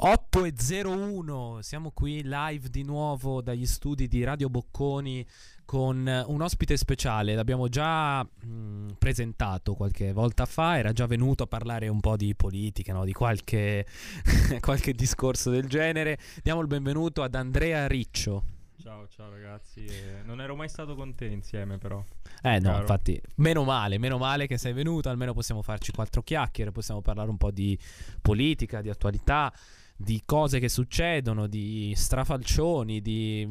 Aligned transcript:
8.01, 0.00 1.58
siamo 1.58 1.90
qui 1.90 2.22
live 2.22 2.68
di 2.68 2.84
nuovo 2.84 3.42
dagli 3.42 3.66
studi 3.66 4.06
di 4.06 4.22
Radio 4.22 4.48
Bocconi 4.48 5.26
con 5.64 6.24
un 6.24 6.40
ospite 6.40 6.76
speciale, 6.76 7.34
l'abbiamo 7.34 7.66
già 7.66 8.22
mh, 8.22 8.92
presentato 8.96 9.74
qualche 9.74 10.12
volta 10.12 10.46
fa, 10.46 10.78
era 10.78 10.92
già 10.92 11.06
venuto 11.06 11.42
a 11.42 11.46
parlare 11.48 11.88
un 11.88 11.98
po' 11.98 12.16
di 12.16 12.32
politica, 12.36 12.92
no? 12.92 13.04
di 13.04 13.12
qualche, 13.12 13.86
qualche 14.60 14.92
discorso 14.92 15.50
del 15.50 15.66
genere. 15.66 16.16
Diamo 16.44 16.60
il 16.60 16.68
benvenuto 16.68 17.24
ad 17.24 17.34
Andrea 17.34 17.88
Riccio. 17.88 18.44
Ciao, 18.80 19.08
ciao 19.08 19.28
ragazzi, 19.28 19.84
eh, 19.84 20.22
non 20.24 20.40
ero 20.40 20.54
mai 20.54 20.68
stato 20.68 20.94
con 20.94 21.16
te 21.16 21.26
insieme 21.26 21.76
però. 21.76 22.02
Eh 22.40 22.60
no, 22.60 22.70
Caro. 22.70 22.80
infatti, 22.82 23.20
meno 23.38 23.64
male, 23.64 23.98
meno 23.98 24.16
male 24.16 24.46
che 24.46 24.58
sei 24.58 24.72
venuto, 24.72 25.08
almeno 25.08 25.34
possiamo 25.34 25.60
farci 25.60 25.90
quattro 25.90 26.22
chiacchiere, 26.22 26.70
possiamo 26.70 27.00
parlare 27.00 27.30
un 27.30 27.36
po' 27.36 27.50
di 27.50 27.76
politica, 28.22 28.80
di 28.80 28.90
attualità 28.90 29.52
di 30.00 30.22
cose 30.24 30.60
che 30.60 30.68
succedono, 30.68 31.48
di 31.48 31.92
strafalcioni, 31.96 33.02
di, 33.02 33.48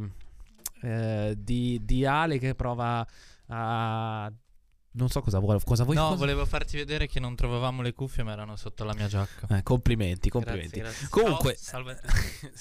eh, 0.81 1.35
di, 1.37 1.81
di 1.83 2.05
Ale 2.05 2.39
che 2.39 2.55
prova 2.55 3.05
a 3.47 4.31
non 4.91 5.09
so 5.09 5.21
cosa 5.21 5.39
vuoi. 5.39 5.59
Cosa 5.63 5.83
vuoi 5.83 5.95
no, 5.95 6.05
cosa... 6.05 6.15
volevo 6.15 6.45
farti 6.45 6.77
vedere 6.77 7.07
che 7.07 7.19
non 7.19 7.35
trovavamo 7.35 7.81
le 7.83 7.93
cuffie, 7.93 8.23
ma 8.23 8.31
erano 8.31 8.55
sotto 8.55 8.83
la 8.83 8.93
mia 8.95 9.07
giacca. 9.07 9.57
Eh, 9.57 9.61
complimenti, 9.61 10.29
complimenti. 10.29 10.79
Grazie, 10.79 11.07
grazie. 11.07 11.07
Comunque, 11.09 11.51
oh, 11.51 11.57
salve. 11.59 11.99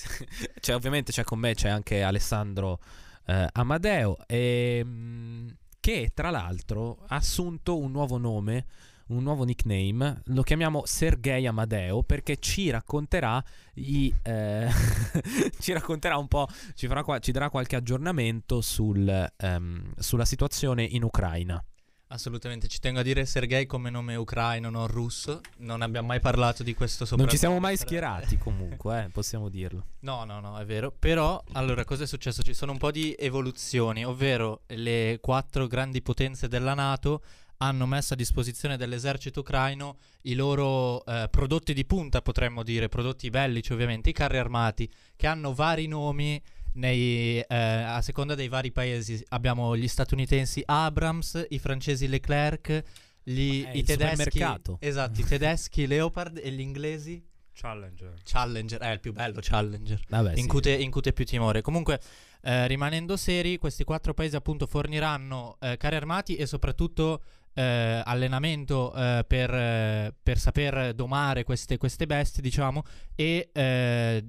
cioè, 0.60 0.74
ovviamente 0.74 1.12
c'è 1.12 1.24
con 1.24 1.38
me 1.38 1.54
c'è 1.54 1.68
anche 1.70 2.02
Alessandro 2.02 2.80
eh, 3.24 3.48
Amadeo, 3.52 4.18
ehm, 4.26 5.56
che 5.80 6.10
tra 6.12 6.30
l'altro 6.30 6.98
ha 7.06 7.16
assunto 7.16 7.78
un 7.78 7.90
nuovo 7.92 8.18
nome 8.18 8.66
un 9.08 9.22
nuovo 9.22 9.44
nickname, 9.44 10.22
lo 10.26 10.42
chiamiamo 10.42 10.82
Sergei 10.84 11.46
Amadeo 11.46 12.02
perché 12.02 12.38
ci 12.38 12.70
racconterà, 12.70 13.42
i, 13.74 14.12
eh, 14.22 14.68
ci 15.60 15.72
racconterà 15.72 16.16
un 16.16 16.28
po', 16.28 16.48
ci, 16.74 16.86
qua, 16.86 17.18
ci, 17.18 17.32
darà 17.32 17.50
qualche 17.50 17.76
aggiornamento 17.76 18.60
sul, 18.60 19.32
um, 19.42 19.92
sulla 19.96 20.24
situazione 20.24 20.82
in 20.82 21.02
Ucraina. 21.02 21.62
Assolutamente, 22.08 22.68
ci 22.68 22.78
tengo 22.78 23.00
a 23.00 23.02
dire 23.02 23.26
Sergei 23.26 23.66
come 23.66 23.90
nome 23.90 24.14
ucraino, 24.14 24.70
non 24.70 24.86
russo. 24.86 25.40
Non 25.58 25.82
abbiamo 25.82 26.06
mai 26.06 26.20
parlato 26.20 26.62
di 26.62 26.72
questo 26.72 27.04
sopra. 27.04 27.24
Non 27.24 27.32
ci 27.32 27.36
siamo 27.36 27.58
mai 27.58 27.76
schierati 27.76 28.38
comunque, 28.38 29.04
eh, 29.04 29.08
possiamo 29.08 29.48
dirlo. 29.48 29.86
No, 30.00 30.22
no, 30.22 30.38
no, 30.38 30.56
è 30.56 30.64
vero. 30.64 30.92
Però, 30.96 31.42
allora, 31.54 31.84
cosa 31.84 32.04
è 32.04 32.06
successo? 32.06 32.44
Ci 32.44 32.54
sono 32.54 32.70
un 32.70 32.78
po' 32.78 32.92
di 32.92 33.12
evoluzioni, 33.18 34.04
ovvero 34.04 34.62
le 34.68 35.18
quattro 35.20 35.66
grandi 35.66 36.00
potenze 36.00 36.46
della 36.46 36.74
Nato 36.74 37.22
hanno 37.58 37.86
messo 37.86 38.14
a 38.14 38.16
disposizione 38.16 38.76
dell'esercito 38.76 39.40
ucraino 39.40 39.98
i 40.22 40.34
loro 40.34 41.04
eh, 41.04 41.28
prodotti 41.30 41.72
di 41.72 41.84
punta, 41.84 42.22
potremmo 42.22 42.62
dire, 42.62 42.88
prodotti 42.88 43.30
bellici 43.30 43.72
ovviamente, 43.72 44.10
i 44.10 44.12
carri 44.12 44.38
armati, 44.38 44.90
che 45.14 45.26
hanno 45.26 45.54
vari 45.54 45.86
nomi 45.86 46.40
nei, 46.74 47.38
eh, 47.40 47.56
a 47.56 48.00
seconda 48.02 48.34
dei 48.34 48.48
vari 48.48 48.72
paesi. 48.72 49.24
Abbiamo 49.28 49.76
gli 49.76 49.88
statunitensi 49.88 50.62
Abrams, 50.64 51.46
i 51.48 51.58
francesi 51.58 52.08
Leclerc, 52.08 52.82
gli, 53.22 53.64
eh, 53.66 53.78
i 53.78 53.82
tedeschi... 53.82 54.40
Esatto, 54.78 55.20
i 55.20 55.24
tedeschi 55.26 55.86
Leopard 55.86 56.40
e 56.42 56.50
gli 56.50 56.60
inglesi... 56.60 57.24
Challenger. 57.58 58.16
Challenger, 58.22 58.80
è 58.80 58.90
il 58.90 59.00
più 59.00 59.14
bello 59.14 59.38
Challenger. 59.40 59.98
Vabbè, 60.08 60.34
incute, 60.36 60.76
sì. 60.76 60.82
incute 60.84 61.14
più 61.14 61.24
timore. 61.24 61.62
Comunque, 61.62 61.98
eh, 62.42 62.66
rimanendo 62.66 63.16
seri, 63.16 63.56
questi 63.56 63.82
quattro 63.82 64.12
paesi 64.12 64.36
appunto 64.36 64.66
forniranno 64.66 65.56
eh, 65.60 65.78
carri 65.78 65.96
armati 65.96 66.36
e 66.36 66.44
soprattutto 66.44 67.22
eh, 67.56 68.02
allenamento 68.04 68.92
eh, 68.94 69.24
per, 69.26 69.54
eh, 69.54 70.14
per, 70.22 70.38
saper 70.38 70.92
domare 70.92 71.42
queste, 71.42 71.78
queste, 71.78 72.04
bestie, 72.04 72.42
diciamo, 72.42 72.82
e 73.14 73.48
eh, 73.50 74.24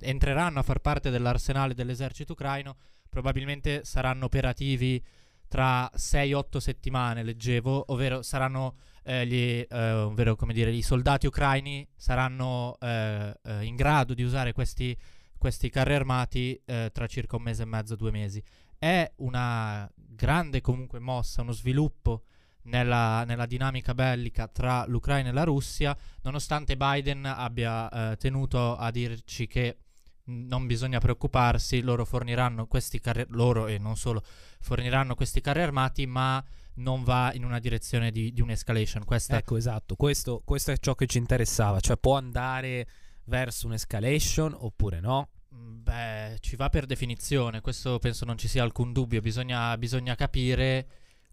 entreranno 0.00 0.60
a 0.60 0.62
far 0.62 0.78
parte 0.78 1.10
dell'arsenale 1.10 1.74
dell'esercito 1.74 2.32
ucraino. 2.32 2.76
Probabilmente 3.10 3.84
saranno 3.84 4.24
operativi 4.24 5.04
tra 5.46 5.90
6-8 5.94 6.56
settimane, 6.56 7.22
leggevo, 7.22 7.92
ovvero 7.92 8.22
saranno 8.22 8.76
eh, 9.02 9.26
gli, 9.26 9.66
eh, 9.68 9.90
ovvero, 9.92 10.34
come 10.34 10.54
dire, 10.54 10.70
i 10.70 10.80
soldati 10.80 11.26
ucraini 11.26 11.86
saranno 11.94 12.78
in 12.80 13.76
grado 13.76 14.14
di 14.14 14.22
usare 14.22 14.52
questi, 14.52 14.96
questi 15.36 15.68
carri 15.68 15.94
armati 15.94 16.58
tra 16.64 17.06
circa 17.06 17.36
un 17.36 17.42
mese 17.42 17.64
e 17.64 17.66
mezzo, 17.66 17.94
due 17.94 18.10
mesi. 18.10 18.42
È 18.78 19.12
una 19.16 19.90
grande 19.94 20.62
comunque 20.62 20.98
mossa, 20.98 21.42
uno 21.42 21.52
sviluppo 21.52 22.22
nella, 22.70 23.24
nella, 23.24 23.46
dinamica 23.46 23.94
bellica 23.94 24.48
tra 24.48 24.84
l'Ucraina 24.86 25.28
e 25.28 25.32
la 25.32 25.44
Russia, 25.44 25.96
nonostante 26.22 26.76
Biden 26.76 27.26
abbia 27.26 27.88
eh, 28.12 28.16
tenuto 28.16 28.76
a 28.76 28.90
dirci 28.90 29.46
che 29.46 29.76
non 30.24 30.66
bisogna 30.66 31.00
preoccuparsi, 31.00 31.80
loro 31.80 32.04
forniranno 32.04 32.66
questi 32.66 33.00
carri 33.00 33.24
loro 33.28 33.66
e 33.66 33.78
non 33.78 33.96
solo 33.96 34.22
forniranno 34.60 35.14
questi 35.14 35.40
carri 35.40 35.62
armati, 35.62 36.06
ma 36.06 36.42
non 36.74 37.02
va 37.02 37.32
in 37.34 37.44
una 37.44 37.58
direzione 37.58 38.10
di, 38.10 38.32
di 38.32 38.40
un'escalation. 38.40 39.04
Questa... 39.04 39.36
Ecco, 39.36 39.56
esatto, 39.56 39.96
questo, 39.96 40.42
questo 40.44 40.70
è 40.70 40.78
ciò 40.78 40.94
che 40.94 41.06
ci 41.06 41.18
interessava, 41.18 41.80
cioè 41.80 41.96
può 41.96 42.16
andare 42.16 42.86
verso 43.24 43.66
un'escalation 43.66 44.54
oppure 44.56 45.00
no? 45.00 45.30
Mm, 45.54 45.82
beh, 45.82 46.36
ci 46.40 46.56
va 46.56 46.68
per 46.68 46.86
definizione, 46.86 47.60
questo 47.60 47.98
penso 47.98 48.24
non 48.24 48.38
ci 48.38 48.48
sia 48.48 48.62
alcun 48.62 48.92
dubbio, 48.92 49.20
bisogna, 49.20 49.76
bisogna 49.76 50.14
capire 50.14 50.86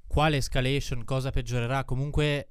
quale 0.08 0.38
escalation, 0.38 1.04
cosa 1.04 1.30
peggiorerà. 1.30 1.84
Comunque 1.84 2.48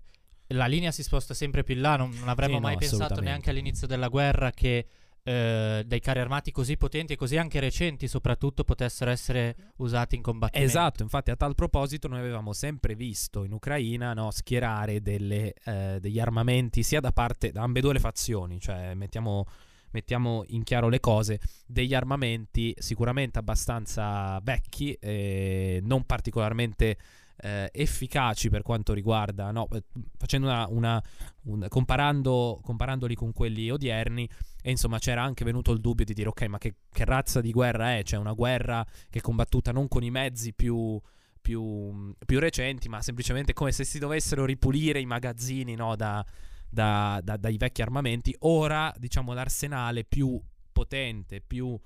la 0.49 0.67
linea 0.67 0.93
si 0.93 1.03
sposta 1.03 1.35
sempre 1.35 1.65
più 1.65 1.75
in 1.75 1.81
là. 1.81 1.97
Non, 1.97 2.11
non 2.19 2.29
avremmo 2.29 2.57
sì, 2.57 2.63
mai 2.63 2.73
no, 2.75 2.79
pensato 2.79 3.21
neanche 3.21 3.51
all'inizio 3.51 3.87
della 3.87 4.09
guerra 4.09 4.51
che 4.51 4.87
eh, 5.29 5.83
dei 5.85 5.99
carri 5.99 6.21
armati 6.21 6.53
così 6.53 6.77
potenti 6.77 7.15
e 7.15 7.17
così 7.17 7.37
anche 7.37 7.59
recenti, 7.59 8.07
soprattutto, 8.07 8.63
potessero 8.63 9.11
essere 9.11 9.57
usati 9.79 10.15
in 10.15 10.23
combattimento. 10.23 10.71
Esatto, 10.71 11.03
infatti, 11.03 11.33
a 11.33 11.37
tal 11.37 11.57
proposito, 11.57 12.07
noi 12.07 12.21
avevamo 12.21 12.53
sempre 12.53 12.95
visto 12.95 13.43
in 13.43 13.53
Ucraina 13.53 14.15
no, 14.15 14.31
schierare 14.31 15.03
delle, 15.03 15.53
eh, 15.65 15.99
degli 16.01 16.21
armamenti 16.21 16.85
sia 16.85 17.01
da 17.01 17.11
parte 17.11 17.51
da 17.51 17.63
ambedue 17.63 17.95
le 17.95 17.99
fazioni, 17.99 18.61
cioè 18.61 18.95
mettiamo 18.95 19.47
mettiamo 19.91 20.45
in 20.49 20.63
chiaro 20.63 20.89
le 20.91 21.01
cose, 21.01 21.41
degli 21.65 21.95
armamenti 21.95 22.75
sicuramente 22.77 23.39
abbastanza 23.39 24.39
vecchi, 24.43 24.93
eh, 24.93 25.81
non 25.83 26.05
particolarmente 26.05 26.99
eh, 27.39 27.69
efficaci 27.73 28.49
per 28.51 28.63
quanto 28.63 28.93
riguarda, 28.93 29.51
no, 29.51 29.69
eh, 29.73 29.83
facendo 30.17 30.47
una, 30.47 30.67
una 30.69 31.03
un, 31.45 31.67
comparando, 31.69 32.61
comparandoli 32.63 33.15
con 33.15 33.33
quelli 33.33 33.71
odierni, 33.71 34.29
e 34.63 34.71
insomma 34.71 34.99
c'era 34.99 35.23
anche 35.23 35.45
venuto 35.45 35.73
il 35.73 35.81
dubbio 35.81 36.05
di 36.05 36.15
dire 36.15 36.29
ok, 36.29 36.43
ma 36.43 36.59
che, 36.59 36.75
che 36.91 37.05
razza 37.05 37.41
di 37.41 37.53
guerra 37.53 37.97
è? 37.97 38.03
C'è 38.03 38.17
una 38.17 38.33
guerra 38.33 38.85
che 39.11 39.19
è 39.19 39.23
combattuta 39.23 39.73
non 39.73 39.89
con 39.89 40.03
i 40.03 40.11
mezzi 40.11 40.53
più... 40.55 41.01
Più, 41.47 42.13
più, 42.27 42.41
recenti, 42.41 42.89
ma 42.89 43.01
semplicemente 43.01 43.53
come 43.53 43.71
se 43.71 43.85
si 43.85 44.01
dovessero 44.01 44.45
ripulire 44.45 44.99
i 44.99 45.07
magazzini 45.07 45.77
no, 45.77 45.95
da, 45.95 46.27
da, 46.69 47.21
da, 47.23 47.37
dai 47.37 47.57
vecchi 47.57 47.83
armamenti. 47.83 48.35
Ora, 48.41 48.93
diciamo, 48.99 49.33
l'arsenale 49.33 50.03
più 50.03 50.43
potente, 50.73 51.41
più 51.41 51.79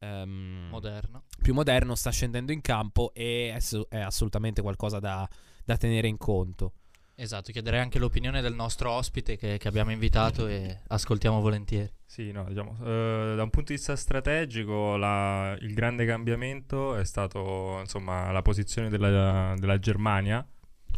um, 0.00 0.68
moderno. 0.70 1.24
più 1.40 1.54
moderno 1.54 1.94
sta 1.94 2.10
scendendo 2.10 2.52
in 2.52 2.60
campo 2.60 3.12
e 3.14 3.54
è, 3.54 3.60
è 3.88 4.00
assolutamente 4.00 4.62
qualcosa 4.62 4.98
da, 4.98 5.28
da, 5.64 5.76
tenere 5.76 6.08
in 6.08 6.16
conto. 6.16 6.72
Esatto, 7.14 7.50
chiederei 7.50 7.80
anche 7.80 7.98
l'opinione 7.98 8.40
del 8.40 8.54
nostro 8.54 8.92
ospite 8.92 9.36
che, 9.36 9.58
che 9.58 9.66
abbiamo 9.66 9.90
invitato 9.90 10.46
e 10.46 10.82
ascoltiamo 10.86 11.40
volentieri. 11.40 11.92
Sì, 12.06 12.30
no, 12.30 12.44
diciamo, 12.44 12.76
eh, 12.80 13.34
da 13.34 13.42
un 13.42 13.50
punto 13.50 13.72
di 13.72 13.74
vista 13.74 13.96
strategico 13.96 14.96
la, 14.96 15.56
il 15.60 15.74
grande 15.74 16.06
cambiamento 16.06 16.94
è 16.94 17.04
stato 17.04 17.78
insomma, 17.80 18.30
la 18.30 18.40
posizione 18.40 18.88
della, 18.88 19.54
della 19.58 19.78
Germania, 19.80 20.46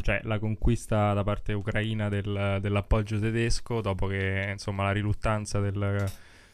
cioè 0.03 0.21
la 0.23 0.37
conquista 0.37 1.13
da 1.13 1.23
parte 1.23 1.53
ucraina 1.53 2.07
del, 2.07 2.59
dell'appoggio 2.61 3.19
tedesco 3.19 3.81
dopo 3.81 4.05
che 4.05 4.49
insomma, 4.51 4.83
la 4.83 4.91
riluttanza 4.91 5.59
del 5.59 6.05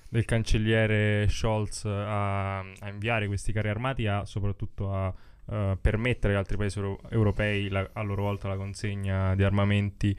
del 0.09 0.25
cancelliere 0.25 1.27
Scholz 1.29 1.85
a, 1.85 2.59
a 2.59 2.89
inviare 2.89 3.27
questi 3.27 3.51
carri 3.51 3.69
armati, 3.69 4.07
a 4.07 4.25
soprattutto 4.25 4.93
a 4.93 5.07
uh, 5.07 5.77
permettere 5.79 6.33
agli 6.33 6.39
altri 6.39 6.57
paesi 6.57 6.79
euro- 6.79 6.99
europei 7.09 7.69
la, 7.69 7.89
a 7.93 8.01
loro 8.01 8.23
volta 8.23 8.47
la 8.47 8.55
consegna 8.55 9.35
di 9.35 9.43
armamenti 9.43 10.17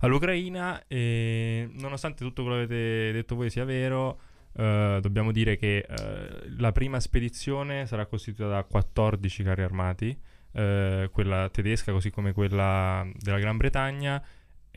all'Ucraina. 0.00 0.82
E 0.86 1.68
nonostante 1.72 2.24
tutto 2.24 2.42
quello 2.42 2.58
che 2.58 2.64
avete 2.64 3.12
detto 3.12 3.36
voi 3.36 3.50
sia 3.50 3.64
vero, 3.64 4.20
uh, 4.52 5.00
dobbiamo 5.00 5.32
dire 5.32 5.56
che 5.56 5.86
uh, 5.88 6.54
la 6.58 6.72
prima 6.72 6.98
spedizione 7.00 7.86
sarà 7.86 8.06
costituita 8.06 8.50
da 8.50 8.64
14 8.64 9.42
carri 9.42 9.62
armati. 9.62 10.18
quella 10.50 11.48
tedesca 11.50 11.92
così 11.92 12.10
come 12.10 12.32
quella 12.32 13.06
della 13.20 13.38
Gran 13.38 13.58
Bretagna 13.58 14.20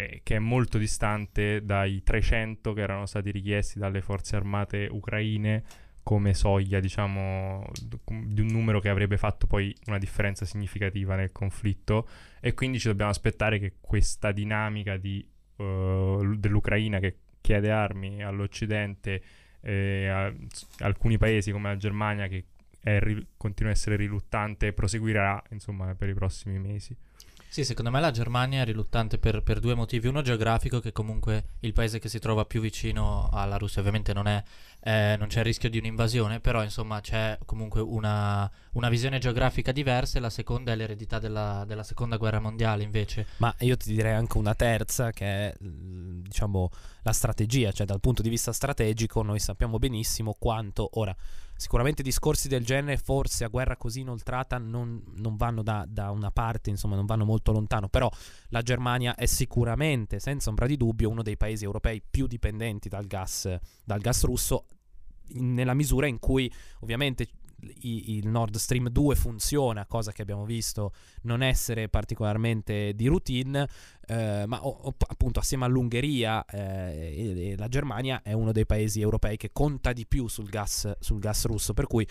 eh, 0.10 0.22
che 0.24 0.36
è 0.36 0.40
molto 0.40 0.78
distante 0.78 1.64
dai 1.64 2.02
300 2.04 2.74
che 2.74 2.82
erano 2.82 3.06
stati 3.06 3.32
richiesti 3.32 3.80
dalle 3.80 4.02
forze 4.02 4.36
armate 4.36 4.88
ucraine 4.90 5.64
come 6.04 6.34
soglia, 6.34 6.80
diciamo, 6.80 7.64
di 8.24 8.42
un 8.42 8.48
numero 8.48 8.80
che 8.80 8.90
avrebbe 8.90 9.18
fatto 9.18 9.46
poi 9.46 9.76
una 9.86 10.00
differenza 10.00 10.46
significativa 10.46 11.16
nel 11.16 11.32
conflitto 11.32 12.08
e 12.40 12.54
quindi 12.54 12.80
ci 12.80 12.88
dobbiamo 12.88 13.12
aspettare 13.12 13.60
che 13.60 13.74
questa 13.80 14.32
dinamica 14.32 14.98
di, 14.98 15.24
uh, 15.58 16.36
dell'Ucraina 16.36 17.00
che 17.00 17.18
chiede 17.40 17.72
armi 17.72 18.24
all'Occidente 18.24 19.22
e 19.62 20.08
a- 20.08 20.34
s- 20.48 20.66
alcuni 20.80 21.18
paesi 21.20 21.52
come 21.52 21.70
la 21.70 21.78
Germania 21.78 22.28
che 22.28 22.46
è 22.80 23.00
continua 23.38 23.72
a 23.72 23.76
essere 23.76 23.96
riluttante 23.96 24.74
proseguirà 24.74 25.42
insomma 25.52 25.94
per 25.94 26.10
i 26.10 26.16
prossimi 26.16 26.58
mesi. 26.58 26.96
Sì, 27.52 27.66
secondo 27.66 27.92
me 27.92 28.00
la 28.00 28.12
Germania 28.12 28.62
è 28.62 28.66
riluttante 28.66 29.18
per, 29.18 29.44
per 29.44 29.60
due 29.60 29.76
motivi. 29.76 30.08
Uno 30.08 30.22
geografico, 30.22 30.80
che 30.80 30.94
comunque 30.94 31.48
il 31.60 31.74
paese 31.74 32.00
che 32.00 32.08
si 32.08 32.18
trova 32.18 32.46
più 32.46 32.62
vicino 32.62 33.28
alla 33.30 33.58
Russia, 33.58 33.82
ovviamente 33.82 34.14
non, 34.14 34.26
è, 34.26 34.42
eh, 34.80 35.18
non 35.20 35.28
c'è 35.28 35.40
il 35.40 35.46
rischio 35.48 35.70
di 35.70 35.78
un'invasione, 35.78 36.40
però 36.40 36.64
insomma 36.64 37.02
c'è 37.02 37.38
comunque 37.44 37.82
una, 37.82 38.50
una 38.72 38.88
visione 38.88 39.20
geografica 39.20 39.74
diversa 39.74 40.18
e 40.18 40.22
la 40.22 40.30
seconda 40.30 40.72
è 40.72 40.78
l'eredità 40.78 41.20
della, 41.20 41.66
della 41.68 41.84
seconda 41.84 42.16
guerra 42.16 42.40
mondiale 42.40 42.84
invece. 42.84 43.28
Ma 43.40 43.54
io 43.60 43.76
ti 43.76 43.94
direi 43.94 44.14
anche 44.14 44.38
una 44.38 44.56
terza 44.56 45.12
che 45.12 45.26
è 45.26 45.56
diciamo 45.60 46.70
la 47.02 47.12
strategia, 47.12 47.74
cioè 47.74 47.86
dal 47.86 48.00
punto 48.00 48.22
di 48.22 48.30
vista 48.30 48.54
strategico 48.54 49.24
noi 49.24 49.40
sappiamo 49.40 49.78
benissimo 49.78 50.38
quanto 50.40 50.90
ora 50.94 51.14
sicuramente 51.62 52.02
discorsi 52.02 52.48
del 52.48 52.66
genere 52.66 52.98
forse 52.98 53.44
a 53.44 53.48
guerra 53.48 53.78
così 53.78 54.00
inoltrata 54.00 54.58
non, 54.58 55.00
non 55.18 55.36
vanno 55.36 55.62
da, 55.62 55.86
da 55.88 56.10
una 56.10 56.32
parte, 56.32 56.72
insomma 56.72 56.96
non 56.96 57.06
vanno 57.06 57.24
molto 57.24 57.52
lontano, 57.52 57.88
però 57.88 58.10
la 58.50 58.64
Germania 58.64 59.14
è 59.14 59.28
sicuramente 59.28 60.20
senza 60.20 60.50
ombra 60.50 60.66
di 60.66 60.76
dubbio 60.76 61.10
uno 61.10 61.22
dei 61.22 61.38
paesi 61.38 61.64
europei 61.64 62.02
più 62.02 62.26
dipendenti 62.26 62.90
dal 62.90 63.06
gas, 63.06 63.48
dal 63.84 64.00
gas 64.00 64.24
russo 64.24 64.66
nella 65.34 65.76
misura 65.76 66.08
in 66.08 66.18
cui 66.18 66.52
ovviamente 66.80 67.28
il 67.82 68.28
Nord 68.28 68.56
Stream 68.58 68.90
2 68.90 69.16
funziona, 69.16 69.86
cosa 69.86 70.12
che 70.12 70.22
abbiamo 70.22 70.46
visto 70.46 70.94
non 71.24 71.44
essere 71.44 71.90
particolarmente 71.90 72.94
di 72.94 73.08
routine, 73.08 73.68
eh, 74.08 74.44
ma 74.48 74.66
o- 74.66 74.94
appunto 75.08 75.40
assieme 75.40 75.66
all'Ungheria 75.66 76.44
eh, 76.46 76.60
e, 76.60 77.50
e 77.52 77.58
la 77.58 77.68
Germania 77.68 78.22
è 78.24 78.34
uno 78.34 78.52
dei 78.52 78.66
paesi 78.66 79.02
europei 79.02 79.38
che 79.38 79.52
conta 79.52 79.94
di 79.94 80.06
più 80.06 80.28
sul 80.28 80.50
gas, 80.50 80.92
sul 81.00 81.20
gas 81.20 81.46
russo, 81.46 81.74
per 81.74 81.88
cui 81.88 82.08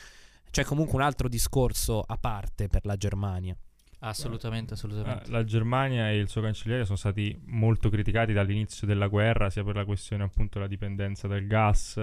c'è 0.50 0.64
comunque 0.64 0.96
un 0.96 1.02
altro 1.02 1.28
discorso 1.28 2.00
a 2.00 2.16
parte 2.16 2.68
per 2.68 2.84
la 2.84 2.96
Germania. 2.96 3.56
Assolutamente, 4.02 4.74
assolutamente. 4.74 5.26
Eh, 5.26 5.30
La 5.30 5.44
Germania 5.44 6.10
e 6.10 6.16
il 6.16 6.28
suo 6.28 6.40
cancelliere 6.40 6.84
sono 6.84 6.96
stati 6.96 7.38
molto 7.46 7.90
criticati 7.90 8.32
dall'inizio 8.32 8.86
della 8.86 9.08
guerra, 9.08 9.50
sia 9.50 9.62
per 9.62 9.76
la 9.76 9.84
questione 9.84 10.24
appunto 10.24 10.58
della 10.58 10.68
dipendenza 10.68 11.28
dal 11.28 11.46
gas, 11.46 12.00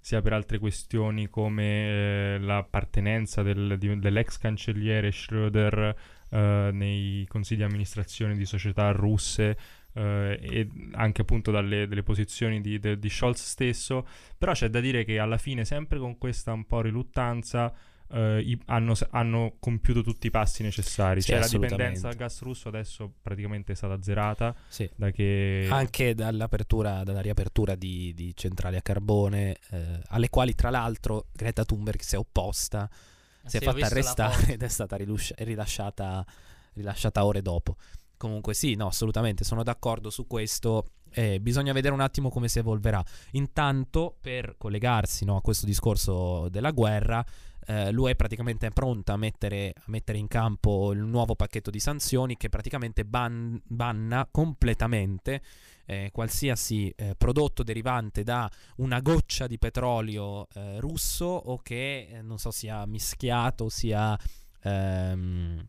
sia 0.00 0.20
per 0.22 0.32
altre 0.32 0.58
questioni 0.58 1.28
come 1.28 2.34
eh, 2.34 2.38
l'appartenenza 2.40 3.42
del- 3.42 3.76
di- 3.78 3.98
dell'ex 3.98 4.38
cancelliere 4.38 5.10
Schröder 5.10 5.94
eh, 6.30 6.70
nei 6.72 7.24
consigli 7.28 7.58
di 7.58 7.64
amministrazione 7.64 8.34
di 8.36 8.44
società 8.44 8.90
russe. 8.92 9.56
eh, 9.92 10.38
e 10.40 10.68
anche 10.92 11.22
appunto 11.22 11.50
dalle 11.50 11.88
posizioni 12.04 12.60
di, 12.60 12.78
de- 12.78 12.96
di 12.96 13.08
Scholz 13.10 13.42
stesso 13.42 14.06
però 14.38 14.52
c'è 14.52 14.68
da 14.68 14.78
dire 14.78 15.02
che 15.04 15.18
alla 15.18 15.36
fine 15.36 15.64
sempre 15.64 15.98
con 15.98 16.16
questa 16.16 16.52
un 16.52 16.64
po' 16.64 16.80
riluttanza 16.80 17.74
eh, 18.12 18.40
i- 18.40 18.60
hanno, 18.66 18.94
hanno 19.10 19.56
compiuto 19.60 20.02
tutti 20.02 20.26
i 20.26 20.30
passi 20.30 20.62
necessari. 20.62 21.20
Sì, 21.20 21.28
cioè 21.30 21.40
la 21.40 21.46
dipendenza 21.48 22.08
dal 22.08 22.16
gas 22.16 22.40
russo 22.42 22.68
adesso 22.68 23.12
praticamente 23.22 23.72
è 23.72 23.74
stata 23.74 23.94
azzerata 23.94 24.54
Sì. 24.68 24.88
da 24.96 25.10
che 25.10 25.68
Anche 25.70 26.14
dall'apertura, 26.14 27.02
dalla 27.04 27.20
riapertura 27.20 27.74
di, 27.74 28.12
di 28.14 28.32
centrali 28.34 28.76
a 28.76 28.82
carbone, 28.82 29.56
eh, 29.70 30.00
alle 30.08 30.28
quali 30.30 30.54
tra 30.54 30.70
l'altro 30.70 31.26
Greta 31.32 31.64
Thunberg 31.64 32.00
si 32.00 32.14
è 32.14 32.18
opposta, 32.18 32.88
si 33.44 33.56
è 33.56 33.60
fatta 33.60 33.86
arrestare 33.86 34.52
ed 34.54 34.62
è 34.62 34.68
stata 34.68 34.96
riluscia- 34.96 35.34
rilasciata, 35.38 36.24
rilasciata 36.74 37.24
ore 37.24 37.42
dopo. 37.42 37.76
Comunque 38.16 38.52
sì, 38.52 38.74
no, 38.74 38.86
assolutamente, 38.88 39.44
sono 39.44 39.62
d'accordo 39.62 40.10
su 40.10 40.26
questo. 40.26 40.90
eh, 41.12 41.40
bisogna 41.40 41.72
vedere 41.72 41.94
un 41.94 42.00
attimo 42.00 42.28
come 42.28 42.48
si 42.48 42.58
evolverà. 42.58 43.02
Intanto, 43.32 44.16
per 44.20 44.56
collegarsi 44.58 45.24
no, 45.24 45.36
a 45.36 45.40
questo 45.40 45.64
discorso 45.66 46.48
della 46.50 46.70
guerra, 46.70 47.24
eh, 47.66 47.90
l'UE 47.92 48.16
praticamente 48.16 48.66
è 48.66 48.70
pronta 48.70 49.12
a 49.12 49.16
mettere, 49.16 49.72
a 49.76 49.82
mettere 49.86 50.18
in 50.18 50.28
campo 50.28 50.92
il 50.92 51.00
nuovo 51.00 51.34
pacchetto 51.34 51.70
di 51.70 51.80
sanzioni 51.80 52.36
che 52.36 52.48
praticamente 52.48 53.04
ban- 53.04 53.60
banna 53.64 54.26
completamente 54.30 55.42
eh, 55.86 56.10
qualsiasi 56.12 56.92
eh, 56.96 57.14
prodotto 57.16 57.62
derivante 57.62 58.22
da 58.22 58.48
una 58.76 59.00
goccia 59.00 59.46
di 59.46 59.58
petrolio 59.58 60.46
eh, 60.54 60.78
russo 60.78 61.26
o 61.26 61.58
che 61.58 62.08
eh, 62.10 62.22
non 62.22 62.38
so 62.38 62.50
sia 62.50 62.86
mischiato 62.86 63.68
sia 63.68 64.16
ehm, 64.62 65.64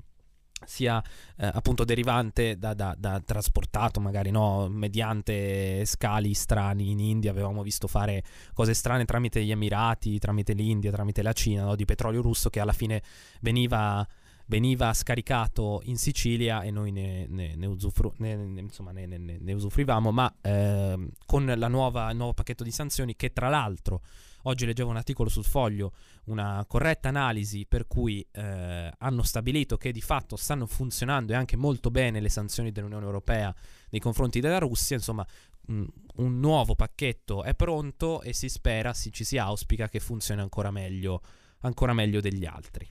sia 0.66 1.02
eh, 1.38 1.50
appunto 1.54 1.84
derivante 1.84 2.58
da, 2.58 2.74
da- 2.74 2.96
da 2.98 3.20
trasportato 3.20 4.00
magari 4.00 4.32
no 4.32 4.68
mediante 4.70 5.84
scali 5.86 6.34
strani 6.34 6.92
in 6.92 7.00
India. 7.00 7.32
Avevamo 7.32 7.64
visto 7.64 7.88
fare 7.88 8.24
cose 8.54 8.74
strane 8.74 9.06
tramite 9.06 9.44
gli 9.44 9.52
Emirati 9.52 10.20
tramite 10.20 10.54
l'India 10.54 10.92
tramite 10.92 11.22
la 11.22 11.34
Cina 11.34 11.64
no, 11.64 11.76
di 11.76 11.86
petrolio 11.86 12.22
russo 12.22 12.50
che 12.50 12.60
alla 12.60 12.74
fine 12.74 13.02
veniva 13.42 14.08
veniva 14.48 14.94
scaricato 14.94 15.80
in 15.86 15.98
Sicilia 15.98 16.62
e 16.62 16.72
noi 16.72 16.92
ne, 16.92 17.26
ne- 17.30 17.56
ne 17.56 17.66
usufru- 17.68 18.14
insomma, 18.20 18.92
ne- 18.92 19.06
usufruivamo, 19.54 20.12
ma 20.12 20.34
ehm, 20.42 21.10
con 21.26 21.46
nuova, 21.70 22.10
il 22.12 22.18
nuovo 22.18 22.34
pacchetto 22.34 22.64
di 22.66 22.72
sanzioni 22.72 23.16
che 23.16 23.32
tra 23.32 23.48
l'altro 23.48 24.02
oggi 24.44 24.66
leggevo 24.66 24.90
un 24.90 24.98
articolo 24.98 25.30
sul 25.30 25.44
foglio, 25.44 25.94
una 26.26 26.64
corretta 26.68 27.10
analisi 27.10 27.66
per 27.66 27.88
cui 27.88 28.26
eh, 28.32 28.92
hanno 28.98 29.24
stabilito 29.24 29.78
che 29.78 29.92
di 29.92 30.02
fatto 30.02 30.36
stanno 30.36 30.66
funzionando 30.66 31.34
e 31.34 31.36
anche 31.36 31.56
molto 31.56 31.92
bene 31.92 32.20
le 32.20 32.30
sanzioni 32.30 32.72
dell'Unione 32.72 33.06
Europea 33.06 33.54
nei 33.90 34.02
confronti 34.02 34.40
della 34.40 34.60
Russia, 34.60 34.96
insomma 34.96 35.26
mh, 35.68 35.84
un 36.16 36.40
nuovo 36.40 36.76
pacchetto 36.76 37.44
è 37.44 37.54
pronto 37.56 38.22
e 38.22 38.34
si 38.34 38.50
spera, 38.50 38.94
si, 38.94 39.12
ci 39.12 39.24
si 39.24 39.38
auspica 39.38 39.88
che 39.90 40.00
funzioni 40.00 40.42
ancora 40.42 40.72
meglio, 40.72 41.22
ancora 41.62 41.94
meglio 41.94 42.22
degli 42.22 42.46
altri. 42.46 42.90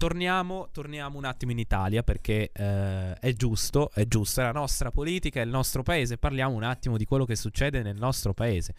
Torniamo, 0.00 0.70
torniamo 0.72 1.18
un 1.18 1.26
attimo 1.26 1.52
in 1.52 1.58
Italia 1.58 2.02
perché 2.02 2.50
eh, 2.54 3.12
è 3.12 3.32
giusto, 3.34 3.90
è 3.92 4.06
giusto, 4.06 4.40
è 4.40 4.44
la 4.44 4.52
nostra 4.52 4.90
politica, 4.90 5.42
è 5.42 5.44
il 5.44 5.50
nostro 5.50 5.82
paese. 5.82 6.16
Parliamo 6.16 6.54
un 6.54 6.62
attimo 6.62 6.96
di 6.96 7.04
quello 7.04 7.26
che 7.26 7.36
succede 7.36 7.82
nel 7.82 7.98
nostro 7.98 8.32
paese. 8.32 8.74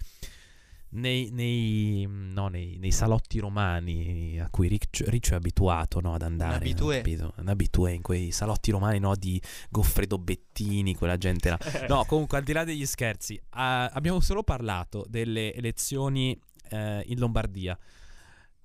Nei, 0.94 1.30
nei, 1.32 2.06
no, 2.10 2.50
nei, 2.50 2.78
nei 2.78 2.92
salotti 2.92 3.40
romani 3.40 4.38
a 4.42 4.50
cui 4.50 4.68
Riccio, 4.68 5.06
Riccio 5.10 5.34
è 5.34 5.38
abituato 5.38 6.02
no, 6.02 6.14
ad 6.14 6.22
andare, 6.22 6.56
abitué. 6.58 6.98
capito? 6.98 7.34
un 7.38 7.48
abitué 7.48 7.94
in 7.94 8.02
quei 8.02 8.32
salotti 8.32 8.72
romani 8.72 9.00
no, 9.00 9.16
di 9.16 9.42
Goffredo 9.70 10.18
Bettini, 10.18 10.94
quella 10.96 11.18
gente 11.18 11.50
là. 11.50 11.58
No, 11.88 12.04
comunque 12.04 12.38
al 12.40 12.44
di 12.44 12.52
là 12.52 12.66
degli 12.66 12.86
scherzi, 12.86 13.42
ah, 13.52 13.86
abbiamo 13.86 14.20
solo 14.20 14.44
parlato 14.44 15.06
delle 15.08 15.54
elezioni 15.54 16.38
eh, 16.70 17.04
in 17.06 17.20
Lombardia 17.20 17.78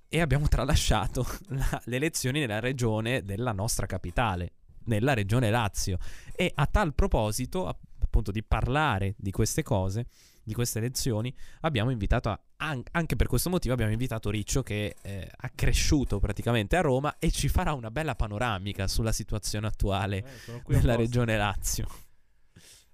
e 0.09 0.19
abbiamo 0.21 0.47
tralasciato 0.49 1.25
la- 1.47 1.81
le 1.85 1.95
elezioni 1.95 2.41
nella 2.41 2.59
regione 2.59 3.23
della 3.23 3.53
nostra 3.53 3.85
capitale, 3.85 4.51
nella 4.85 5.13
regione 5.13 5.49
Lazio. 5.49 5.97
E 6.35 6.51
a 6.53 6.65
tal 6.65 6.93
proposito, 6.93 7.67
app- 7.67 7.83
appunto, 8.01 8.31
di 8.31 8.43
parlare 8.43 9.15
di 9.17 9.31
queste 9.31 9.63
cose, 9.63 10.07
di 10.47 10.53
queste 10.53 10.79
elezioni, 10.79 11.33
abbiamo 11.61 11.89
invitato, 11.91 12.29
a- 12.29 12.39
an- 12.57 12.81
anche 12.91 13.17
per 13.17 13.27
questo 13.27 13.49
motivo, 13.49 13.73
abbiamo 13.73 13.91
invitato 13.91 14.29
Riccio 14.29 14.63
che 14.63 14.95
eh, 15.01 15.29
ha 15.35 15.49
cresciuto 15.53 16.19
praticamente 16.19 16.77
a 16.77 16.81
Roma 16.81 17.17
e 17.19 17.31
ci 17.31 17.49
farà 17.49 17.73
una 17.73 17.91
bella 17.91 18.15
panoramica 18.15 18.87
sulla 18.87 19.11
situazione 19.11 19.67
attuale 19.67 20.17
Eh, 20.47 20.51
apposta. 20.53 20.95
regione 20.95 21.35
Lazio. 21.35 21.85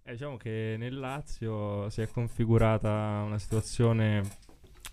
Eh, 0.04 0.14
diciamo 0.14 0.36
che 0.38 0.76
nel 0.80 0.98
Lazio 0.98 1.90
si 1.92 2.02
è 2.02 2.08
configurata 2.08 3.22
una 3.24 3.38
situazione, 3.38 4.24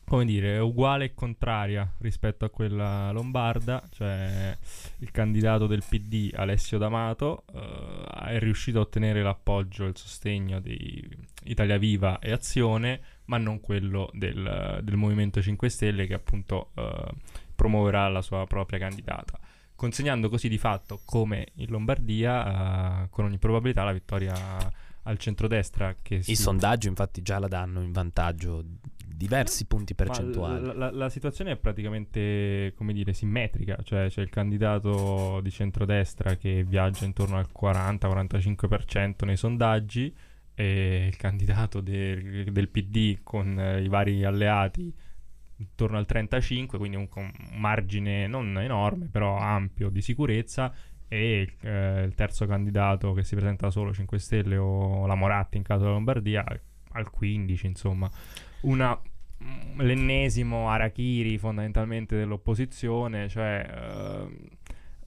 come 0.05 0.27
dire, 0.27 0.59
uguale 0.59 1.07
e 1.07 1.15
contraria 1.15 1.91
rispetto 2.01 2.45
a 2.45 2.51
quella 2.51 3.11
lombarda, 3.13 3.83
cioè 3.91 4.57
il 4.99 5.11
candidato 5.11 5.67
del 5.67 5.83
PD 5.89 6.31
Alessio 6.35 6.77
D'Amato 6.77 7.45
eh, 7.55 8.35
è 8.35 8.39
riuscito 8.39 8.79
a 8.79 8.83
ottenere 8.83 9.23
l'appoggio 9.23 9.87
e 9.87 9.89
il 9.89 9.97
sostegno 9.97 10.61
di 10.61 11.09
Italia 11.45 11.79
Viva 11.79 12.19
e 12.19 12.33
Azione, 12.33 13.01
ma 13.27 13.39
non 13.39 13.61
quello 13.61 14.11
del, 14.13 14.81
del 14.83 14.97
Movimento 14.97 15.41
5 15.41 15.69
Stelle 15.69 16.07
che 16.07 16.15
appunto 16.15 16.71
eh, 16.75 17.05
promuoverà 17.55 18.09
la 18.09 18.23
sua 18.23 18.47
propria 18.47 18.79
candidata 18.79 19.39
consegnando 19.81 20.29
così 20.29 20.51
di 20.51 20.59
fatto, 20.59 21.01
come 21.07 21.53
in 21.55 21.71
Lombardia, 21.71 23.05
eh, 23.05 23.09
con 23.09 23.25
ogni 23.25 23.39
probabilità 23.39 23.83
la 23.83 23.93
vittoria 23.95 24.35
al 25.05 25.17
centrodestra. 25.17 25.97
Che 26.03 26.21
si- 26.21 26.33
I 26.33 26.37
sondaggi 26.37 26.87
infatti 26.87 27.23
già 27.23 27.39
la 27.39 27.49
danno 27.49 27.81
in 27.81 27.91
vantaggio 27.91 28.63
diversi 29.07 29.65
punti 29.65 29.95
percentuali. 29.95 30.67
La, 30.67 30.75
la- 30.75 30.91
la 30.91 31.09
situazione 31.09 31.53
è 31.53 31.57
praticamente, 31.57 32.75
come 32.77 32.93
dire, 32.93 33.15
simmetrica, 33.15 33.79
cioè 33.83 34.09
c'è 34.11 34.21
il 34.21 34.29
candidato 34.29 35.41
di 35.43 35.51
centrodestra 35.51 36.37
che 36.37 36.63
viaggia 36.63 37.07
intorno 37.07 37.39
al 37.39 37.49
40-45% 37.59 39.25
nei 39.25 39.39
sondaggi 39.39 40.15
e 40.55 41.07
il 41.07 41.17
candidato 41.17 41.81
del- 41.81 42.53
del 42.53 42.69
PD 42.69 43.21
con 43.23 43.59
eh, 43.59 43.83
i 43.83 43.89
vari 43.89 44.25
alleati 44.25 44.93
intorno 45.57 45.99
al 45.99 46.07
35, 46.07 46.79
quindi 46.79 46.97
un, 46.97 47.09
un 47.15 47.31
margine 47.59 48.27
non 48.27 48.59
enorme, 48.59 49.09
però 49.11 49.37
ampio 49.37 49.91
di 49.91 50.01
sicurezza. 50.01 50.73
E 51.13 51.57
eh, 51.61 52.03
il 52.05 52.15
terzo 52.15 52.47
candidato 52.47 53.13
che 53.15 53.25
si 53.25 53.35
presenta 53.35 53.71
solo 53.71 53.93
5 53.93 54.19
Stelle 54.19 54.57
o 54.57 55.07
la 55.07 55.17
Moratti 55.17 55.57
in 55.57 55.65
caso 55.65 55.81
della 55.81 55.95
Lombardia 55.95 56.45
al 56.93 57.11
15, 57.11 57.67
insomma, 57.67 58.09
una 58.61 58.97
mm, 59.43 59.81
l'ennesimo 59.81 60.71
Arachiri 60.71 61.37
fondamentalmente 61.37 62.17
dell'opposizione, 62.17 63.29
cioè 63.29 63.69
ehm, 63.69 64.37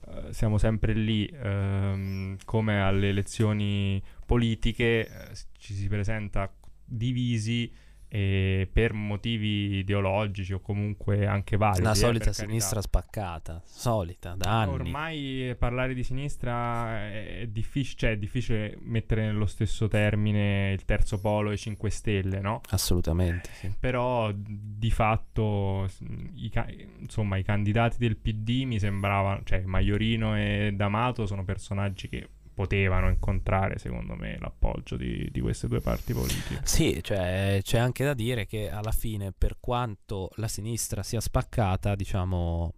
eh, 0.08 0.32
siamo 0.32 0.58
sempre 0.58 0.92
lì 0.92 1.26
ehm, 1.26 2.36
come 2.44 2.82
alle 2.82 3.08
elezioni 3.08 4.02
politiche, 4.24 5.06
eh, 5.06 5.36
ci 5.58 5.74
si 5.74 5.88
presenta 5.88 6.52
divisi 6.84 7.72
e 8.14 8.70
per 8.72 8.92
motivi 8.92 9.78
ideologici 9.78 10.52
o 10.52 10.60
comunque 10.60 11.26
anche 11.26 11.56
validi. 11.56 11.82
La 11.82 11.90
eh, 11.90 11.96
solita 11.96 12.24
per 12.26 12.34
sinistra 12.34 12.80
carità. 12.80 13.00
spaccata, 13.00 13.62
solita, 13.64 14.34
da 14.36 14.60
anni. 14.60 14.72
Ormai 14.72 15.56
parlare 15.58 15.94
di 15.94 16.04
sinistra 16.04 17.10
è 17.10 17.48
difficile, 17.50 17.96
cioè 17.98 18.10
è 18.10 18.16
difficile 18.16 18.78
mettere 18.82 19.26
nello 19.26 19.46
stesso 19.46 19.88
termine 19.88 20.70
il 20.70 20.84
terzo 20.84 21.20
polo 21.20 21.50
e 21.50 21.54
i 21.54 21.58
5 21.58 21.90
Stelle, 21.90 22.38
no? 22.38 22.60
Assolutamente, 22.70 23.50
sì. 23.54 23.74
Però 23.80 24.30
di 24.32 24.90
fatto 24.92 25.88
i, 26.34 26.50
ca- 26.50 26.68
insomma, 27.00 27.36
i 27.36 27.42
candidati 27.42 27.96
del 27.98 28.16
PD 28.16 28.62
mi 28.62 28.78
sembravano, 28.78 29.40
cioè 29.42 29.62
Maiorino 29.62 30.36
e 30.36 30.72
D'Amato 30.72 31.26
sono 31.26 31.44
personaggi 31.44 32.08
che 32.08 32.28
potevano 32.54 33.08
incontrare 33.08 33.78
secondo 33.78 34.14
me 34.14 34.38
l'appoggio 34.38 34.96
di, 34.96 35.28
di 35.30 35.40
queste 35.40 35.68
due 35.68 35.80
parti 35.80 36.12
politiche. 36.12 36.60
Sì, 36.64 37.00
cioè, 37.02 37.60
c'è 37.62 37.78
anche 37.78 38.04
da 38.04 38.14
dire 38.14 38.46
che 38.46 38.70
alla 38.70 38.92
fine, 38.92 39.32
per 39.36 39.56
quanto 39.60 40.30
la 40.36 40.48
sinistra 40.48 41.02
sia 41.02 41.20
spaccata, 41.20 41.94
diciamo, 41.94 42.72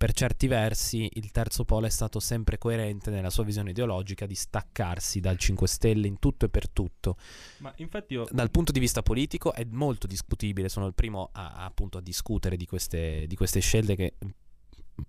per 0.00 0.14
certi 0.14 0.46
versi 0.46 1.10
il 1.12 1.30
terzo 1.30 1.66
polo 1.66 1.84
è 1.84 1.90
stato 1.90 2.20
sempre 2.20 2.56
coerente 2.56 3.10
nella 3.10 3.28
sua 3.28 3.44
visione 3.44 3.70
ideologica 3.70 4.24
di 4.24 4.34
staccarsi 4.34 5.20
dal 5.20 5.36
5 5.36 5.68
Stelle 5.68 6.06
in 6.06 6.18
tutto 6.18 6.46
e 6.46 6.48
per 6.48 6.70
tutto. 6.70 7.16
Ma 7.58 7.70
infatti 7.76 8.14
io... 8.14 8.26
Dal 8.30 8.50
punto 8.50 8.72
di 8.72 8.80
vista 8.80 9.02
politico 9.02 9.52
è 9.52 9.66
molto 9.68 10.06
discutibile, 10.06 10.70
sono 10.70 10.86
il 10.86 10.94
primo 10.94 11.28
a, 11.32 11.66
appunto 11.66 11.98
a 11.98 12.00
discutere 12.00 12.56
di 12.56 12.64
queste, 12.64 13.26
di 13.26 13.36
queste 13.36 13.60
scelte 13.60 13.94
che 13.94 14.14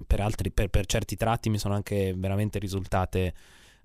per, 0.05 0.19
altri, 0.19 0.51
per, 0.51 0.67
per 0.67 0.85
certi 0.85 1.15
tratti 1.15 1.49
mi 1.49 1.57
sono 1.57 1.73
anche 1.73 2.13
veramente 2.13 2.59
risultate 2.59 3.33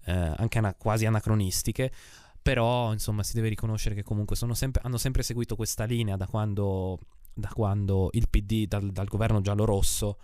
eh, 0.07 0.13
anche 0.37 0.59
ana- 0.59 0.75
quasi 0.75 1.07
anacronistiche. 1.07 1.93
Però, 2.41 2.93
insomma, 2.93 3.23
si 3.23 3.35
deve 3.35 3.49
riconoscere 3.49 3.95
che 3.95 4.05
comunque 4.05 4.37
sempre, 4.55 4.81
hanno 4.85 4.99
sempre 4.99 5.23
seguito 5.23 5.57
questa 5.57 5.85
linea 5.85 6.17
da 6.17 6.27
quando, 6.27 6.99
da 7.35 7.49
quando 7.49 8.09
il 8.13 8.29
PD, 8.29 8.67
dal, 8.67 8.93
dal 8.93 9.09
governo 9.09 9.41
giallo-rosso, 9.41 10.19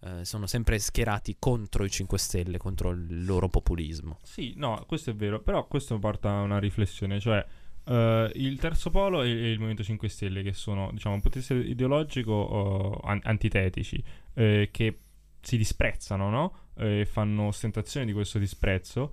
eh, 0.00 0.24
sono 0.24 0.46
sempre 0.46 0.78
schierati 0.80 1.36
contro 1.38 1.84
i 1.84 1.90
5 1.90 2.18
Stelle, 2.18 2.58
contro 2.58 2.90
il 2.90 3.24
loro 3.24 3.48
populismo. 3.48 4.18
Sì, 4.22 4.54
no, 4.56 4.84
questo 4.86 5.10
è 5.10 5.14
vero, 5.14 5.40
però 5.40 5.66
questo 5.68 5.98
porta 5.98 6.30
a 6.30 6.42
una 6.42 6.58
riflessione, 6.58 7.20
cioè 7.20 7.44
eh, 7.84 8.30
il 8.34 8.58
terzo 8.58 8.90
polo 8.90 9.22
e, 9.22 9.28
il 9.30 9.56
Movimento 9.56 9.82
5 9.82 10.08
Stelle 10.08 10.42
che 10.42 10.52
sono, 10.52 10.90
diciamo, 10.92 11.14
un 11.14 11.20
vista 11.30 11.54
ideologico 11.54 13.00
an- 13.02 13.20
antitetici, 13.22 14.02
eh, 14.34 14.68
che 14.70 14.98
si 15.40 15.56
disprezzano, 15.56 16.28
no? 16.28 16.52
E 16.76 17.06
fanno 17.06 17.44
ostentazione 17.44 18.06
di 18.06 18.12
questo 18.12 18.38
disprezzo, 18.38 19.12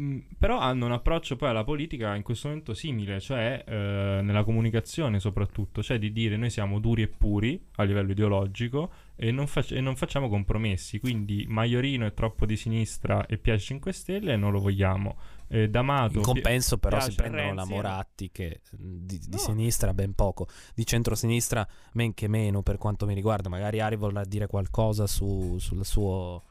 Mm, 0.00 0.18
però 0.38 0.58
hanno 0.58 0.84
un 0.84 0.92
approccio 0.92 1.36
poi 1.36 1.48
alla 1.48 1.64
politica 1.64 2.14
in 2.14 2.22
questo 2.22 2.48
momento 2.48 2.74
simile, 2.74 3.18
cioè 3.18 3.64
eh, 3.66 4.20
nella 4.22 4.44
comunicazione 4.44 5.18
soprattutto, 5.20 5.82
cioè 5.82 5.98
di 5.98 6.12
dire 6.12 6.36
noi 6.36 6.50
siamo 6.50 6.80
duri 6.80 7.02
e 7.02 7.08
puri 7.08 7.58
a 7.76 7.82
livello 7.84 8.10
ideologico 8.10 8.90
e 9.16 9.30
non, 9.30 9.46
fac- 9.46 9.72
e 9.72 9.80
non 9.80 9.96
facciamo 9.96 10.28
compromessi, 10.28 11.00
quindi 11.00 11.46
Maiorino 11.48 12.04
è 12.04 12.12
troppo 12.12 12.44
di 12.44 12.56
sinistra 12.56 13.24
e 13.24 13.38
piace 13.38 13.64
5 13.64 13.92
Stelle 13.92 14.34
e 14.34 14.36
non 14.36 14.52
lo 14.52 14.60
vogliamo. 14.60 15.16
Eh, 15.48 15.70
D'Amato 15.70 16.18
In 16.18 16.24
compenso, 16.24 16.76
però, 16.76 17.00
si 17.00 17.14
prendono 17.14 17.54
la 17.54 17.62
Renzi, 17.62 17.72
Moratti, 17.72 18.30
che 18.30 18.60
mm, 18.78 18.98
di, 19.06 19.18
di 19.18 19.28
No. 19.30 19.38
sinistra 19.38 19.94
ben 19.94 20.12
poco, 20.12 20.46
di 20.74 20.84
centrosinistra 20.84 21.66
men 21.92 22.12
che 22.12 22.28
meno 22.28 22.62
per 22.62 22.76
quanto 22.76 23.06
mi 23.06 23.14
riguarda. 23.14 23.48
Magari 23.48 23.80
Ari 23.80 23.96
vorrà 23.96 24.24
dire 24.24 24.46
qualcosa 24.46 25.06
su- 25.06 25.56
sul 25.58 25.86
suo 25.86 26.42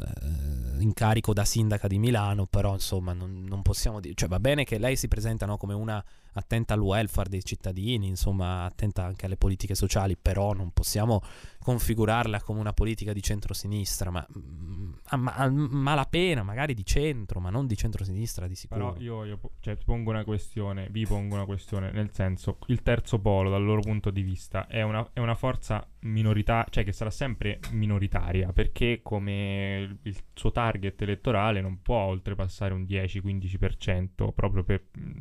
eh, 0.00 0.82
incarico 0.82 1.32
da 1.32 1.44
sindaca 1.44 1.86
di 1.86 1.98
Milano, 1.98 2.46
però 2.46 2.72
insomma 2.72 3.12
non, 3.12 3.44
non 3.44 3.62
possiamo 3.62 4.00
dire, 4.00 4.14
cioè 4.14 4.28
va 4.28 4.40
bene 4.40 4.64
che 4.64 4.78
lei 4.78 4.96
si 4.96 5.08
presenta 5.08 5.46
come 5.56 5.74
una 5.74 6.02
attenta 6.34 6.74
al 6.74 6.80
welfare 6.80 7.28
dei 7.28 7.44
cittadini, 7.44 8.06
insomma 8.06 8.64
attenta 8.64 9.04
anche 9.04 9.26
alle 9.26 9.36
politiche 9.36 9.74
sociali, 9.74 10.16
però 10.16 10.52
non 10.52 10.70
possiamo 10.72 11.22
configurarla 11.62 12.40
come 12.42 12.60
una 12.60 12.72
politica 12.72 13.12
di 13.12 13.22
centrosinistra, 13.22 14.10
ma 14.10 14.26
mm, 14.36 14.92
a, 15.04 15.16
ma- 15.16 15.34
a 15.34 15.48
malapena, 15.48 16.42
magari 16.42 16.74
di 16.74 16.84
centro, 16.84 17.40
ma 17.40 17.50
non 17.50 17.66
di 17.66 17.76
centrosinistra 17.76 18.46
di 18.46 18.54
sicuro. 18.54 18.92
Però 18.92 19.02
io, 19.02 19.24
io 19.24 19.40
cioè, 19.60 19.76
pongo 19.76 20.10
una 20.10 20.24
questione, 20.24 20.88
vi 20.90 21.06
pongo 21.06 21.34
una 21.36 21.44
questione, 21.44 21.92
nel 21.92 22.10
senso, 22.12 22.58
il 22.66 22.82
terzo 22.82 23.20
polo 23.20 23.50
dal 23.50 23.64
loro 23.64 23.80
punto 23.80 24.10
di 24.10 24.22
vista 24.22 24.66
è 24.66 24.82
una, 24.82 25.08
è 25.12 25.20
una 25.20 25.34
forza 25.34 25.86
minoritaria, 26.00 26.66
cioè 26.70 26.84
che 26.84 26.92
sarà 26.92 27.10
sempre 27.10 27.60
minoritaria, 27.70 28.52
perché 28.52 29.00
come 29.02 29.98
il, 30.02 30.20
suo 30.34 30.50
target 30.50 31.00
elettorale 31.02 31.60
non 31.60 31.80
può 31.82 31.98
oltrepassare 31.98 32.74
un 32.74 32.82
10-15% 32.82 34.32
proprio 34.32 34.64
per, 34.64 34.82
lì 34.94 35.20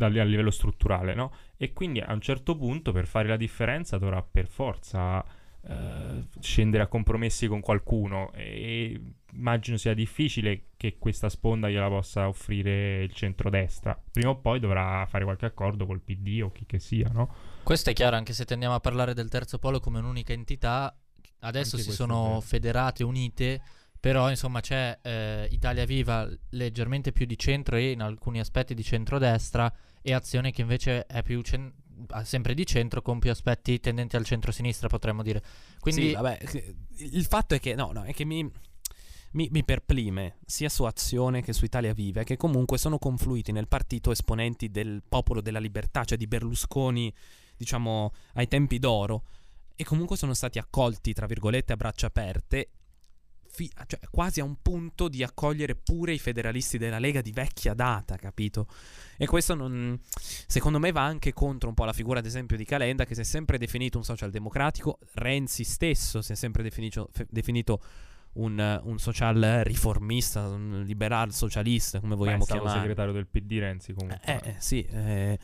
a 0.00 0.06
livello 0.06 0.50
strutturale, 0.50 1.14
no? 1.14 1.32
E 1.56 1.72
quindi 1.72 2.00
a 2.00 2.12
un 2.12 2.20
certo 2.20 2.56
punto 2.56 2.92
per 2.92 3.06
fare 3.06 3.28
la 3.28 3.36
differenza 3.36 3.98
dovrà 3.98 4.22
per 4.22 4.46
forza 4.46 5.24
eh, 5.60 6.24
scendere 6.40 6.84
a 6.84 6.86
compromessi 6.86 7.46
con 7.46 7.60
qualcuno 7.60 8.30
e 8.32 9.00
immagino 9.32 9.76
sia 9.76 9.92
difficile 9.92 10.68
che 10.76 10.96
questa 10.98 11.28
sponda 11.28 11.68
gliela 11.68 11.88
possa 11.88 12.28
offrire 12.28 13.02
il 13.02 13.12
centrodestra. 13.12 14.00
Prima 14.10 14.30
o 14.30 14.36
poi 14.36 14.60
dovrà 14.60 15.04
fare 15.06 15.24
qualche 15.24 15.46
accordo 15.46 15.84
col 15.84 16.00
PD 16.00 16.40
o 16.42 16.52
chi 16.52 16.64
che 16.64 16.78
sia, 16.78 17.10
no? 17.12 17.34
Questo 17.62 17.90
è 17.90 17.92
chiaro, 17.92 18.16
anche 18.16 18.32
se 18.32 18.44
tendiamo 18.44 18.74
a 18.74 18.80
parlare 18.80 19.14
del 19.14 19.28
terzo 19.28 19.58
polo 19.58 19.80
come 19.80 19.98
un'unica 19.98 20.32
entità, 20.32 20.96
adesso 21.40 21.76
Anche 21.76 21.90
si 21.90 21.94
sono 21.94 22.40
federate, 22.40 23.04
unite, 23.04 23.60
però 24.00 24.30
insomma 24.30 24.60
c'è 24.60 24.98
eh, 25.02 25.48
Italia 25.50 25.84
Viva 25.84 26.28
leggermente 26.50 27.12
più 27.12 27.26
di 27.26 27.36
centro 27.36 27.76
e 27.76 27.90
in 27.90 28.02
alcuni 28.02 28.38
aspetti 28.38 28.74
di 28.74 28.84
centrodestra 28.84 29.72
e 30.00 30.12
Azione 30.12 30.52
che 30.52 30.62
invece 30.62 31.06
è 31.06 31.22
più 31.22 31.40
cen- 31.42 31.72
sempre 32.22 32.54
di 32.54 32.64
centro 32.64 33.02
con 33.02 33.18
più 33.18 33.30
aspetti 33.30 33.80
tendenti 33.80 34.16
al 34.16 34.24
centro-sinistra 34.24 34.88
potremmo 34.88 35.22
dire. 35.22 35.42
Quindi 35.80 36.08
Sì, 36.08 36.12
vabbè, 36.12 36.38
il 36.96 37.24
fatto 37.24 37.54
è 37.54 37.60
che 37.60 37.74
no, 37.74 37.90
no, 37.92 38.04
è 38.04 38.14
che 38.14 38.24
mi, 38.24 38.48
mi, 39.32 39.48
mi 39.50 39.64
perplime 39.64 40.36
sia 40.46 40.68
su 40.68 40.84
Azione 40.84 41.42
che 41.42 41.52
su 41.52 41.64
Italia 41.64 41.92
Viva, 41.92 42.22
che 42.22 42.36
comunque 42.36 42.78
sono 42.78 42.98
confluiti 42.98 43.52
nel 43.52 43.68
partito 43.68 44.12
esponenti 44.12 44.70
del 44.70 45.02
popolo 45.06 45.40
della 45.40 45.58
libertà, 45.58 46.04
cioè 46.04 46.16
di 46.16 46.26
Berlusconi, 46.26 47.12
diciamo, 47.56 48.12
ai 48.34 48.46
tempi 48.46 48.78
d'oro, 48.78 49.24
e 49.74 49.84
comunque 49.84 50.16
sono 50.16 50.34
stati 50.34 50.58
accolti, 50.58 51.12
tra 51.12 51.26
virgolette, 51.26 51.72
a 51.72 51.76
braccia 51.76 52.06
aperte. 52.06 52.70
Fi- 53.48 53.70
cioè, 53.86 54.00
quasi 54.10 54.40
a 54.40 54.44
un 54.44 54.56
punto 54.62 55.08
di 55.08 55.22
accogliere 55.22 55.74
pure 55.74 56.12
i 56.12 56.18
federalisti 56.18 56.78
della 56.78 56.98
Lega 56.98 57.20
di 57.20 57.32
vecchia 57.32 57.74
data, 57.74 58.16
capito? 58.16 58.66
E 59.16 59.26
questo 59.26 59.54
non, 59.54 59.98
secondo 60.46 60.78
me 60.78 60.92
va 60.92 61.02
anche 61.02 61.32
contro 61.32 61.68
un 61.68 61.74
po' 61.74 61.84
la 61.84 61.92
figura, 61.92 62.20
ad 62.20 62.26
esempio, 62.26 62.56
di 62.56 62.64
Calenda, 62.64 63.04
che 63.04 63.14
si 63.14 63.22
è 63.22 63.24
sempre 63.24 63.58
definito 63.58 63.98
un 63.98 64.04
socialdemocratico. 64.04 64.98
Renzi 65.14 65.64
stesso 65.64 66.22
si 66.22 66.32
è 66.32 66.36
sempre 66.36 66.62
definito, 66.62 67.08
fe- 67.12 67.26
definito 67.28 67.82
un, 68.34 68.80
un 68.84 68.98
social 68.98 69.62
riformista, 69.64 70.46
un 70.48 70.84
liberal 70.86 71.32
socialista, 71.32 71.98
come 72.00 72.12
Beh, 72.12 72.18
vogliamo 72.18 72.42
è 72.42 72.44
stato 72.44 72.60
chiamare. 72.60 72.80
segretario 72.80 73.12
del 73.12 73.26
PD 73.26 73.58
Renzi 73.58 73.92
comunque. 73.92 74.20
Eh, 74.24 74.40
eh, 74.50 74.54
sì, 74.58 74.82
eh, 74.84 75.38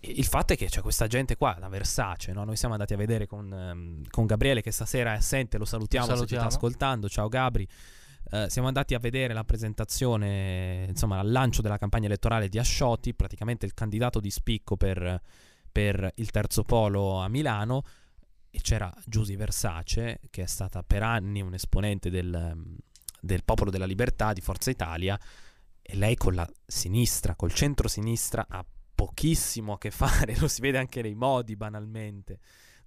il 0.00 0.24
fatto 0.24 0.52
è 0.52 0.56
che 0.56 0.66
c'è 0.66 0.80
questa 0.80 1.06
gente 1.06 1.36
qua, 1.36 1.56
la 1.58 1.68
Versace, 1.68 2.32
no? 2.32 2.44
noi 2.44 2.56
siamo 2.56 2.74
andati 2.74 2.94
a 2.94 2.96
vedere 2.96 3.26
con, 3.26 3.52
ehm, 3.52 4.02
con 4.10 4.26
Gabriele 4.26 4.62
che 4.62 4.70
stasera 4.70 5.12
è 5.12 5.16
assente, 5.16 5.58
lo 5.58 5.64
salutiamo, 5.64 6.06
Lo 6.06 6.12
se 6.12 6.20
ci 6.20 6.26
sta 6.28 6.36
salutiamo. 6.36 6.56
ascoltando, 6.56 7.08
ciao 7.08 7.28
Gabri. 7.28 7.68
Eh, 8.30 8.46
siamo 8.50 8.68
andati 8.68 8.94
a 8.94 8.98
vedere 8.98 9.32
la 9.32 9.44
presentazione, 9.44 10.84
insomma, 10.88 11.18
al 11.18 11.30
lancio 11.30 11.62
della 11.62 11.78
campagna 11.78 12.06
elettorale 12.06 12.48
di 12.48 12.58
Ascioti, 12.58 13.14
praticamente 13.14 13.66
il 13.66 13.74
candidato 13.74 14.20
di 14.20 14.30
spicco 14.30 14.76
per, 14.76 15.20
per 15.72 16.12
il 16.16 16.30
terzo 16.30 16.62
polo 16.62 17.18
a 17.18 17.28
Milano. 17.28 17.82
E 18.50 18.60
c'era 18.60 18.92
Giusy 19.04 19.36
Versace, 19.36 20.20
che 20.30 20.42
è 20.42 20.46
stata 20.46 20.82
per 20.82 21.02
anni 21.02 21.40
un 21.40 21.54
esponente 21.54 22.10
del, 22.10 22.76
del 23.20 23.44
Popolo 23.44 23.70
della 23.70 23.86
Libertà 23.86 24.32
di 24.32 24.40
Forza 24.40 24.70
Italia, 24.70 25.18
e 25.82 25.96
lei 25.96 26.16
con 26.16 26.34
la 26.34 26.48
sinistra, 26.66 27.34
col 27.34 27.52
centro-sinistra, 27.52 28.46
ha 28.48 28.64
pochissimo 28.98 29.74
a 29.74 29.78
che 29.78 29.92
fare, 29.92 30.36
lo 30.40 30.48
si 30.48 30.60
vede 30.60 30.78
anche 30.78 31.02
nei 31.02 31.14
modi 31.14 31.54
banalmente. 31.54 32.40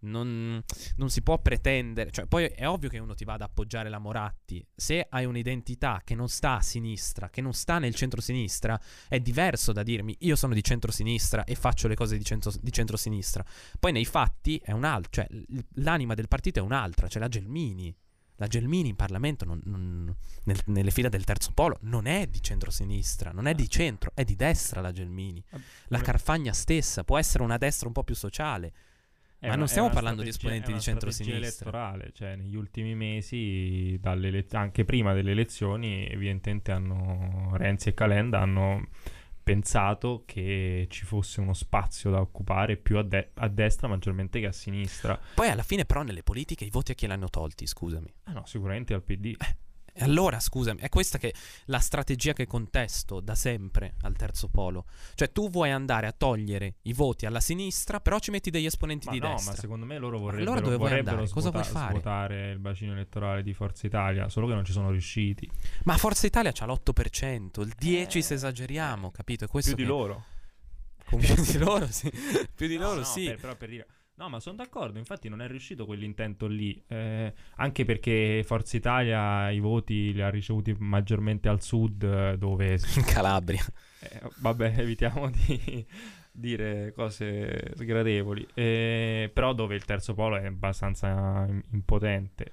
Non, 0.04 0.62
non 0.96 1.10
si 1.12 1.22
può 1.22 1.40
pretendere, 1.40 2.10
cioè 2.10 2.26
poi 2.26 2.46
è 2.46 2.68
ovvio 2.68 2.90
che 2.90 2.98
uno 2.98 3.14
ti 3.14 3.24
va 3.24 3.34
ad 3.34 3.42
appoggiare 3.42 3.88
la 3.88 4.00
Moratti, 4.00 4.66
se 4.76 5.06
hai 5.08 5.26
un'identità 5.26 6.02
che 6.04 6.16
non 6.16 6.28
sta 6.28 6.58
a 6.58 6.62
sinistra, 6.62 7.30
che 7.30 7.40
non 7.40 7.54
sta 7.54 7.78
nel 7.78 7.94
centro-sinistra, 7.94 8.82
è 9.08 9.20
diverso 9.20 9.72
da 9.72 9.84
dirmi 9.84 10.16
io 10.22 10.36
sono 10.36 10.56
di 10.56 10.64
centro-sinistra 10.64 11.44
e 11.44 11.54
faccio 11.54 11.88
le 11.88 11.96
cose 11.96 12.18
di, 12.18 12.26
centro, 12.26 12.52
di 12.60 12.72
centro-sinistra. 12.72 13.46
Poi 13.80 13.92
nei 13.92 14.06
fatti 14.06 14.60
è 14.62 14.72
un 14.72 14.86
altro, 14.86 15.12
cioè 15.12 15.28
l'anima 15.76 16.16
del 16.16 16.28
partito 16.28 16.60
è 16.60 16.64
un'altra, 16.64 17.08
c'è 17.08 17.20
la 17.20 17.28
Gelmini. 17.30 17.96
La 18.42 18.48
Gelmini 18.48 18.90
in 18.90 18.96
Parlamento, 18.96 19.46
non- 19.46 19.62
non- 19.66 20.16
nel- 20.46 20.62
nelle 20.66 20.90
fila 20.90 21.10
del 21.10 21.24
terzo 21.26 21.52
polo, 21.54 21.78
non 21.82 22.08
è 22.08 22.26
di 22.26 22.42
centro-sinistra, 22.42 23.30
non 23.32 23.46
è 23.46 23.54
di 23.54 23.70
centro, 23.70 24.12
è 24.16 24.24
di 24.24 24.36
destra 24.36 24.82
la 24.82 24.92
Gelmini. 24.92 25.44
La 25.90 26.00
Carfagna 26.02 26.52
stessa 26.52 27.04
può 27.04 27.20
essere 27.20 27.44
una 27.44 27.58
destra 27.58 27.86
un 27.86 27.94
po' 27.94 28.04
più 28.04 28.16
sociale. 28.16 28.74
Eh, 29.44 29.48
Ma 29.48 29.56
non 29.56 29.66
è 29.66 29.68
stiamo 29.68 29.86
una 29.88 29.94
parlando 29.96 30.24
di 30.24 30.30
esponenti 30.30 30.66
è 30.66 30.70
una 30.70 30.78
di 30.78 30.84
centrosinistra. 30.84 31.38
elettorale, 31.38 32.12
cioè 32.14 32.36
negli 32.36 32.56
ultimi 32.56 32.96
mesi, 32.96 34.00
anche 34.54 34.86
prima 34.86 35.14
delle 35.14 35.32
elezioni, 35.32 36.08
evidentemente 36.08 36.72
hanno 36.72 37.52
Renzi 37.58 37.90
e 37.90 37.94
Calenda 37.94 38.40
hanno 38.40 38.88
pensato 39.44 40.24
che 40.26 40.88
ci 40.90 41.06
fosse 41.06 41.42
uno 41.42 41.54
spazio 41.54 42.10
da 42.12 42.20
occupare 42.20 42.78
più 42.78 42.98
a, 42.98 43.04
de- 43.04 43.32
a 43.36 43.48
destra 43.48 43.88
maggiormente 43.88 44.40
che 44.40 44.48
a 44.48 44.52
sinistra. 44.52 45.20
Poi 45.36 45.50
alla 45.50 45.64
fine 45.64 45.86
però 45.86 46.04
nelle 46.04 46.24
politiche 46.24 46.66
i 46.66 46.70
voti 46.70 46.92
a 46.92 46.96
chi 46.96 47.08
l'hanno 47.08 47.30
tolti, 47.30 47.66
scusami. 47.66 48.14
Ah 48.24 48.34
no, 48.34 48.46
sicuramente 48.46 48.94
al 48.94 49.04
PD. 49.04 49.36
E 49.94 50.04
allora, 50.04 50.40
scusami, 50.40 50.80
è 50.80 50.90
questa 50.90 51.18
che 51.18 51.34
la 51.66 51.80
strategia 51.80 52.34
che 52.34 52.48
contesto 52.48 53.20
da 53.20 53.36
sempre 53.36 53.96
al 54.02 54.16
terzo 54.16 54.48
polo. 54.48 54.86
Cioè 55.16 55.32
tu 55.32 55.50
vuoi 55.50 55.72
andare 55.72 56.08
a 56.08 56.12
togliere 56.12 56.76
i 56.84 56.94
voti 56.94 57.26
alla 57.26 57.40
sinistra, 57.42 58.00
però 58.00 58.18
ci 58.20 58.32
metti 58.32 58.50
degli 58.50 58.66
esponenti 58.66 59.08
Ma 59.08 59.12
di 59.14 59.20
no, 59.20 59.28
destra. 59.30 59.52
ma 59.52 59.58
secondo 59.58 59.86
me 59.86 59.98
loro 59.98 60.18
allora 60.18 60.32
vorrebbero, 60.32 60.60
dove 60.62 60.76
vuoi 60.78 60.90
vorrebbero 60.90 61.16
andare? 61.18 61.34
Cosa 61.34 61.50
vuoi 61.50 61.64
svuota- 61.64 61.80
fare? 61.80 61.92
svuotare 62.00 62.52
il 62.52 62.60
bacino 62.60 62.94
elettorale 62.94 63.44
di 63.44 63.54
Forza 63.54 63.86
Italia, 63.86 64.30
solo 64.30 64.48
che 64.48 64.54
non 64.54 64.64
ci 64.66 64.72
sono 64.72 64.90
riusciti. 64.92 65.50
Ma 65.84 65.98
Forza 65.98 66.26
Italia 66.26 66.52
c'ha 66.54 66.66
l'8%, 66.66 67.62
il 67.62 67.74
10% 67.78 68.18
Eh, 68.18 68.22
se 68.22 68.34
esageriamo, 68.34 69.12
capito? 69.12 69.46
È 69.46 69.48
questo 69.48 69.76
Più 69.76 69.84
di 69.84 69.90
che- 69.90 69.96
loro. 69.98 70.26
Più 71.06 71.18
di 71.18 71.58
loro, 71.60 71.88
sì. 71.88 72.10
Più 72.56 72.68
di 72.68 72.78
No, 72.78 72.84
loro, 72.84 73.00
no, 73.00 73.06
sì. 73.06 73.26
per- 73.26 73.40
però 73.40 73.56
per 73.56 73.70
dire... 73.70 73.88
No, 74.22 74.30
ma 74.30 74.40
sono 74.40 74.58
d'accordo, 74.58 75.00
infatti 75.00 75.30
non 75.30 75.42
è 75.42 75.48
riuscito 75.48 75.88
quell'intento 75.88 76.46
lì, 76.46 76.80
eh, 76.90 77.34
anche 77.56 77.86
perché 77.86 78.44
Forza 78.46 78.78
Italia 78.78 79.50
i 79.50 79.60
voti 79.60 80.14
li 80.14 80.22
ha 80.22 80.30
ricevuti 80.30 80.76
maggiormente 80.78 81.50
al 81.50 81.60
sud, 81.64 82.04
eh, 82.04 82.38
dove... 82.38 82.80
In 82.98 83.04
Calabria. 83.04 83.66
eh, 84.00 84.22
vabbè, 84.42 84.76
evitiamo 84.78 85.28
di 85.32 85.84
dire 86.32 86.94
cose 86.94 87.74
sgradevoli, 87.74 88.48
eh, 88.54 89.32
però 89.34 89.54
dove 89.54 89.74
il 89.74 89.86
terzo 89.86 90.14
polo 90.14 90.38
è 90.38 90.46
abbastanza 90.46 91.44
im- 91.48 91.64
impotente. 91.72 92.52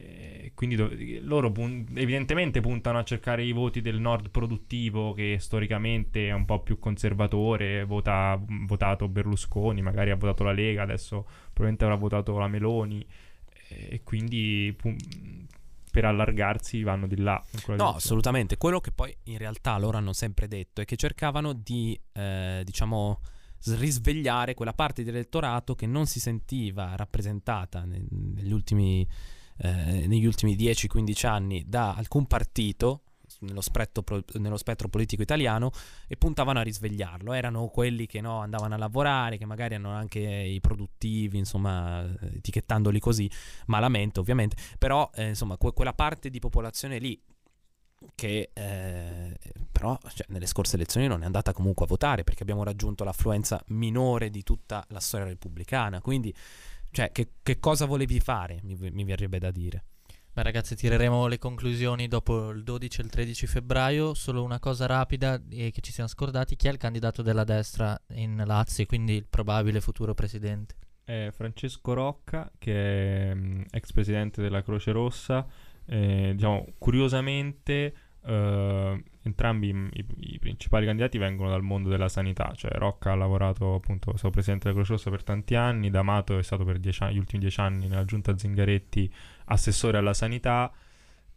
Eh, 0.00 0.52
quindi 0.54 0.76
do- 0.76 0.90
loro 1.22 1.50
pun- 1.50 1.86
evidentemente 1.94 2.60
puntano 2.60 2.98
a 2.98 3.04
cercare 3.04 3.42
i 3.44 3.52
voti 3.52 3.80
del 3.80 3.98
nord 3.98 4.30
produttivo 4.30 5.12
che 5.12 5.36
storicamente 5.40 6.28
è 6.28 6.32
un 6.32 6.44
po' 6.44 6.60
più 6.62 6.78
conservatore, 6.78 7.84
vota, 7.84 8.40
votato 8.66 9.08
Berlusconi, 9.08 9.82
magari 9.82 10.10
ha 10.10 10.16
votato 10.16 10.44
la 10.44 10.52
Lega, 10.52 10.82
adesso 10.82 11.22
probabilmente 11.52 11.84
avrà 11.84 11.96
votato 11.96 12.38
la 12.38 12.48
Meloni 12.48 13.04
eh, 13.68 13.88
e 13.90 14.02
quindi 14.04 14.72
pun- 14.76 14.96
per 15.90 16.04
allargarsi 16.04 16.82
vanno 16.82 17.06
di 17.06 17.16
là. 17.16 17.42
No, 17.76 17.94
assolutamente. 17.94 18.56
Quello 18.56 18.78
che 18.80 18.92
poi 18.92 19.14
in 19.24 19.38
realtà 19.38 19.76
loro 19.78 19.96
hanno 19.96 20.12
sempre 20.12 20.46
detto 20.46 20.80
è 20.80 20.84
che 20.84 20.96
cercavano 20.96 21.52
di, 21.52 21.98
eh, 22.12 22.62
diciamo, 22.64 23.20
risvegliare 23.76 24.54
quella 24.54 24.72
parte 24.72 25.02
di 25.02 25.08
elettorato 25.08 25.74
che 25.74 25.86
non 25.86 26.06
si 26.06 26.20
sentiva 26.20 26.94
rappresentata 26.94 27.84
ne- 27.84 28.04
negli 28.10 28.52
ultimi, 28.52 29.04
eh, 29.58 30.06
negli 30.06 30.26
ultimi 30.26 30.54
10-15 30.56 31.26
anni 31.26 31.64
da 31.66 31.94
alcun 31.94 32.26
partito 32.26 33.02
nello 33.40 33.62
pro- 34.04 34.24
nello 34.34 34.56
spettro 34.56 34.88
politico 34.88 35.22
italiano 35.22 35.70
e 36.06 36.16
puntavano 36.16 36.58
a 36.58 36.62
risvegliarlo. 36.62 37.32
Erano 37.32 37.68
quelli 37.68 38.06
che 38.06 38.20
no, 38.20 38.40
andavano 38.40 38.74
a 38.74 38.78
lavorare, 38.78 39.36
che 39.36 39.46
magari 39.46 39.74
hanno 39.74 39.90
anche 39.90 40.20
i 40.20 40.60
produttivi, 40.60 41.38
insomma, 41.38 42.04
etichettandoli 42.20 42.98
così, 42.98 43.30
malamente 43.66 44.20
ovviamente, 44.20 44.56
però 44.78 45.10
eh, 45.14 45.28
insomma 45.28 45.56
que- 45.56 45.72
quella 45.72 45.92
parte 45.92 46.30
di 46.30 46.38
popolazione 46.38 46.98
lì 46.98 47.20
che 48.14 48.50
eh, 48.52 49.36
però 49.72 49.98
cioè, 50.14 50.26
nelle 50.28 50.46
scorse 50.46 50.76
elezioni 50.76 51.08
non 51.08 51.22
è 51.22 51.24
andata 51.24 51.52
comunque 51.52 51.84
a 51.84 51.88
votare 51.88 52.22
perché 52.22 52.42
abbiamo 52.42 52.62
raggiunto 52.62 53.02
l'affluenza 53.02 53.60
minore 53.68 54.30
di 54.30 54.42
tutta 54.42 54.84
la 54.88 55.00
storia 55.00 55.26
repubblicana. 55.26 56.00
Quindi, 56.00 56.34
cioè, 56.90 57.12
che, 57.12 57.34
che 57.42 57.58
cosa 57.58 57.86
volevi 57.86 58.20
fare? 58.20 58.60
Mi, 58.62 58.76
mi 58.90 59.04
verrebbe 59.04 59.38
da 59.38 59.50
dire. 59.50 59.84
Beh 60.32 60.42
ragazzi 60.42 60.76
tireremo 60.76 61.26
le 61.26 61.38
conclusioni 61.38 62.06
dopo 62.06 62.50
il 62.50 62.62
12 62.62 63.00
e 63.00 63.04
il 63.04 63.10
13 63.10 63.46
febbraio, 63.46 64.14
solo 64.14 64.44
una 64.44 64.60
cosa 64.60 64.86
rapida 64.86 65.40
e 65.50 65.70
che 65.72 65.80
ci 65.80 65.90
siamo 65.90 66.08
scordati, 66.08 66.54
chi 66.54 66.68
è 66.68 66.70
il 66.70 66.76
candidato 66.76 67.22
della 67.22 67.44
destra 67.44 68.00
in 68.10 68.42
Lazio, 68.46 68.86
quindi 68.86 69.14
il 69.14 69.26
probabile 69.26 69.80
futuro 69.80 70.14
presidente? 70.14 70.76
è 71.08 71.30
Francesco 71.32 71.94
Rocca, 71.94 72.52
che 72.58 73.30
è 73.30 73.34
mm, 73.34 73.62
ex 73.70 73.92
presidente 73.92 74.42
della 74.42 74.62
Croce 74.62 74.92
Rossa. 74.92 75.46
Eh, 75.86 76.32
diciamo, 76.34 76.66
curiosamente, 76.76 77.94
eh, 78.28 79.02
entrambi 79.22 79.68
i, 79.68 80.04
i- 80.18 80.38
principali 80.38 80.84
candidati 80.86 81.18
vengono 81.18 81.50
dal 81.50 81.62
mondo 81.62 81.88
della 81.88 82.08
sanità. 82.08 82.52
Cioè, 82.54 82.72
Rocca 82.78 83.12
ha 83.12 83.14
lavorato 83.14 83.74
appunto, 83.74 84.12
stato 84.16 84.30
presidente 84.30 84.64
della 84.68 84.76
Croce 84.76 84.92
Rossa 84.92 85.10
per 85.10 85.24
tanti 85.24 85.54
anni, 85.54 85.90
D'Amato 85.90 86.38
è 86.38 86.42
stato 86.42 86.64
per 86.64 86.78
anni- 86.78 87.14
gli 87.14 87.18
ultimi 87.18 87.40
dieci 87.40 87.60
anni 87.60 87.88
nella 87.88 88.04
giunta 88.04 88.36
Zingaretti 88.36 89.12
assessore 89.46 89.98
alla 89.98 90.14
sanità. 90.14 90.70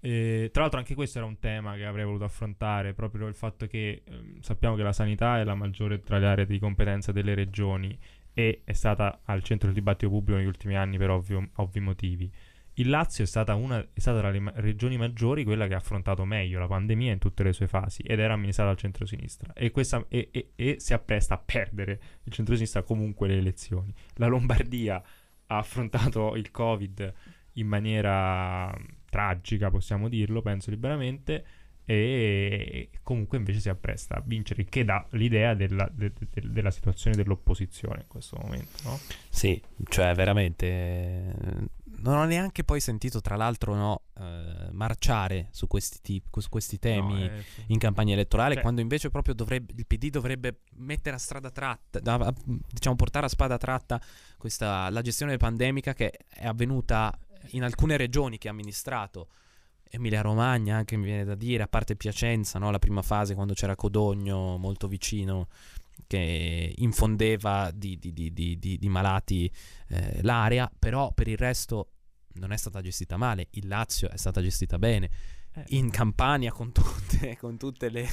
E, 0.03 0.49
tra 0.51 0.61
l'altro 0.63 0.79
anche 0.79 0.95
questo 0.95 1.19
era 1.19 1.27
un 1.27 1.39
tema 1.39 1.75
che 1.75 1.85
avrei 1.85 2.05
voluto 2.05 2.23
affrontare, 2.23 2.93
proprio 2.93 3.27
il 3.27 3.35
fatto 3.35 3.67
che 3.67 4.01
ehm, 4.03 4.39
sappiamo 4.41 4.75
che 4.75 4.83
la 4.83 4.93
sanità 4.93 5.39
è 5.39 5.43
la 5.43 5.53
maggiore 5.55 6.01
tra 6.01 6.17
le 6.17 6.25
aree 6.27 6.45
di 6.47 6.57
competenza 6.59 7.11
delle 7.11 7.35
regioni 7.35 7.97
e 8.33 8.61
è 8.63 8.73
stata 8.73 9.21
al 9.25 9.43
centro 9.43 9.67
del 9.67 9.75
dibattito 9.75 10.09
pubblico 10.09 10.39
negli 10.39 10.47
ultimi 10.47 10.75
anni 10.75 10.97
per 10.97 11.09
ovvio- 11.11 11.49
ovvi 11.55 11.79
motivi. 11.79 12.31
Il 12.75 12.89
Lazio 12.89 13.23
è 13.23 13.27
stata, 13.27 13.53
una, 13.55 13.79
è 13.79 13.99
stata 13.99 14.19
tra 14.19 14.29
le 14.29 14.41
regioni 14.55 14.97
maggiori 14.97 15.43
quella 15.43 15.67
che 15.67 15.73
ha 15.73 15.77
affrontato 15.77 16.23
meglio 16.25 16.57
la 16.57 16.67
pandemia 16.67 17.11
in 17.11 17.19
tutte 17.19 17.43
le 17.43 17.51
sue 17.53 17.67
fasi 17.67 18.01
ed 18.03 18.19
era 18.19 18.33
amministrata 18.33 18.69
dal 18.69 18.79
centro-sinistra 18.79 19.53
e, 19.53 19.71
questa- 19.71 20.05
e- 20.07 20.29
e- 20.31 20.51
e 20.55 20.75
si 20.79 20.93
appresta 20.93 21.33
a 21.33 21.37
perdere 21.37 21.99
il 22.23 22.31
centro-sinistra 22.31 22.83
comunque 22.83 23.27
le 23.27 23.37
elezioni. 23.37 23.93
La 24.15 24.27
Lombardia 24.27 25.03
ha 25.47 25.57
affrontato 25.57 26.35
il 26.37 26.49
Covid 26.49 27.13
in 27.55 27.67
maniera 27.67 28.73
tragica, 29.09 29.69
possiamo 29.69 30.07
dirlo, 30.07 30.41
penso 30.41 30.69
liberamente, 30.69 31.45
e 31.83 32.89
comunque 33.03 33.37
invece 33.37 33.59
si 33.59 33.67
appresta 33.67 34.15
a 34.15 34.23
vincere, 34.25 34.63
che 34.63 34.85
dà 34.85 35.05
l'idea 35.11 35.53
della, 35.55 35.89
de- 35.91 36.13
de- 36.17 36.49
della 36.49 36.71
situazione 36.71 37.17
dell'opposizione 37.17 38.01
in 38.03 38.07
questo 38.07 38.37
momento, 38.41 38.77
no? 38.85 38.97
Sì, 39.29 39.61
cioè 39.89 40.13
veramente 40.15 41.35
non 42.01 42.17
ho 42.17 42.25
neanche 42.25 42.63
poi 42.63 42.79
sentito 42.79 43.21
tra 43.21 43.35
l'altro 43.35 43.75
no, 43.75 44.01
eh, 44.19 44.69
marciare 44.71 45.47
su 45.51 45.67
questi, 45.67 45.99
tip- 46.01 46.39
su 46.39 46.49
questi 46.49 46.79
temi 46.79 47.13
No, 47.13 47.25
eh, 47.25 47.43
in 47.67 47.77
campagna 47.77 48.13
elettorale 48.13 48.53
Cioè- 48.53 48.63
quando 48.63 48.81
invece 48.81 49.09
proprio 49.09 49.33
dovrebbe, 49.33 49.73
il 49.75 49.85
PD 49.85 50.09
dovrebbe 50.09 50.61
mettere 50.75 51.15
a 51.15 51.19
strada 51.19 51.49
tratta, 51.49 51.99
da- 51.99 52.33
diciamo 52.43 52.95
portare 52.95 53.25
a 53.25 53.29
spada 53.29 53.57
tratta 53.57 54.01
questa, 54.37 54.89
la 54.89 55.01
gestione 55.01 55.37
pandemica 55.37 55.93
che 55.93 56.11
è 56.27 56.45
avvenuta 56.45 57.17
in 57.51 57.63
alcune 57.63 57.97
regioni 57.97 58.37
che 58.37 58.47
ha 58.47 58.51
amministrato. 58.51 59.27
Emilia 59.93 60.21
Romagna 60.21 60.77
anche 60.77 60.95
mi 60.95 61.03
viene 61.03 61.25
da 61.25 61.35
dire, 61.35 61.63
a 61.63 61.67
parte 61.67 61.97
Piacenza, 61.97 62.57
no? 62.59 62.71
la 62.71 62.79
prima 62.79 63.01
fase 63.01 63.35
quando 63.35 63.53
c'era 63.53 63.75
Codogno 63.75 64.57
molto 64.57 64.87
vicino 64.87 65.47
che 66.07 66.73
infondeva 66.77 67.71
di, 67.73 67.97
di- 67.97 68.13
di- 68.13 68.33
di- 68.33 68.57
di- 68.59 68.77
di 68.77 68.89
malati 68.89 69.51
eh, 69.89 70.21
l'area, 70.23 70.71
però 70.77 71.11
per 71.13 71.27
il 71.27 71.37
resto 71.37 71.91
non 72.33 72.51
è 72.51 72.57
stata 72.57 72.81
gestita 72.81 73.17
male, 73.17 73.47
il 73.51 73.67
Lazio 73.67 74.09
è 74.09 74.17
stata 74.17 74.41
gestita 74.41 74.77
bene, 74.79 75.09
eh, 75.53 75.63
in 75.69 75.89
Campania 75.89 76.51
con 76.51 76.71
tutte, 76.71 77.35
con 77.39 77.57
tutte 77.57 77.89
le, 77.89 78.07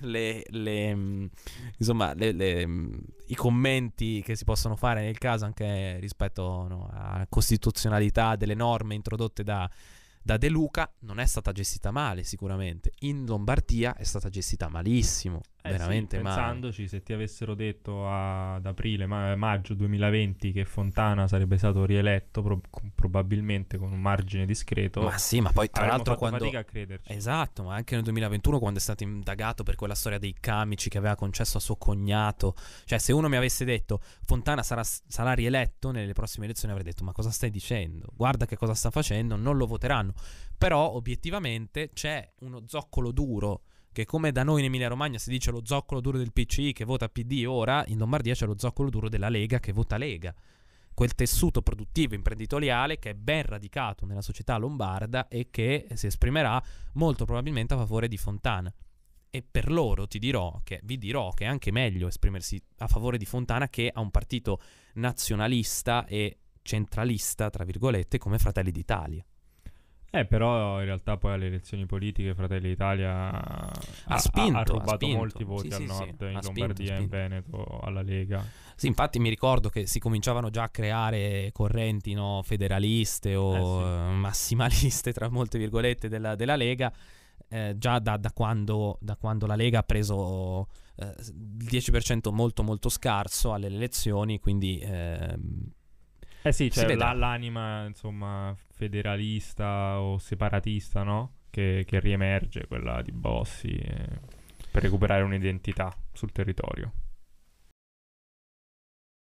le- 0.00 0.44
le, 0.48 0.94
mm, 0.94 1.26
insomma, 1.78 2.14
mm, 2.14 2.92
i 3.28 3.34
commenti 3.34 4.22
che 4.22 4.36
si 4.36 4.44
possono 4.44 4.76
fare 4.76 5.02
nel 5.02 5.18
caso 5.18 5.44
anche 5.46 5.98
rispetto 6.00 6.66
no, 6.68 6.90
alla 6.92 7.26
costituzionalità 7.28 8.36
delle 8.36 8.54
norme 8.54 8.94
introdotte 8.94 9.42
da, 9.42 9.68
da 10.22 10.36
De 10.36 10.48
Luca, 10.50 10.92
non 11.00 11.18
è 11.18 11.26
stata 11.26 11.52
gestita 11.52 11.90
male 11.90 12.24
sicuramente. 12.24 12.92
In 13.00 13.24
Lombardia 13.24 13.96
è 13.96 14.04
stata 14.04 14.28
gestita 14.28 14.68
malissimo, 14.68 15.40
eh 15.64 15.70
sì, 15.70 15.76
veramente 15.76 16.20
male. 16.20 16.34
pensandoci, 16.34 16.88
se 16.88 17.02
ti 17.02 17.12
avessero 17.12 17.54
detto 17.54 18.08
ad 18.08 18.66
aprile, 18.66 19.06
ma- 19.06 19.36
maggio 19.36 19.74
2020 19.74 20.50
che 20.50 20.64
Fontana 20.64 21.28
sarebbe 21.28 21.56
stato 21.56 21.84
rieletto, 21.84 22.42
pro- 22.42 22.60
probabilmente 22.94 23.78
con 23.78 23.92
un 23.92 24.00
margine 24.00 24.44
discreto, 24.44 25.02
Ma 25.02 25.16
sì, 25.18 25.40
ma 25.40 25.52
poi 25.52 25.70
tra 25.70 25.86
l'altro 25.86 26.16
quando... 26.16 26.38
fatica 26.38 26.58
a 26.58 26.64
crederci. 26.64 27.12
Esatto, 27.12 27.62
ma 27.62 27.76
anche 27.76 27.94
nel 27.94 28.02
2021 28.02 28.58
quando 28.58 28.78
è 28.80 28.82
stato 28.82 29.04
indagato 29.04 29.62
per 29.62 29.76
quella 29.76 29.94
storia 29.94 30.18
dei 30.18 30.34
camici 30.38 30.88
che 30.88 30.98
aveva 30.98 31.14
concesso 31.14 31.58
a 31.58 31.60
suo 31.60 31.76
cognato, 31.76 32.56
cioè 32.84 32.98
se 32.98 33.12
uno 33.12 33.28
mi 33.28 33.36
avesse 33.36 33.64
detto 33.64 34.00
Fontana 34.24 34.64
sarà, 34.64 34.82
sarà 34.82 35.32
rieletto 35.32 35.92
nelle 35.92 36.12
prossime 36.12 36.46
elezioni 36.46 36.74
avrei 36.74 36.90
detto 36.90 37.04
ma 37.04 37.12
cosa 37.12 37.30
stai 37.30 37.50
dicendo? 37.50 38.08
Guarda 38.16 38.46
che 38.46 38.56
cosa 38.56 38.74
sta 38.74 38.90
facendo, 38.90 39.36
non 39.36 39.56
lo 39.56 39.66
voteranno. 39.66 40.12
Però 40.58 40.92
obiettivamente 40.92 41.90
c'è 41.92 42.28
uno 42.40 42.64
zoccolo 42.66 43.12
duro 43.12 43.62
che 43.92 44.04
come 44.06 44.32
da 44.32 44.42
noi 44.42 44.60
in 44.60 44.66
Emilia 44.66 44.88
Romagna 44.88 45.18
si 45.18 45.30
dice 45.30 45.50
lo 45.50 45.60
zoccolo 45.64 46.00
duro 46.00 46.18
del 46.18 46.32
PCI 46.32 46.72
che 46.72 46.84
vota 46.84 47.08
PD 47.08 47.44
ora, 47.46 47.84
in 47.86 47.98
Lombardia 47.98 48.34
c'è 48.34 48.46
lo 48.46 48.58
zoccolo 48.58 48.88
duro 48.90 49.08
della 49.08 49.28
Lega 49.28 49.60
che 49.60 49.72
vota 49.72 49.98
Lega. 49.98 50.34
Quel 50.94 51.14
tessuto 51.14 51.62
produttivo 51.62 52.14
imprenditoriale 52.14 52.98
che 52.98 53.10
è 53.10 53.14
ben 53.14 53.44
radicato 53.44 54.04
nella 54.04 54.20
società 54.20 54.56
lombarda 54.56 55.28
e 55.28 55.48
che 55.50 55.86
si 55.94 56.06
esprimerà 56.06 56.62
molto 56.94 57.24
probabilmente 57.24 57.74
a 57.74 57.78
favore 57.78 58.08
di 58.08 58.16
Fontana. 58.16 58.72
e 59.34 59.42
per 59.42 59.70
loro 59.70 60.06
ti 60.06 60.18
dirò 60.18 60.60
che, 60.62 60.80
vi 60.84 60.98
dirò 60.98 61.30
che 61.30 61.44
è 61.44 61.46
anche 61.46 61.70
meglio 61.70 62.06
esprimersi 62.06 62.62
a 62.78 62.86
favore 62.86 63.16
di 63.16 63.24
Fontana 63.24 63.70
che 63.70 63.90
a 63.92 64.00
un 64.00 64.10
partito 64.10 64.60
nazionalista 64.94 66.04
e 66.04 66.40
centralista, 66.60 67.48
tra 67.48 67.64
virgolette, 67.64 68.18
come 68.18 68.38
Fratelli 68.38 68.70
d'Italia. 68.70 69.24
Eh, 70.14 70.26
però 70.26 70.78
in 70.80 70.84
realtà 70.84 71.16
poi 71.16 71.32
alle 71.32 71.46
elezioni 71.46 71.86
politiche 71.86 72.34
Fratelli 72.34 72.68
d'Italia 72.68 73.30
ha, 73.32 73.72
ha, 74.04 74.18
spinto, 74.18 74.58
ha 74.58 74.62
rubato 74.62 74.90
ha 74.90 74.96
spinto. 74.96 75.16
molti 75.16 75.42
voti 75.42 75.70
sì, 75.70 75.74
al 75.74 75.80
sì, 75.80 75.86
nord, 75.86 76.18
sì. 76.18 76.24
in 76.24 76.40
Lombardia 76.42 76.74
spinto, 76.74 76.92
e 76.92 76.98
in 76.98 77.08
Veneto, 77.08 77.80
alla 77.80 78.02
Lega. 78.02 78.46
Sì, 78.74 78.88
infatti 78.88 79.18
mi 79.18 79.30
ricordo 79.30 79.70
che 79.70 79.86
si 79.86 79.98
cominciavano 79.98 80.50
già 80.50 80.64
a 80.64 80.68
creare 80.68 81.48
correnti 81.52 82.12
no, 82.12 82.42
federaliste 82.44 83.34
o 83.36 83.80
Eh, 83.80 84.10
sì. 84.10 84.14
massimaliste, 84.18 85.12
tra 85.14 85.30
molte 85.30 85.56
virgolette, 85.56 86.10
della, 86.10 86.34
della 86.34 86.56
Lega, 86.56 86.92
eh, 87.48 87.74
già 87.78 87.98
da, 87.98 88.18
da 88.18 88.32
quando, 88.32 88.98
da 89.00 89.16
quando 89.16 89.46
la 89.46 89.56
Lega 89.56 89.78
ha 89.78 89.82
preso 89.82 90.68
eh, 90.96 91.06
il 91.06 91.64
10% 91.64 92.30
molto 92.34 92.62
molto 92.62 92.90
scarso 92.90 93.54
alle 93.54 93.68
elezioni, 93.68 94.38
quindi... 94.40 94.78
Eh 96.42 96.52
sì, 96.52 96.70
vedrà. 96.74 97.12
la- 97.12 97.12
l'anima, 97.12 97.86
insomma, 97.86 98.54
federalista 98.74 100.00
o 100.00 100.18
separatista, 100.18 101.02
no? 101.02 101.34
Che, 101.50 101.84
che 101.86 102.00
riemerge, 102.00 102.66
quella 102.66 103.02
di 103.02 103.12
Bossi, 103.12 103.68
eh, 103.68 104.20
per 104.70 104.82
recuperare 104.82 105.22
un'identità 105.22 105.94
sul 106.12 106.32
territorio. 106.32 106.92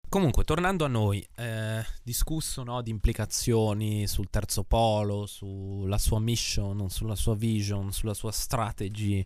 Comunque, 0.09 0.43
tornando 0.43 0.85
a 0.85 0.87
noi, 0.87 1.27
eh, 1.37 1.83
discusso 2.03 2.63
no, 2.63 2.83
di 2.83 2.91
implicazioni 2.91 4.05
sul 4.07 4.29
terzo 4.29 4.63
polo, 4.63 5.25
sulla 5.25 5.97
sua 5.97 6.19
mission, 6.19 6.87
sulla 6.89 7.15
sua 7.15 7.35
vision, 7.35 7.91
sulla 7.91 8.13
sua 8.13 8.31
strategy 8.31 9.25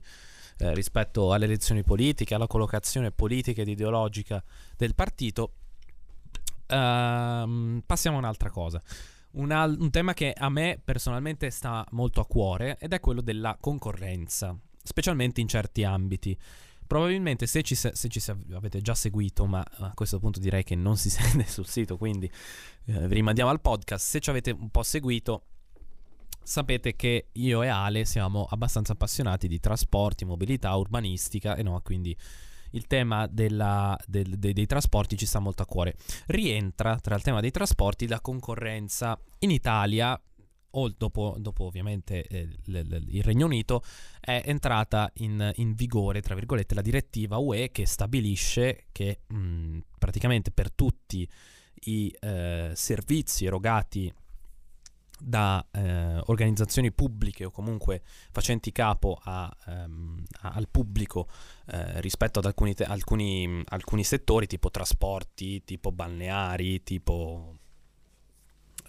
eh, 0.59 0.73
rispetto 0.73 1.33
alle 1.33 1.43
elezioni 1.43 1.83
politiche, 1.83 2.33
alla 2.35 2.47
collocazione 2.47 3.11
politica 3.11 3.61
ed 3.61 3.67
ideologica 3.67 4.41
del 4.77 4.95
partito. 4.95 5.51
Ehm, 6.67 7.81
passiamo 7.85 8.17
a 8.17 8.19
un'altra 8.19 8.49
cosa. 8.49 8.81
Un, 9.31 9.51
al- 9.51 9.77
un 9.79 9.89
tema 9.89 10.13
che 10.13 10.33
a 10.35 10.49
me 10.49 10.79
personalmente 10.83 11.49
sta 11.49 11.85
molto 11.91 12.21
a 12.21 12.25
cuore 12.25 12.77
ed 12.79 12.93
è 12.93 12.99
quello 12.99 13.21
della 13.21 13.57
concorrenza, 13.59 14.57
specialmente 14.83 15.41
in 15.41 15.47
certi 15.47 15.83
ambiti. 15.83 16.37
Probabilmente 16.87 17.47
se 17.47 17.63
ci, 17.63 17.75
se, 17.75 17.91
ci 17.93 18.21
avete 18.53 18.81
già 18.81 18.95
seguito, 18.95 19.45
ma 19.45 19.63
a 19.79 19.91
questo 19.93 20.19
punto 20.19 20.39
direi 20.39 20.63
che 20.63 20.75
non 20.75 20.95
si 20.95 21.09
sente 21.11 21.45
sul 21.45 21.67
sito, 21.67 21.97
quindi 21.97 22.31
eh, 22.85 23.07
vi 23.07 23.15
rimandiamo 23.15 23.49
al 23.49 23.59
podcast. 23.59 24.05
Se 24.05 24.19
ci 24.19 24.29
avete 24.29 24.51
un 24.51 24.69
po' 24.69 24.83
seguito, 24.83 25.43
sapete 26.41 26.95
che 26.95 27.27
io 27.33 27.61
e 27.61 27.67
Ale 27.67 28.05
siamo 28.05 28.47
abbastanza 28.49 28.93
appassionati 28.93 29.49
di 29.49 29.59
trasporti, 29.59 30.23
mobilità, 30.23 30.73
urbanistica 30.75 31.55
e 31.55 31.63
no, 31.63 31.79
quindi 31.81 32.15
il 32.71 32.87
tema 32.87 33.27
della, 33.27 33.97
del- 34.05 34.37
dei, 34.37 34.53
dei 34.53 34.65
trasporti 34.65 35.17
ci 35.17 35.25
sta 35.25 35.39
molto 35.39 35.63
a 35.63 35.65
cuore. 35.65 35.95
Rientra 36.27 36.97
tra 36.99 37.15
il 37.15 37.21
tema 37.21 37.39
dei 37.41 37.51
trasporti 37.51 38.07
la 38.07 38.21
concorrenza 38.21 39.19
in 39.39 39.51
Italia. 39.51 40.19
Dopo, 40.95 41.35
dopo 41.39 41.63
ovviamente 41.63 42.27
eh, 42.27 42.47
l- 42.65 42.77
l- 42.81 43.05
il 43.07 43.23
Regno 43.23 43.45
Unito 43.47 43.81
è 44.19 44.43
entrata 44.45 45.09
in, 45.15 45.51
in 45.55 45.73
vigore, 45.73 46.21
tra 46.21 46.35
virgolette, 46.35 46.75
la 46.75 46.83
direttiva 46.83 47.37
UE 47.37 47.71
che 47.71 47.87
stabilisce 47.87 48.85
che 48.91 49.21
mh, 49.25 49.79
praticamente 49.97 50.51
per 50.51 50.71
tutti 50.71 51.27
i 51.85 52.15
eh, 52.19 52.71
servizi 52.75 53.45
erogati 53.45 54.13
da 55.19 55.65
eh, 55.71 56.21
organizzazioni 56.25 56.91
pubbliche 56.91 57.45
o 57.45 57.51
comunque 57.51 58.01
facenti 58.31 58.71
capo 58.71 59.19
a, 59.23 59.51
ehm, 59.67 60.23
a- 60.41 60.51
al 60.51 60.67
pubblico 60.69 61.27
eh, 61.67 61.99
rispetto 62.01 62.39
ad 62.39 62.45
alcuni, 62.45 62.73
te- 62.73 62.83
alcuni, 62.85 63.61
alcuni 63.69 64.03
settori 64.03 64.47
tipo 64.47 64.69
trasporti, 64.69 65.63
tipo 65.63 65.91
balneari, 65.91 66.83
tipo 66.83 67.55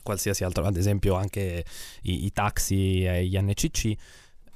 qualsiasi 0.03 0.45
altro, 0.45 0.65
ad 0.65 0.77
esempio 0.77 1.15
anche 1.15 1.65
i, 2.03 2.25
i 2.25 2.33
taxi 2.33 3.05
e 3.05 3.27
gli 3.27 3.39
NCC, 3.39 3.95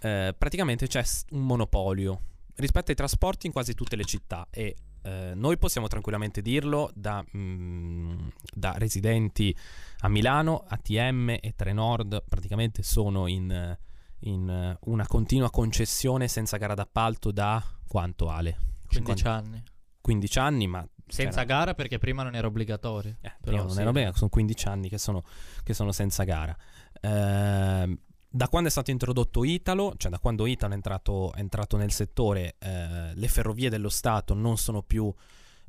eh, 0.01 0.35
praticamente 0.37 0.87
c'è 0.87 1.03
un 1.31 1.45
monopolio 1.45 2.21
rispetto 2.57 2.91
ai 2.91 2.97
trasporti 2.97 3.47
in 3.47 3.53
quasi 3.53 3.75
tutte 3.75 3.97
le 3.97 4.05
città 4.05 4.47
e 4.51 4.77
eh, 5.03 5.33
noi 5.35 5.59
possiamo 5.59 5.89
tranquillamente 5.89 6.43
dirlo 6.43 6.91
da, 6.95 7.25
mm, 7.37 8.29
da 8.53 8.75
residenti 8.77 9.55
a 10.01 10.09
Milano, 10.09 10.65
ATM 10.67 11.31
e 11.41 11.53
Trenord 11.57 12.25
praticamente 12.29 12.83
sono 12.83 13.27
in, 13.27 13.77
in 14.21 14.49
eh, 14.49 14.79
una 14.85 15.07
continua 15.07 15.51
concessione 15.51 16.29
senza 16.29 16.57
gara 16.57 16.75
d'appalto 16.75 17.31
da 17.31 17.63
quanto 17.87 18.29
Ale? 18.29 18.57
15 18.89 19.23
50 19.23 19.33
anni. 19.33 19.63
15 20.01 20.39
anni, 20.39 20.67
ma 20.67 20.87
Senza 21.07 21.39
Cioè, 21.39 21.47
gara 21.47 21.75
perché 21.75 21.99
prima 21.99 22.23
non 22.23 22.35
era 22.35 22.47
obbligatorio. 22.47 23.19
eh, 23.21 23.33
Però 23.41 23.59
non 23.59 23.71
sì. 23.71 23.81
era 23.83 23.93
bene, 23.93 24.13
sono 24.15 24.31
15 24.31 24.67
anni 24.69 24.89
che 24.89 24.97
sono, 24.97 25.23
che 25.63 25.75
sono 25.75 25.93
senza 25.93 26.25
gara. 26.25 26.57
Ehm, 27.03 27.99
da 28.35 28.49
quando 28.49 28.69
è 28.69 28.71
stato 28.73 28.91
introdotto 28.91 29.45
Italo, 29.45 29.93
cioè 29.99 30.11
da 30.11 30.19
quando 30.19 30.47
Italo 30.47 30.73
è 30.73 30.77
entrato, 30.77 31.33
è 31.35 31.41
entrato 31.41 31.77
nel 31.77 31.93
settore, 31.93 32.57
eh, 32.59 33.15
le 33.15 33.29
ferrovie 33.29 33.69
dello 33.69 33.91
Stato 33.91 34.33
non 34.33 34.57
sono 34.57 34.83
più 34.83 35.13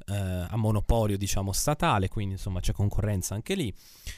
eh, 0.06 0.14
a 0.16 0.56
monopolio, 0.56 1.18
diciamo, 1.18 1.52
statale, 1.52 2.08
quindi 2.08 2.36
insomma 2.36 2.62
c'è 2.62 2.72
concorrenza 2.72 3.36
anche 3.36 3.56
lì. 3.56 3.74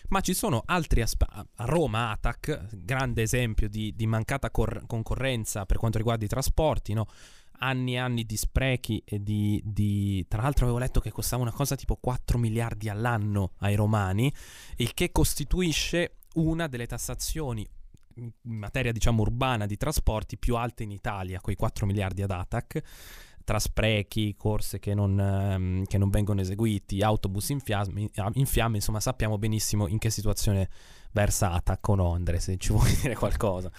Ma 0.10 0.22
ci 0.22 0.36
sono 0.36 0.62
altri 0.64 1.02
aspetti. 1.02 1.34
A 1.34 1.66
Roma 1.66 2.12
Atac, 2.12 2.68
grande 2.72 3.24
esempio 3.24 3.68
di, 3.68 3.96
di 3.96 4.06
mancata 4.06 4.52
cor- 4.52 4.86
concorrenza 4.86 5.66
per 5.66 5.78
quanto 5.78 5.98
riguarda 5.98 6.26
i 6.26 6.30
trasporti, 6.30 6.94
no? 6.94 7.08
Anni 7.60 7.94
e 7.94 7.98
anni 7.98 8.26
di 8.26 8.38
sprechi 8.38 9.02
e 9.04 9.24
di, 9.24 9.60
di- 9.66 10.24
Tra 10.28 10.44
l'altro 10.44 10.66
avevo 10.66 10.80
letto 10.80 11.00
che 11.00 11.12
costava 11.12 11.42
una 11.42 11.52
cosa 11.52 11.76
tipo 11.76 11.96
4 11.96 12.38
miliardi 12.38 12.90
all'anno 12.90 13.54
ai 13.60 13.74
romani, 13.74 14.32
il 14.76 14.94
che 14.94 15.12
costituisce 15.12 16.18
una 16.36 16.68
delle 16.68 16.86
tassazioni 16.86 17.68
in 18.16 18.32
materia 18.44 18.92
diciamo 18.92 19.22
urbana 19.22 19.66
di 19.66 19.78
trasporti 19.78 20.38
più 20.38 20.56
alte 20.56 20.84
in 20.84 20.92
Italia, 20.92 21.40
quei 21.42 21.56
4 21.56 21.86
miliardi 21.86 22.22
ad 22.22 22.32
ATAC, 22.32 22.82
tra 23.44 23.60
sprechi, 23.60 24.36
corse 24.36 24.80
che 24.80 24.94
non, 24.94 25.20
ehm, 25.20 25.86
che 25.86 25.98
non 25.98 26.10
vengono 26.10 26.42
eseguiti, 26.42 27.02
autobus 27.02 27.50
in 27.50 27.60
fiamme, 27.60 28.10
in 28.34 28.46
fiamme, 28.46 28.78
insomma 28.78 29.00
sappiamo 29.00 29.38
benissimo 29.38 29.88
in 29.88 29.98
che 30.00 30.10
situazione 30.10 30.70
versa 31.12 31.52
ATAC 31.52 31.88
o 31.90 31.96
no 31.96 32.12
Andre, 32.14 32.40
se 32.40 32.58
ci 32.58 32.72
vuoi 32.74 32.94
dire 33.02 33.16
qualcosa. 33.16 33.72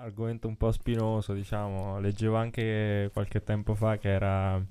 Argomento 0.00 0.46
un 0.46 0.56
po' 0.56 0.70
spinoso, 0.70 1.32
diciamo. 1.32 1.98
Leggevo 1.98 2.36
anche 2.36 3.10
qualche 3.12 3.42
tempo 3.42 3.74
fa 3.74 3.98
che 3.98 4.08
era 4.10 4.64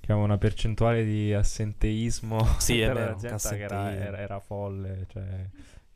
che 0.00 0.12
aveva 0.12 0.26
una 0.26 0.36
percentuale 0.36 1.02
di 1.02 1.32
assenteismo 1.32 2.44
Sì, 2.58 2.82
all'interno 2.82 3.16
vero, 3.16 3.16
dell'azienda 3.20 3.56
che 3.56 3.62
era, 3.62 3.94
era- 3.94 4.18
era 4.18 4.40
folle, 4.40 5.06
cioè 5.08 5.48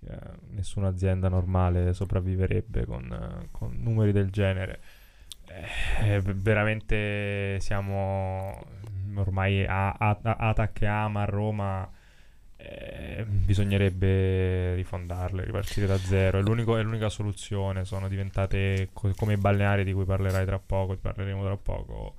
eh, 0.06 0.16
nessuna 0.50 0.88
azienda 0.88 1.28
normale 1.28 1.92
sopravviverebbe 1.94 2.84
con, 2.87 3.48
con 3.50 3.76
numeri 3.80 4.12
del 4.12 4.30
genere. 4.30 4.80
Eh, 6.02 6.20
veramente 6.22 7.58
siamo 7.61 8.62
ormai 9.14 9.64
a, 9.66 9.92
a, 9.92 10.18
a- 10.22 10.37
Atac 10.50 10.82
Ama 10.82 11.22
a 11.22 11.24
Roma. 11.24 11.90
eh, 12.56 13.24
bisognerebbe 13.26 14.74
rifondarle, 14.74 15.44
ripartire 15.44 15.87
da 15.87 15.96
zero. 15.98 16.38
È, 16.38 16.42
è 16.42 16.82
l'unica 16.82 17.08
soluzione. 17.08 17.84
Sono 17.84 18.08
diventate 18.08 18.90
co- 18.92 19.12
come 19.16 19.34
i 19.34 19.37
balneari 19.37 19.84
di 19.84 19.92
cui 19.92 20.04
parlerai 20.04 20.44
tra 20.44 20.58
poco. 20.58 20.96
Parleremo 20.96 21.44
tra 21.44 21.56
poco. 21.56 22.16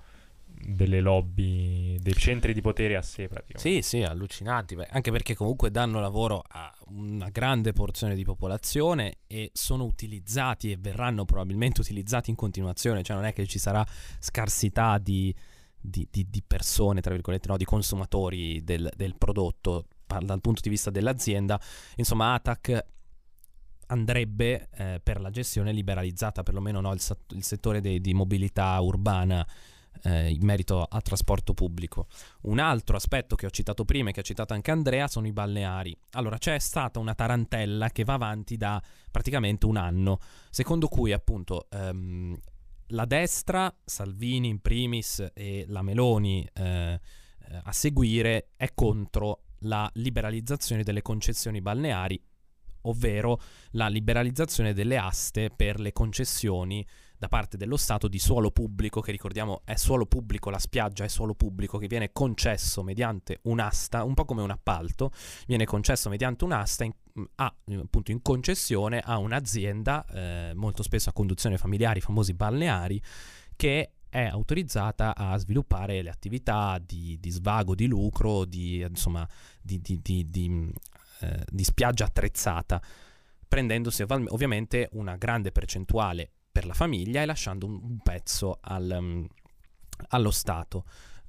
Delle 0.61 0.99
lobby, 0.99 1.97
dei 1.99 2.13
centri 2.13 2.53
di 2.53 2.61
potere 2.61 2.95
a 2.97 3.01
sé, 3.01 3.27
praticamente. 3.27 3.81
Sì, 3.81 3.81
sì, 3.81 4.03
allucinanti, 4.03 4.75
beh, 4.75 4.87
anche 4.91 5.09
perché 5.09 5.33
comunque 5.33 5.71
danno 5.71 5.99
lavoro 6.01 6.43
a 6.47 6.71
una 6.87 7.29
grande 7.29 7.71
porzione 7.71 8.13
di 8.13 8.23
popolazione 8.23 9.19
e 9.25 9.51
sono 9.53 9.85
utilizzati 9.85 10.71
e 10.71 10.77
verranno 10.77 11.23
probabilmente 11.25 11.79
utilizzati 11.81 12.29
in 12.29 12.35
continuazione, 12.35 13.03
cioè 13.03 13.15
non 13.15 13.25
è 13.25 13.33
che 13.33 13.47
ci 13.47 13.57
sarà 13.57 13.85
scarsità 14.19 14.97
di, 14.97 15.33
di- 15.79 16.07
di- 16.11 16.27
di 16.29 16.43
persone, 16.45 16.99
tra 17.01 17.13
virgolette, 17.13 17.47
no, 17.47 17.57
di 17.57 17.65
consumatori 17.65 18.63
del, 18.63 18.91
del 18.95 19.15
prodotto 19.17 19.85
par- 20.05 20.25
dal 20.25 20.41
punto 20.41 20.59
di 20.61 20.69
vista 20.69 20.91
dell'azienda. 20.91 21.59
Insomma, 21.95 22.33
ATAC 22.33 22.85
andrebbe 23.87 24.67
eh, 24.75 24.99
per 25.01 25.19
la 25.19 25.29
gestione 25.29 25.71
liberalizzata, 25.71 26.43
perlomeno 26.43 26.79
no, 26.81 26.93
il, 26.93 27.01
il 27.29 27.43
settore 27.43 27.81
dei- 27.81 28.01
di 28.01 28.13
mobilità 28.13 28.79
urbana 28.81 29.47
eh, 30.03 30.31
in 30.31 30.43
merito 30.45 30.85
al 30.89 31.01
trasporto 31.01 31.53
pubblico. 31.53 32.07
Un 32.41 32.59
altro 32.59 32.95
aspetto 32.95 33.35
che 33.35 33.45
ho 33.45 33.49
citato 33.49 33.85
prima 33.85 34.09
e 34.09 34.13
che 34.13 34.19
ha 34.21 34.23
citato 34.23 34.53
anche 34.53 34.71
Andrea 34.71 35.07
sono 35.07 35.27
i 35.27 35.31
balneari. 35.31 35.95
Allora, 36.11 36.37
c'è 36.37 36.57
stata 36.59 36.99
una 36.99 37.15
tarantella 37.15 37.89
che 37.89 38.03
va 38.03 38.13
avanti 38.13 38.57
da 38.57 38.81
praticamente 39.11 39.65
un 39.65 39.77
anno, 39.77 40.19
secondo 40.49 40.87
cui 40.87 41.11
appunto 41.11 41.67
ehm, 41.69 42.37
la 42.87 43.05
destra, 43.05 43.73
Salvini 43.85 44.47
in 44.47 44.61
primis 44.61 45.31
e 45.33 45.65
la 45.67 45.81
Meloni 45.81 46.47
eh, 46.53 46.63
eh, 46.63 46.99
a 47.63 47.71
seguire, 47.71 48.49
è 48.55 48.73
contro 48.73 49.43
la 49.63 49.89
liberalizzazione 49.93 50.83
delle 50.83 51.01
concessioni 51.01 51.61
balneari, 51.61 52.19
ovvero 52.83 53.39
la 53.71 53.87
liberalizzazione 53.89 54.73
delle 54.73 54.97
aste 54.97 55.49
per 55.55 55.79
le 55.79 55.91
concessioni 55.91 56.85
da 57.19 57.27
parte 57.27 57.57
dello 57.57 57.75
Stato 57.75 58.07
di 58.07 58.17
suolo 58.17 58.49
pubblico, 58.49 59.01
che 59.01 59.11
ricordiamo 59.11 59.61
è 59.65 59.75
suolo 59.75 60.05
pubblico, 60.05 60.49
la 60.49 60.57
spiaggia 60.57 61.03
è 61.03 61.09
suolo 61.09 61.35
pubblico, 61.35 61.77
che 61.77 61.87
viene 61.87 62.13
concesso 62.13 62.81
mediante 62.81 63.39
un'asta, 63.43 64.05
un 64.05 64.13
po' 64.13 64.23
come 64.23 64.41
un 64.41 64.51
appalto, 64.51 65.11
viene 65.45 65.65
concesso 65.65 66.07
mediante 66.07 66.45
un'asta 66.45 66.85
in, 66.85 66.93
a, 67.35 67.53
appunto 67.73 68.11
in 68.11 68.21
concessione 68.21 69.01
a 69.01 69.17
un'azienda, 69.17 70.05
eh, 70.05 70.53
molto 70.55 70.81
spesso 70.81 71.09
a 71.09 71.13
conduzione 71.13 71.57
familiare, 71.57 71.99
i 71.99 72.01
famosi 72.01 72.33
balneari, 72.33 73.01
che 73.57 73.91
è 74.07 74.23
autorizzata 74.23 75.13
a 75.13 75.37
sviluppare 75.37 76.01
le 76.01 76.09
attività 76.09 76.79
di, 76.81 77.17
di 77.19 77.29
svago, 77.31 77.75
di 77.75 77.85
lucro, 77.85 78.45
di, 78.45 78.79
insomma, 78.79 79.27
di, 79.61 79.81
di 79.81 80.73
eh, 81.19 81.63
spiaggia 81.63 82.05
attrezzata, 82.05 82.81
prendendosi 83.45 84.03
ov- 84.03 84.31
ovviamente 84.31 84.87
una 84.93 85.17
grande 85.17 85.51
percentuale 85.51 86.31
per 86.59 86.67
la 86.67 86.73
famiglia 86.73 87.21
e 87.21 87.25
lasciando 87.25 87.65
un, 87.65 87.99
pezzo 88.03 88.57
al, 88.59 88.97
um, 88.99 89.27
allo 90.09 90.31
Stato. 90.31 90.83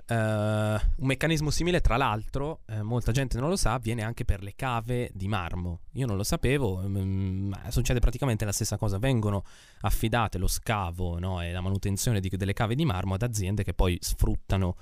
Uh, 0.09 0.15
un 0.15 1.07
meccanismo 1.07 1.51
simile, 1.51 1.81
tra 1.81 1.97
l'altro, 1.97 2.63
eh, 2.67 2.83
molta 2.83 3.13
gente 3.13 3.39
non 3.39 3.49
lo 3.49 3.55
sa, 3.55 3.75
avviene 3.75 4.03
anche 4.03 4.25
per 4.25 4.43
le 4.43 4.57
cave 4.57 5.09
di 5.15 5.29
marmo. 5.29 5.83
Io 5.93 6.07
non 6.07 6.17
lo 6.17 6.25
sapevo, 6.25 6.83
mm, 6.85 7.53
succede 7.69 8.01
praticamente 8.01 8.45
la 8.45 8.51
stessa 8.51 8.77
cosa. 8.77 8.99
Vengono 8.99 9.45
affidate 9.83 10.37
lo 10.37 10.49
scavo 10.49 11.21
no, 11.21 11.41
e 11.41 11.53
la 11.53 11.61
manutenzione 11.61 12.19
di, 12.19 12.29
delle 12.29 12.53
cave 12.53 12.75
di 12.75 12.85
marmo 12.85 13.15
ad 13.15 13.23
aziende 13.23 13.63
che 13.63 13.73
poi 13.73 13.97
sfruttano 14.01 14.75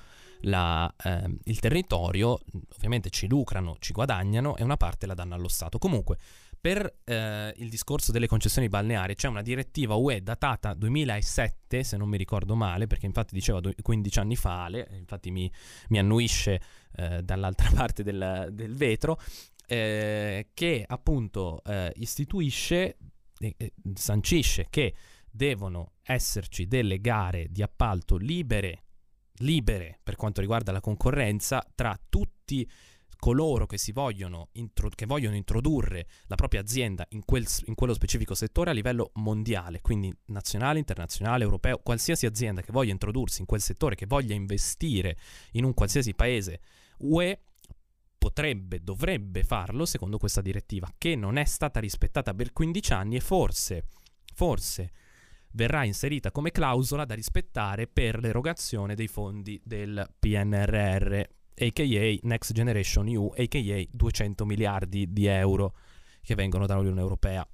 la, 0.43 0.91
eh, 1.05 1.37
il 1.45 1.59
territorio, 1.59 2.41
ovviamente 2.75 3.11
ci 3.11 3.29
lucrano, 3.29 3.77
ci 3.81 3.93
guadagnano 3.93 4.57
e 4.57 4.63
una 4.63 4.79
parte 4.79 5.07
la 5.07 5.13
danno 5.13 5.35
allo 5.35 5.49
Stato. 5.49 5.77
Comunque, 5.77 6.17
per 6.61 7.01
eh, 7.05 7.53
il 7.57 7.68
discorso 7.68 8.12
delle 8.12 8.27
concessioni 8.27 8.68
balneari 8.68 9.14
c'è 9.14 9.29
una 9.29 9.42
direttiva 9.42 9.94
UE 9.94 10.23
datata 10.23 10.75
2007, 10.75 11.85
se 11.85 11.97
non 11.97 12.09
mi 12.09 12.16
ricordo 12.16 12.57
male, 12.57 12.87
perché 12.87 13.07
infatti 13.07 13.35
diceva 13.35 13.61
15 13.81 14.18
anni 14.18 14.37
fa, 14.37 14.64
Ale, 14.64 14.88
infatti 14.92 15.31
mi, 15.31 15.51
mi 15.88 15.99
annuisce 15.99 16.61
eh, 16.97 17.23
dall'altra 17.23 17.71
parte 17.75 18.03
del, 18.03 18.49
del 18.53 18.75
vetro, 18.75 19.18
eh, 19.66 20.49
che 20.53 20.85
appunto 20.87 21.62
eh, 21.64 21.92
istituisce, 21.97 22.97
sancisce 23.94 24.66
che 24.68 24.94
devono 25.31 25.92
esserci 26.03 26.66
delle 26.66 27.01
gare 27.01 27.47
di 27.51 27.62
appalto 27.62 28.16
libere, 28.16 28.85
libere 29.40 30.01
per 30.03 30.16
quanto 30.16 30.40
riguarda 30.40 30.73
la 30.73 30.81
concorrenza 30.81 31.64
tra 31.75 31.97
tutti 32.09 32.61
i 32.61 32.68
coloro 33.18 33.66
che, 33.66 33.78
vogliono, 33.92 34.48
intro- 34.52 34.90
che 34.90 35.07
vogliono 35.07 35.37
introdurre 35.37 36.07
la 36.26 36.37
propria 36.37 36.61
azienda 36.61 37.07
in, 37.11 37.24
quel, 37.24 37.46
in, 37.64 37.74
quello 37.74 37.94
specifico 37.94 38.35
settore 38.35 38.70
a 38.70 38.72
livello 38.72 39.11
mondiale, 39.14 39.81
quindi 39.81 40.14
nazionale, 40.26 40.78
internazionale, 40.78 41.44
europeo, 41.44 41.78
qualsiasi 41.78 42.26
azienda 42.26 42.62
che 42.62 42.72
voglia 42.72 42.92
introdursi 42.92 43.40
in 43.40 43.46
quel 43.46 43.61
settore, 43.61 43.96
che 43.96 44.07
voglia 44.07 44.35
investire 44.35 45.16
in 45.52 45.64
un 45.64 45.74
qualsiasi 45.74 46.14
paese 46.14 46.61
UE, 46.98 47.40
potrebbe, 48.16 48.81
dovrebbe 48.83 49.42
farlo 49.42 49.85
secondo 49.85 50.18
questa 50.18 50.40
direttiva, 50.40 50.92
che 50.96 51.14
non 51.14 51.37
è 51.37 51.44
stata 51.44 51.81
rispettata 51.81 52.35
per 52.35 52.52
15 52.52 52.92
anni 52.92 53.16
e 53.16 53.20
forse, 53.20 53.87
forse 54.35 54.92
verrà 55.52 55.85
inserita 55.85 56.31
come 56.31 56.50
clausola 56.50 57.04
da 57.04 57.14
rispettare 57.14 57.87
per 57.87 58.20
l'erogazione 58.20 58.94
dei 58.94 59.09
fondi 59.09 59.61
del 59.64 60.09
PNRR 60.18 61.22
a.k.a. 61.59 62.18
Next 62.27 62.53
Generation 62.53 63.09
EU, 63.09 63.33
a.k.a. 63.37 63.85
200 63.90 64.44
miliardi 64.44 65.12
di 65.12 65.27
euro 65.27 65.75
che 66.23 66.35
vengono 66.35 66.66
dall'Unione 66.66 67.01
Europea. 67.01 67.47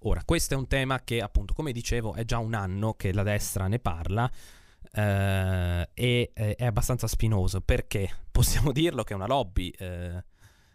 Ora, 0.00 0.22
questo 0.24 0.54
è 0.54 0.56
un 0.56 0.68
tema 0.68 1.02
che, 1.02 1.20
appunto, 1.20 1.54
come 1.54 1.72
dicevo, 1.72 2.14
è 2.14 2.24
già 2.24 2.38
un 2.38 2.54
anno 2.54 2.94
che 2.94 3.12
la 3.12 3.22
destra 3.22 3.66
ne 3.66 3.78
parla 3.78 4.30
eh, 4.92 5.88
e 5.94 6.30
eh, 6.34 6.54
è 6.54 6.64
abbastanza 6.64 7.06
spinoso 7.06 7.60
perché 7.60 8.10
possiamo 8.30 8.72
dirlo 8.72 9.02
che 9.02 9.12
è 9.12 9.16
una 9.16 9.26
lobby. 9.26 9.70
Eh, 9.70 10.24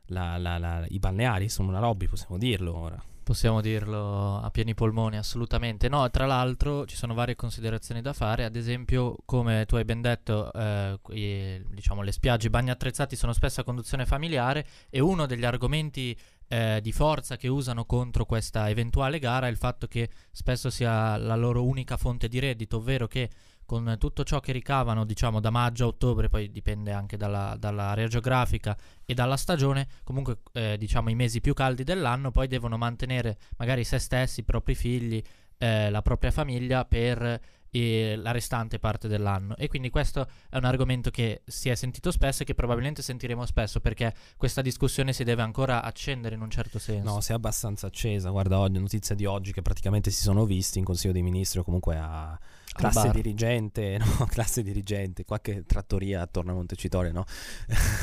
la, 0.05 0.37
la, 0.37 0.57
la, 0.57 0.85
I 0.89 0.99
balneari 0.99 1.47
sono 1.47 1.69
una 1.69 1.79
lobby, 1.79 2.07
possiamo 2.07 2.37
dirlo 2.37 2.75
ora. 2.75 3.01
Possiamo 3.23 3.61
dirlo 3.61 4.39
a 4.39 4.49
pieni 4.49 4.73
polmoni, 4.73 5.15
assolutamente. 5.15 5.87
No, 5.87 6.09
tra 6.09 6.25
l'altro 6.25 6.85
ci 6.85 6.95
sono 6.95 7.13
varie 7.13 7.35
considerazioni 7.35 8.01
da 8.01 8.13
fare, 8.13 8.45
ad 8.45 8.55
esempio, 8.55 9.15
come 9.25 9.65
tu 9.67 9.75
hai 9.75 9.85
ben 9.85 10.01
detto, 10.01 10.51
eh, 10.51 10.99
i, 11.11 11.63
diciamo, 11.69 12.01
le 12.01 12.11
spiagge, 12.11 12.47
i 12.47 12.49
bagni 12.49 12.71
attrezzati 12.71 13.15
sono 13.15 13.31
spesso 13.31 13.61
a 13.61 13.63
conduzione 13.63 14.05
familiare 14.05 14.65
e 14.89 14.99
uno 14.99 15.27
degli 15.27 15.45
argomenti 15.45 16.17
eh, 16.47 16.79
di 16.81 16.91
forza 16.91 17.37
che 17.37 17.47
usano 17.47 17.85
contro 17.85 18.25
questa 18.25 18.69
eventuale 18.69 19.19
gara 19.19 19.47
è 19.47 19.49
il 19.49 19.55
fatto 19.55 19.87
che 19.87 20.09
spesso 20.31 20.69
sia 20.69 21.15
la 21.15 21.35
loro 21.35 21.63
unica 21.63 21.95
fonte 21.95 22.27
di 22.27 22.39
reddito, 22.39 22.77
ovvero 22.77 23.07
che 23.07 23.29
con 23.71 23.95
tutto 23.97 24.25
ciò 24.25 24.41
che 24.41 24.51
ricavano, 24.51 25.05
diciamo 25.05 25.39
da 25.39 25.49
maggio 25.49 25.85
a 25.85 25.87
ottobre, 25.87 26.27
poi 26.27 26.51
dipende 26.51 26.91
anche 26.91 27.15
dalla, 27.15 27.55
dall'area 27.57 28.05
geografica 28.07 28.75
e 29.05 29.13
dalla 29.13 29.37
stagione, 29.37 29.87
comunque 30.03 30.39
eh, 30.51 30.75
diciamo 30.77 31.09
i 31.09 31.15
mesi 31.15 31.39
più 31.39 31.53
caldi 31.53 31.85
dell'anno, 31.85 32.31
poi 32.31 32.49
devono 32.49 32.75
mantenere 32.75 33.37
magari 33.55 33.85
se 33.85 33.97
stessi, 33.97 34.41
i 34.41 34.43
propri 34.43 34.75
figli, 34.75 35.23
eh, 35.57 35.89
la 35.89 36.01
propria 36.01 36.31
famiglia 36.31 36.83
per 36.83 37.39
eh, 37.69 38.15
la 38.17 38.31
restante 38.31 38.77
parte 38.77 39.07
dell'anno. 39.07 39.55
E 39.55 39.69
quindi 39.69 39.89
questo 39.89 40.27
è 40.49 40.57
un 40.57 40.65
argomento 40.65 41.09
che 41.09 41.43
si 41.45 41.69
è 41.69 41.75
sentito 41.75 42.11
spesso 42.11 42.41
e 42.41 42.45
che 42.45 42.53
probabilmente 42.53 43.01
sentiremo 43.01 43.45
spesso 43.45 43.79
perché 43.79 44.13
questa 44.35 44.61
discussione 44.61 45.13
si 45.13 45.23
deve 45.23 45.43
ancora 45.43 45.81
accendere 45.81 46.35
in 46.35 46.41
un 46.41 46.49
certo 46.49 46.77
senso. 46.77 47.09
No, 47.09 47.21
si 47.21 47.31
è 47.31 47.35
abbastanza 47.35 47.87
accesa. 47.87 48.31
Guarda, 48.31 48.59
oggi, 48.59 48.79
notizia 48.79 49.15
di 49.15 49.23
oggi 49.23 49.53
che 49.53 49.61
praticamente 49.61 50.11
si 50.11 50.23
sono 50.23 50.43
visti 50.43 50.77
in 50.77 50.83
Consiglio 50.83 51.13
dei 51.13 51.21
Ministri 51.21 51.59
o 51.59 51.63
comunque 51.63 51.95
a 51.95 52.37
classe 52.73 53.11
dirigente, 53.11 53.97
no, 53.99 54.25
classe 54.25 54.63
dirigente, 54.63 55.25
qualche 55.25 55.63
trattoria 55.65 56.21
attorno 56.21 56.51
a 56.51 56.55
Montecitorio, 56.55 57.11
no? 57.11 57.23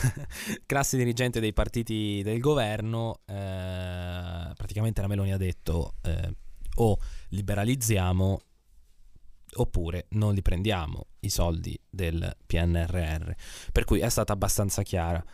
classe 0.66 0.96
dirigente 0.96 1.40
dei 1.40 1.52
partiti 1.52 2.20
del 2.22 2.40
governo, 2.40 3.20
eh, 3.26 4.52
praticamente 4.54 5.00
la 5.00 5.06
Meloni 5.06 5.32
ha 5.32 5.38
detto 5.38 5.94
eh, 6.02 6.34
o 6.76 6.98
liberalizziamo 7.30 8.40
oppure 9.54 10.06
non 10.10 10.34
li 10.34 10.42
prendiamo 10.42 11.06
i 11.20 11.30
soldi 11.30 11.78
del 11.88 12.36
PNRR, 12.46 13.30
per 13.72 13.84
cui 13.84 14.00
è 14.00 14.08
stata 14.08 14.32
abbastanza 14.32 14.82
chiara. 14.82 15.24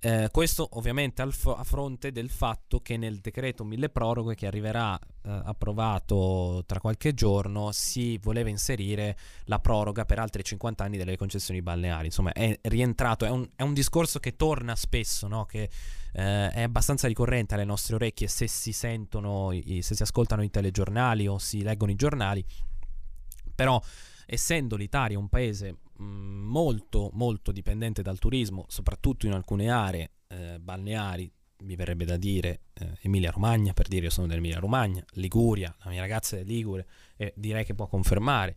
Eh, 0.00 0.28
questo 0.30 0.68
ovviamente 0.74 1.26
f- 1.28 1.56
a 1.56 1.64
fronte 1.64 2.12
del 2.12 2.30
fatto 2.30 2.78
che 2.78 2.96
nel 2.96 3.18
decreto 3.18 3.64
mille 3.64 3.88
proroghe 3.88 4.36
che 4.36 4.46
arriverà 4.46 4.96
eh, 4.96 5.42
approvato 5.44 6.62
tra 6.66 6.78
qualche 6.78 7.14
giorno 7.14 7.72
si 7.72 8.16
voleva 8.18 8.48
inserire 8.48 9.18
la 9.46 9.58
proroga 9.58 10.04
per 10.04 10.20
altri 10.20 10.44
50 10.44 10.84
anni 10.84 10.98
delle 10.98 11.16
concessioni 11.16 11.62
balneari. 11.62 12.06
Insomma, 12.06 12.32
è 12.32 12.56
rientrato, 12.62 13.24
è 13.24 13.30
un, 13.30 13.48
è 13.56 13.62
un 13.62 13.74
discorso 13.74 14.20
che 14.20 14.36
torna 14.36 14.76
spesso, 14.76 15.26
no? 15.26 15.46
che 15.46 15.68
eh, 16.12 16.50
è 16.50 16.62
abbastanza 16.62 17.08
ricorrente 17.08 17.54
alle 17.54 17.64
nostre 17.64 17.96
orecchie 17.96 18.28
se 18.28 18.46
si 18.46 18.72
sentono, 18.72 19.50
i, 19.50 19.82
se 19.82 19.96
si 19.96 20.02
ascoltano 20.02 20.44
i 20.44 20.50
telegiornali 20.50 21.26
o 21.26 21.38
si 21.38 21.62
leggono 21.64 21.90
i 21.90 21.96
giornali. 21.96 22.44
Però 23.52 23.82
essendo 24.26 24.76
l'Italia 24.76 25.18
un 25.18 25.28
paese 25.28 25.78
molto 25.98 27.10
molto 27.12 27.52
dipendente 27.52 28.02
dal 28.02 28.18
turismo, 28.18 28.64
soprattutto 28.68 29.26
in 29.26 29.32
alcune 29.32 29.70
aree 29.70 30.10
eh, 30.28 30.58
balneari, 30.60 31.30
mi 31.60 31.74
verrebbe 31.74 32.04
da 32.04 32.16
dire 32.16 32.60
eh, 32.74 32.98
Emilia 33.02 33.30
Romagna, 33.30 33.72
per 33.72 33.88
dire 33.88 34.04
io 34.04 34.10
sono 34.10 34.26
dell'Emilia 34.26 34.58
Romagna, 34.58 35.04
Liguria, 35.12 35.74
la 35.80 35.90
mia 35.90 36.00
ragazza 36.00 36.36
è 36.36 36.44
Ligure 36.44 36.86
e 37.16 37.32
direi 37.36 37.64
che 37.64 37.74
può 37.74 37.86
confermare. 37.86 38.56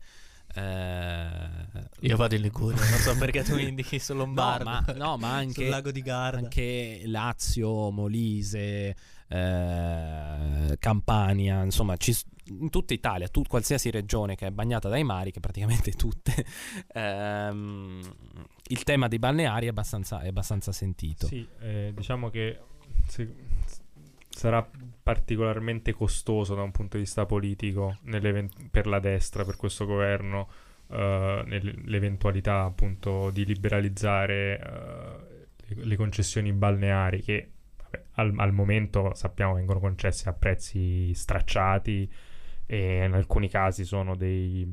Eh, 0.54 1.90
io 2.02 2.18
vado 2.18 2.36
in 2.36 2.42
Liguria, 2.42 2.80
non 2.90 3.00
so 3.00 3.16
perché 3.18 3.44
tu 3.44 3.56
indichi 3.60 4.00
sul 4.00 4.18
Lombardo. 4.18 4.70
No, 4.70 4.84
ma, 4.86 4.94
no, 4.94 5.18
ma 5.18 5.34
anche, 5.34 5.68
lago 5.68 5.92
di 5.92 6.02
Garda. 6.02 6.40
anche 6.40 7.02
Lazio, 7.06 7.90
Molise, 7.92 8.96
eh, 9.28 10.78
Campania, 10.78 11.64
insomma, 11.64 11.96
ci, 11.96 12.16
in 12.46 12.70
tutta 12.70 12.94
Italia, 12.94 13.28
tut, 13.30 13.48
qualsiasi 13.48 13.90
regione 13.92 14.36
che 14.36 14.48
è 14.48 14.52
bagnata 14.52 14.90
dai 14.90 15.04
mari, 15.04 15.32
che 15.32 15.40
praticamente 15.40 15.92
tutte, 15.92 16.46
ehm, 16.94 18.02
il 18.68 18.84
tema 18.84 19.08
dei 19.08 19.20
balneari 19.20 19.68
è 19.68 19.70
abbastanza, 19.70 20.20
è 20.22 20.28
abbastanza 20.28 20.72
sentito. 20.72 21.28
Sì, 21.28 21.48
eh, 21.60 21.92
diciamo 21.96 22.30
che 22.30 22.60
se, 23.08 23.34
sarà 24.32 24.68
particolarmente 25.04 25.94
costoso 25.94 26.56
da 26.56 26.62
un 26.62 26.72
punto 26.72 26.98
di 26.98 27.04
vista 27.04 27.26
politico 27.26 27.98
per 28.72 28.88
la 28.88 29.00
destra, 29.00 29.44
per 29.44 29.58
questo 29.58 29.86
governo, 29.86 30.48
uh, 30.88 30.96
nell'eventualità 31.46 32.64
appunto 32.64 33.30
di 33.32 33.46
liberalizzare 33.46 34.60
uh, 34.64 35.76
le, 35.76 35.86
le, 35.86 35.96
concessioni 35.96 36.52
balneari 36.54 37.22
che 37.22 37.50
vabbè, 37.78 38.04
al, 38.14 38.34
al, 38.38 38.54
momento 38.54 39.14
sappiamo 39.14 39.56
vengono 39.56 39.80
concesse 39.80 40.30
a 40.30 40.34
prezzi 40.34 41.14
stracciati 41.14 42.12
e 42.66 43.04
in 43.04 43.14
alcuni 43.14 43.50
casi 43.50 43.84
sono 43.84 44.16
dei, 44.16 44.72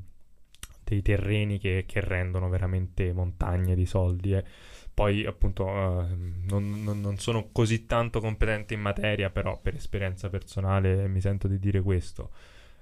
dei 0.84 1.02
terreni 1.02 1.58
che, 1.58 1.84
che, 1.86 2.00
rendono 2.00 2.48
veramente 2.48 3.12
montagne 3.12 3.74
di 3.74 3.86
soldi. 3.86 4.34
Eh. 4.34 4.44
Poi 4.98 5.24
appunto 5.26 5.64
uh, 5.64 6.06
non, 6.48 6.82
non, 6.82 7.00
non, 7.00 7.18
sono 7.18 7.50
così 7.52 7.86
tanto 7.86 8.18
competente 8.18 8.74
in 8.74 8.80
materia, 8.80 9.30
però 9.30 9.56
per 9.62 9.76
esperienza 9.76 10.28
personale 10.28 11.06
mi 11.06 11.20
sento 11.20 11.46
di 11.46 11.60
dire 11.60 11.80
questo. 11.80 12.32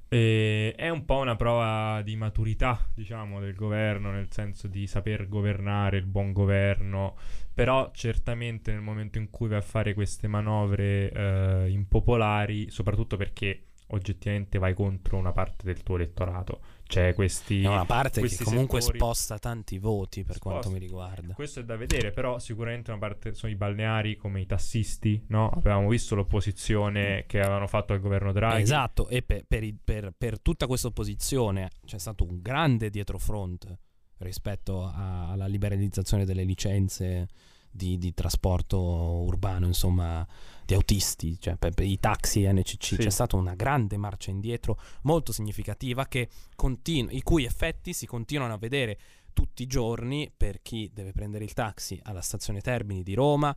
E 0.08 0.72
è 0.74 0.88
un 0.88 1.04
po' 1.04 1.18
una 1.18 1.36
prova 1.36 2.00
di 2.00 2.16
maturità, 2.16 2.88
diciamo, 2.94 3.38
del 3.38 3.54
governo, 3.54 4.12
nel 4.12 4.28
senso 4.30 4.66
di 4.66 4.86
saper 4.86 5.28
governare, 5.28 5.98
il 5.98 6.06
buon 6.06 6.32
governo, 6.32 7.16
però 7.52 7.90
certamente 7.92 8.72
nel 8.72 8.80
momento 8.80 9.18
in 9.18 9.28
cui 9.28 9.48
vai 9.48 9.58
a 9.58 9.60
fare 9.60 9.92
queste 9.92 10.26
manovre 10.26 11.10
eh, 11.12 11.68
impopolari, 11.68 12.70
soprattutto 12.70 13.18
perché 13.18 13.64
oggettivamente 13.88 14.58
vai 14.58 14.72
contro 14.72 15.18
una 15.18 15.32
parte 15.32 15.66
del 15.66 15.82
tuo 15.82 15.96
elettorato. 15.96 16.60
C'è 16.86 17.14
questi. 17.14 17.62
È 17.62 17.68
una 17.68 17.84
parte 17.84 18.20
che 18.22 18.44
comunque 18.44 18.80
settori- 18.80 18.98
sposta 19.00 19.38
tanti 19.38 19.78
voti 19.78 20.22
per 20.24 20.36
Sposta. 20.36 20.58
quanto 20.60 20.70
mi 20.70 20.78
riguarda. 20.78 21.34
Questo 21.34 21.60
è 21.60 21.64
da 21.64 21.76
vedere, 21.76 22.12
però 22.12 22.38
sicuramente 22.38 22.90
una 22.90 23.00
parte 23.00 23.34
sono 23.34 23.50
i 23.50 23.56
balneari 23.56 24.16
come 24.16 24.40
i 24.40 24.46
tassisti, 24.46 25.24
no? 25.28 25.48
Avevamo 25.50 25.88
visto 25.88 26.14
l'opposizione 26.14 27.24
che 27.26 27.40
avevano 27.40 27.66
fatto 27.66 27.92
al 27.92 28.00
governo 28.00 28.32
Draghi. 28.32 28.62
Esatto, 28.62 29.08
e 29.08 29.22
per, 29.22 29.44
per 29.46 29.64
per- 29.82 30.12
per 30.16 30.40
tutta 30.40 30.66
questa 30.66 30.86
opposizione 30.88 31.70
c'è 31.84 31.98
stato 31.98 32.24
un 32.24 32.40
grande 32.40 32.88
dietrofront 32.88 33.76
rispetto 34.18 34.84
a- 34.84 35.30
alla 35.30 35.46
liberalizzazione 35.46 36.24
delle 36.24 36.44
licenze 36.44 37.26
di, 37.70 37.98
di 37.98 38.14
trasporto 38.14 38.78
urbano, 38.80 39.66
insomma, 39.66 40.26
di 40.66 40.74
autisti, 40.74 41.40
cioè 41.40 41.56
per, 41.56 41.72
per 41.72 41.86
i 41.86 41.98
taxi 41.98 42.46
NCC. 42.46 42.84
Sì. 42.84 42.96
C'è 42.96 43.10
stata 43.10 43.36
una 43.36 43.54
grande 43.54 43.96
marcia 43.96 44.30
indietro 44.30 44.78
molto 45.02 45.32
significativa 45.32 46.06
che 46.06 46.28
continu- 46.54 47.14
i 47.14 47.22
cui 47.22 47.44
effetti 47.44 47.92
si 47.92 48.04
continuano 48.04 48.54
a 48.54 48.58
vedere 48.58 48.98
tutti 49.32 49.62
i 49.62 49.66
giorni 49.66 50.30
per 50.34 50.60
chi 50.62 50.90
deve 50.92 51.12
prendere 51.12 51.44
il 51.44 51.52
taxi 51.52 51.98
alla 52.02 52.20
stazione 52.20 52.60
Termini 52.60 53.02
di 53.02 53.14
Roma, 53.14 53.54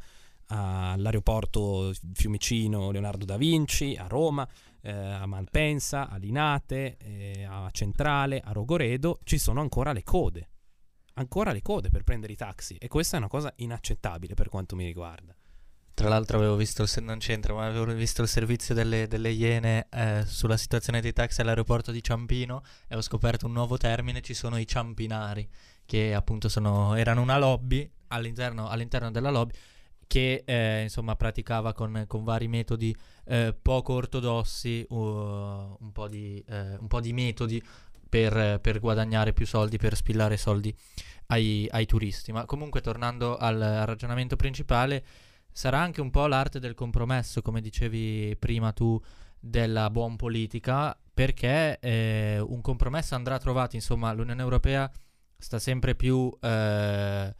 all'aeroporto 0.48 1.94
Fiumicino 2.14 2.92
Leonardo 2.92 3.26
da 3.26 3.38
Vinci 3.38 3.96
a 3.96 4.08
Roma, 4.08 4.48
eh, 4.82 4.92
a 4.92 5.26
Malpensa, 5.26 6.10
a 6.10 6.18
Linate, 6.18 6.98
eh, 6.98 7.44
a 7.44 7.70
Centrale, 7.72 8.40
a 8.40 8.52
Rogoredo, 8.52 9.20
ci 9.24 9.38
sono 9.38 9.62
ancora 9.62 9.94
le 9.94 10.04
code. 10.04 10.50
Ancora 11.14 11.52
le 11.52 11.62
code 11.62 11.90
per 11.90 12.04
prendere 12.04 12.34
i 12.34 12.38
taxi 12.38 12.76
e 12.76 12.88
questa 12.88 13.16
è 13.16 13.20
una 13.20 13.28
cosa 13.28 13.52
inaccettabile 13.58 14.36
per 14.36 14.50
quanto 14.50 14.76
mi 14.76 14.86
riguarda. 14.86 15.36
Tra 16.00 16.08
l'altro 16.08 16.38
avevo 16.38 16.56
visto, 16.56 16.86
se- 16.86 17.02
non 17.02 17.18
c'entra, 17.18 17.54
ma 17.54 17.66
avevo 17.66 17.94
visto 17.94 18.22
il 18.22 18.30
servizio 18.30 18.74
delle, 18.74 19.10
delle 19.10 19.32
Iene 19.32 19.88
eh, 19.92 20.24
sulla 20.26 20.56
situazione 20.56 21.02
dei 21.02 21.12
taxi 21.12 21.42
all'aeroporto 21.42 21.92
di 21.92 22.02
Ciampino 22.02 22.64
e 22.88 22.96
ho 22.96 23.02
scoperto 23.02 23.48
un 23.48 23.52
nuovo 23.52 23.76
termine, 23.76 24.22
ci 24.22 24.34
sono 24.34 24.58
i 24.58 24.66
ciampinari, 24.66 25.46
che 25.86 26.14
appunto 26.14 26.48
sono, 26.48 26.96
erano 26.96 27.22
una 27.22 27.38
lobby 27.38 27.92
all'interno, 28.08 28.70
all'interno 28.70 29.12
della 29.12 29.30
lobby 29.30 29.54
che 30.08 30.44
eh, 30.46 30.84
insomma 30.84 31.18
praticava 31.18 31.74
con, 31.74 32.06
con 32.08 32.24
vari 32.24 32.48
metodi 32.48 32.96
eh, 33.26 33.54
poco 33.62 33.92
ortodossi 33.92 34.86
uh, 34.88 34.96
un, 34.96 35.92
po 35.92 36.08
di, 36.08 36.42
eh, 36.48 36.78
un 36.80 36.88
po' 36.88 37.02
di 37.02 37.12
metodi 37.12 37.62
per, 38.08 38.62
per 38.62 38.80
guadagnare 38.80 39.34
più 39.34 39.46
soldi, 39.46 39.76
per 39.76 39.98
spillare 39.98 40.38
soldi 40.38 40.74
ai, 41.28 41.68
ai 41.70 41.86
turisti. 41.86 42.32
Ma 42.32 42.46
comunque 42.46 42.80
tornando 42.80 43.36
al- 43.36 43.62
al 43.62 43.86
ragionamento 43.86 44.38
principale, 44.38 45.04
sarà 45.60 45.82
anche 45.82 46.00
un 46.00 46.10
po' 46.10 46.26
l'arte 46.26 46.58
del 46.62 46.74
compromesso, 46.74 47.42
come 47.42 47.60
dicevi 47.60 48.34
prima 48.40 48.72
tu, 48.72 48.98
della 49.38 49.90
buon 49.90 50.16
politica, 50.16 50.98
perché 51.14 51.78
eh, 51.82 52.40
un 52.40 52.62
compromesso 52.62 53.16
andrà 53.16 53.38
trovato, 53.40 53.76
insomma, 53.76 54.14
l'Unione 54.14 54.42
Europea 54.42 54.90
sta 55.38 55.60
sempre 55.60 55.96
più 55.96 56.34
eh, 56.40 57.36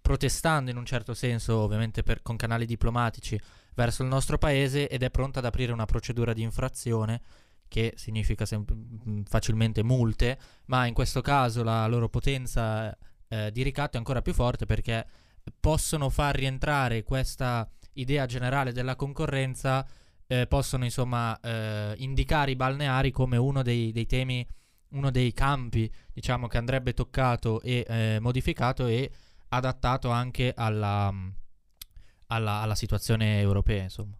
protestando 0.00 0.70
in 0.70 0.78
un 0.78 0.86
certo 0.86 1.12
senso, 1.12 1.58
ovviamente 1.58 2.02
per- 2.02 2.22
con 2.22 2.36
canali 2.36 2.64
diplomatici, 2.64 3.38
verso 3.74 4.02
il 4.02 4.08
nostro 4.08 4.38
paese 4.38 4.88
ed 4.88 5.02
è 5.02 5.10
pronta 5.10 5.40
ad 5.40 5.44
aprire 5.44 5.70
una 5.70 5.84
procedura 5.84 6.32
di 6.32 6.40
infrazione 6.40 7.20
che 7.68 7.92
significa 7.96 8.46
sem- 8.46 8.64
mh, 8.64 9.24
facilmente 9.24 9.82
multe, 9.82 10.38
ma 10.68 10.86
in 10.86 10.94
questo 10.94 11.20
caso 11.20 11.62
la 11.62 11.86
loro 11.86 12.08
potenza 12.08 12.96
eh, 13.28 13.52
di 13.52 13.62
ricatto 13.62 13.96
è 13.96 13.98
ancora 13.98 14.22
più 14.22 14.32
forte 14.32 14.64
perché 14.64 15.06
possono 15.58 16.10
far 16.10 16.34
rientrare 16.34 17.02
questa 17.02 17.68
idea 17.94 18.26
generale 18.26 18.72
della 18.72 18.96
concorrenza, 18.96 19.86
eh, 20.26 20.46
possono 20.46 20.84
insomma 20.84 21.38
eh, 21.40 21.94
indicare 21.98 22.52
i 22.52 22.56
balneari 22.56 23.10
come 23.10 23.36
uno 23.36 23.62
dei, 23.62 23.92
dei 23.92 24.06
temi, 24.06 24.46
uno 24.90 25.10
dei 25.10 25.32
campi 25.32 25.90
diciamo 26.12 26.46
che 26.46 26.58
andrebbe 26.58 26.94
toccato 26.94 27.60
e 27.60 27.84
eh, 27.86 28.18
modificato 28.20 28.86
e 28.86 29.10
adattato 29.48 30.10
anche 30.10 30.52
alla, 30.54 31.12
alla, 32.26 32.60
alla 32.60 32.74
situazione 32.74 33.40
europea 33.40 33.82
insomma. 33.82 34.18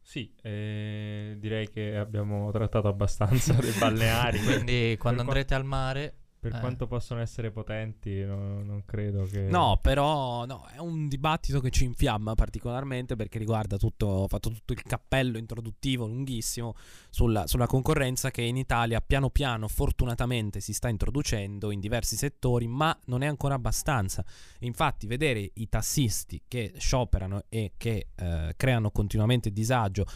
Sì, 0.00 0.34
eh, 0.40 1.36
direi 1.38 1.68
che 1.68 1.94
abbiamo 1.96 2.50
trattato 2.50 2.88
abbastanza 2.88 3.52
dei 3.52 3.72
balneari. 3.72 4.38
Quindi 4.42 4.96
quando 4.98 5.22
qua- 5.22 5.32
andrete 5.32 5.54
al 5.54 5.66
mare 5.66 6.16
Per 6.40 6.54
Eh. 6.54 6.60
quanto 6.60 6.86
possono 6.86 7.20
essere 7.20 7.50
potenti, 7.50 8.24
no- 8.24 8.62
non 8.62 8.84
credo 8.84 9.24
che... 9.24 9.48
No, 9.48 9.78
però 9.82 10.44
no, 10.46 10.66
è 10.72 10.78
un 10.78 11.08
dibattito 11.08 11.58
che 11.60 11.70
ci 11.70 11.84
infiamma 11.84 12.34
particolarmente 12.34 13.16
perché 13.16 13.38
riguarda 13.38 13.76
tutto, 13.76 14.06
ho 14.06 14.28
fatto 14.28 14.50
tutto 14.50 14.72
il 14.72 14.82
cappello 14.82 15.36
introduttivo 15.36 16.06
lunghissimo 16.06 16.76
sulla, 17.10 17.48
sulla 17.48 17.66
concorrenza 17.66 18.30
che 18.30 18.42
in 18.42 18.56
Italia 18.56 19.00
piano 19.00 19.30
piano 19.30 19.66
fortunatamente 19.66 20.60
si 20.60 20.72
sta 20.72 20.88
introducendo 20.88 21.72
in 21.72 21.80
diversi 21.80 22.16
settori, 22.16 22.68
ma 22.68 22.96
non 23.06 23.22
è 23.22 23.26
ancora 23.26 23.54
abbastanza. 23.54 24.24
Infatti 24.60 25.08
vedere 25.08 25.50
i 25.54 25.68
tassisti 25.68 26.42
che 26.46 26.72
scioperano 26.76 27.44
e 27.48 27.72
che 27.76 28.10
eh, 28.14 28.54
creano 28.56 28.92
continuamente 28.92 29.50
disagio 29.50 30.06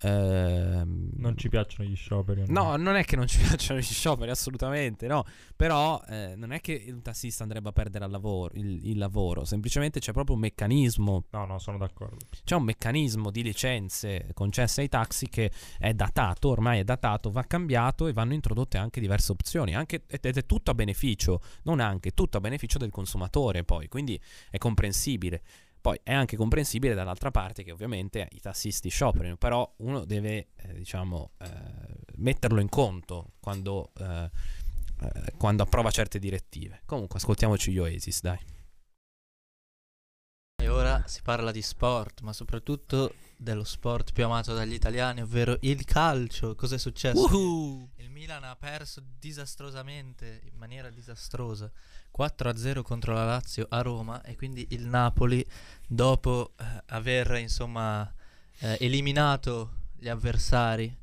ehm, 0.00 1.10
Non 1.16 1.36
ci 1.36 1.48
piacciono 1.48 1.88
gli 1.88 1.96
scioperi. 1.96 2.44
No, 2.48 2.76
non 2.76 2.96
è 2.96 3.04
che 3.04 3.16
non 3.16 3.26
ci 3.26 3.38
piacciono 3.42 3.78
gli 3.80 3.82
scioperi, 3.82 4.30
assolutamente 4.30 5.06
no. 5.06 5.24
Però 5.56 6.00
eh, 6.08 6.34
non 6.36 6.52
è 6.52 6.60
che 6.60 6.86
un 6.88 7.02
tassista 7.02 7.42
andrebbe 7.42 7.68
a 7.70 7.72
perdere 7.72 8.04
il 8.04 8.10
lavoro, 8.10 8.54
il, 8.54 8.86
il 8.86 8.98
lavoro, 8.98 9.44
semplicemente 9.44 10.00
c'è 10.00 10.12
proprio 10.12 10.34
un 10.36 10.42
meccanismo, 10.42 11.24
No, 11.30 11.44
no, 11.46 11.58
sono 11.58 11.78
d'accordo. 11.78 12.16
c'è 12.44 12.54
un 12.54 12.62
meccanismo 12.64 13.30
di 13.30 13.42
licenze 13.42 14.28
concesse 14.34 14.80
ai 14.82 14.88
taxi 14.88 15.28
che 15.28 15.50
è 15.78 15.92
datato, 15.94 16.48
ormai 16.48 16.80
è 16.80 16.84
datato, 16.84 17.30
va 17.30 17.42
cambiato 17.44 18.06
e 18.06 18.12
vanno 18.12 18.34
introdotte 18.34 18.78
anche 18.78 19.00
diverse 19.00 19.32
opzioni, 19.32 19.74
anche, 19.74 20.02
ed 20.06 20.36
è 20.36 20.46
tutto 20.46 20.70
a 20.70 20.74
beneficio, 20.74 21.40
non 21.64 21.80
anche, 21.80 22.12
tutto 22.12 22.36
a 22.38 22.40
beneficio 22.40 22.78
del 22.78 22.90
consumatore 22.90 23.64
poi, 23.64 23.88
quindi 23.88 24.18
è 24.50 24.58
comprensibile. 24.58 25.42
Poi 25.80 25.98
è 26.02 26.12
anche 26.12 26.36
comprensibile 26.36 26.94
dall'altra 26.94 27.30
parte 27.30 27.62
che 27.62 27.72
ovviamente 27.72 28.28
i 28.32 28.40
tassisti 28.40 28.88
scioperino, 28.88 29.36
però 29.36 29.70
uno 29.78 30.04
deve, 30.04 30.48
eh, 30.56 30.72
diciamo, 30.74 31.32
eh, 31.38 31.48
metterlo 32.16 32.60
in 32.60 32.68
conto 32.68 33.32
quando, 33.40 33.92
eh, 33.98 34.30
eh, 35.00 35.32
quando 35.36 35.62
approva 35.62 35.90
certe 35.90 36.18
direttive. 36.18 36.82
Comunque, 36.84 37.18
ascoltiamoci 37.18 37.72
gli 37.72 37.78
Oasis, 37.78 38.20
dai. 38.20 38.38
E 40.60 40.68
ora 40.68 41.06
si 41.06 41.22
parla 41.22 41.52
di 41.52 41.62
sport, 41.62 42.20
ma 42.22 42.32
soprattutto 42.32 43.14
dello 43.40 43.62
sport 43.64 44.12
più 44.12 44.24
amato 44.24 44.52
dagli 44.52 44.72
italiani, 44.72 45.22
ovvero 45.22 45.56
il 45.60 45.84
calcio. 45.84 46.54
Cos'è 46.56 46.76
successo? 46.76 47.20
Uhu! 47.34 47.88
Il 47.96 48.10
Milan 48.10 48.42
ha 48.44 48.56
perso 48.56 49.00
disastrosamente, 49.18 50.40
in 50.50 50.58
maniera 50.58 50.90
disastrosa, 50.90 51.70
4-0 52.16 52.82
contro 52.82 53.12
la 53.14 53.24
Lazio 53.24 53.66
a 53.70 53.80
Roma 53.80 54.22
e 54.22 54.34
quindi 54.36 54.66
il 54.70 54.86
Napoli, 54.86 55.44
dopo 55.86 56.52
eh, 56.58 56.64
aver 56.86 57.36
insomma 57.38 58.12
eh, 58.58 58.76
eliminato 58.80 59.72
gli 59.96 60.08
avversari, 60.08 60.94